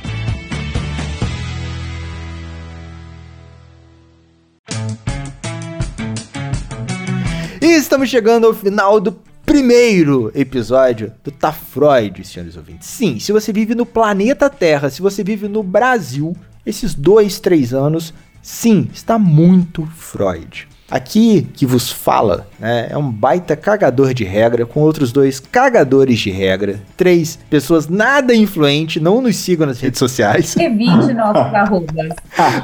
E 7.71 7.75
estamos 7.75 8.09
chegando 8.09 8.45
ao 8.45 8.53
final 8.53 8.99
do 8.99 9.13
primeiro 9.45 10.29
episódio 10.35 11.13
do 11.23 11.31
Tá 11.31 11.53
Freud, 11.53 12.21
senhores 12.27 12.57
ouvintes. 12.57 12.89
Sim, 12.89 13.17
se 13.17 13.31
você 13.31 13.53
vive 13.53 13.73
no 13.73 13.85
planeta 13.85 14.49
Terra, 14.49 14.89
se 14.89 15.01
você 15.01 15.23
vive 15.23 15.47
no 15.47 15.63
Brasil, 15.63 16.35
esses 16.65 16.93
dois, 16.93 17.39
três 17.39 17.73
anos, 17.73 18.13
sim, 18.41 18.89
está 18.93 19.17
muito 19.17 19.85
Freud. 19.95 20.67
Aqui 20.91 21.47
que 21.53 21.65
vos 21.65 21.89
fala, 21.89 22.45
né, 22.59 22.87
é 22.89 22.97
um 22.97 23.09
baita 23.09 23.55
cagador 23.55 24.13
de 24.13 24.25
regra, 24.25 24.65
com 24.65 24.81
outros 24.81 25.13
dois 25.13 25.39
cagadores 25.39 26.19
de 26.19 26.29
regra, 26.29 26.81
três 26.97 27.39
pessoas 27.49 27.87
nada 27.87 28.35
influentes, 28.35 29.01
não 29.01 29.21
nos 29.21 29.37
sigam 29.37 29.65
nas 29.65 29.79
redes 29.79 29.97
sociais. 29.97 30.55
Evite 30.59 31.13
nossos 31.13 31.53
arrobas. 31.53 32.09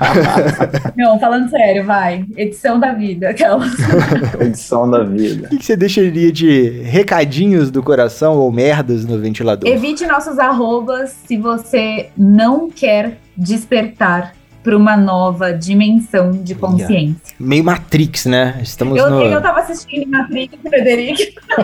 não, 0.97 1.17
falando 1.17 1.49
sério, 1.49 1.85
vai. 1.85 2.25
Edição 2.35 2.77
da 2.77 2.91
vida, 2.91 3.29
aquelas. 3.29 3.71
Edição 4.41 4.89
da 4.89 5.03
vida. 5.05 5.47
O 5.47 5.49
que, 5.49 5.57
que 5.59 5.65
você 5.65 5.77
deixaria 5.77 6.29
de 6.29 6.81
recadinhos 6.81 7.71
do 7.71 7.81
coração 7.81 8.35
ou 8.35 8.51
merdas 8.51 9.05
no 9.05 9.17
ventilador? 9.17 9.69
Evite 9.69 10.05
nossos 10.05 10.37
arrobas 10.37 11.15
se 11.25 11.37
você 11.37 12.09
não 12.17 12.69
quer 12.69 13.19
despertar 13.37 14.33
para 14.67 14.75
uma 14.75 14.97
nova 14.97 15.53
dimensão 15.53 16.29
de 16.29 16.53
consciência. 16.53 17.33
Meio 17.39 17.63
Matrix, 17.63 18.25
né? 18.25 18.59
Estamos 18.61 18.97
eu, 18.97 19.09
no... 19.09 19.21
eu 19.21 19.41
tava 19.41 19.61
assistindo 19.61 20.05
Matrix, 20.09 20.57
Frederico. 20.61 21.21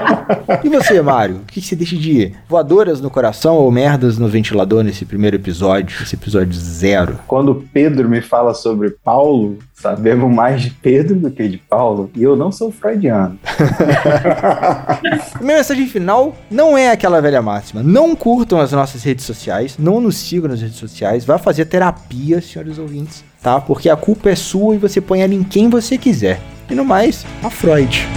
e 0.63 0.69
você, 0.69 1.01
Mário? 1.01 1.35
O 1.35 1.39
que 1.45 1.59
você 1.59 1.75
deixa 1.75 1.97
de 1.97 2.31
voadoras 2.47 3.01
no 3.01 3.09
coração 3.09 3.55
ou 3.55 3.69
merdas 3.69 4.17
no 4.17 4.29
ventilador 4.29 4.85
nesse 4.85 5.03
primeiro 5.03 5.35
episódio, 5.35 6.01
esse 6.01 6.15
episódio 6.15 6.53
zero? 6.53 7.19
Quando 7.27 7.67
Pedro 7.73 8.07
me 8.07 8.21
fala 8.21 8.53
sobre 8.53 8.91
Paulo, 8.91 9.59
sabemos 9.83 10.33
mais 10.33 10.61
de 10.61 10.69
Pedro 10.69 11.15
do 11.15 11.29
que 11.29 11.45
de 11.45 11.57
Paulo, 11.57 12.09
e 12.15 12.23
eu 12.23 12.37
não 12.37 12.53
sou 12.53 12.71
freudiano. 12.71 13.37
Minha 15.41 15.57
mensagem 15.57 15.85
final 15.87 16.33
não 16.49 16.77
é 16.77 16.89
aquela 16.89 17.21
velha 17.21 17.41
máxima. 17.41 17.83
Não 17.83 18.15
curtam 18.15 18.61
as 18.61 18.71
nossas 18.71 19.03
redes 19.03 19.25
sociais, 19.25 19.75
não 19.77 19.99
nos 19.99 20.15
sigam 20.15 20.49
nas 20.49 20.61
redes 20.61 20.77
sociais, 20.77 21.25
vá 21.25 21.37
fazer 21.37 21.65
terapia, 21.65 22.41
senhores 22.41 22.79
ouvintes, 22.79 23.25
tá? 23.41 23.59
Porque 23.59 23.89
a 23.89 23.97
culpa 23.97 24.29
é 24.29 24.35
sua 24.35 24.75
e 24.75 24.77
você 24.77 25.01
põe 25.01 25.21
ela 25.21 25.33
em 25.33 25.43
quem 25.43 25.69
você 25.69 25.97
quiser. 25.97 26.39
E 26.69 26.73
no 26.73 26.85
mais, 26.85 27.25
a 27.43 27.49
Freud. 27.49 28.07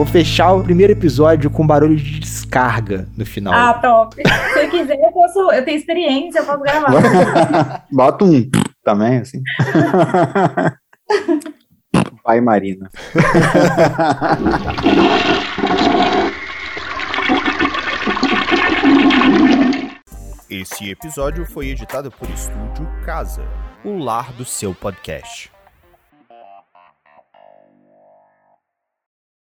Vou 0.00 0.06
fechar 0.06 0.54
o 0.54 0.64
primeiro 0.64 0.94
episódio 0.94 1.50
com 1.50 1.66
barulho 1.66 1.94
de 1.94 2.20
descarga 2.20 3.06
no 3.18 3.26
final. 3.26 3.52
Ah, 3.52 3.74
top. 3.74 4.16
Se 4.16 4.58
eu 4.58 4.70
quiser, 4.70 4.98
eu 4.98 5.12
posso. 5.12 5.38
Eu 5.52 5.62
tenho 5.62 5.76
experiência, 5.76 6.38
eu 6.38 6.46
posso 6.46 6.62
gravar. 6.62 7.84
Bota 7.92 8.24
um 8.24 8.48
também, 8.82 9.18
assim. 9.18 9.42
Pai 12.24 12.40
Marina. 12.40 12.88
Esse 20.48 20.88
episódio 20.88 21.44
foi 21.44 21.68
editado 21.68 22.10
por 22.10 22.26
Estúdio 22.30 22.88
Casa, 23.04 23.42
o 23.84 23.98
lar 23.98 24.32
do 24.32 24.46
seu 24.46 24.74
podcast. 24.74 25.52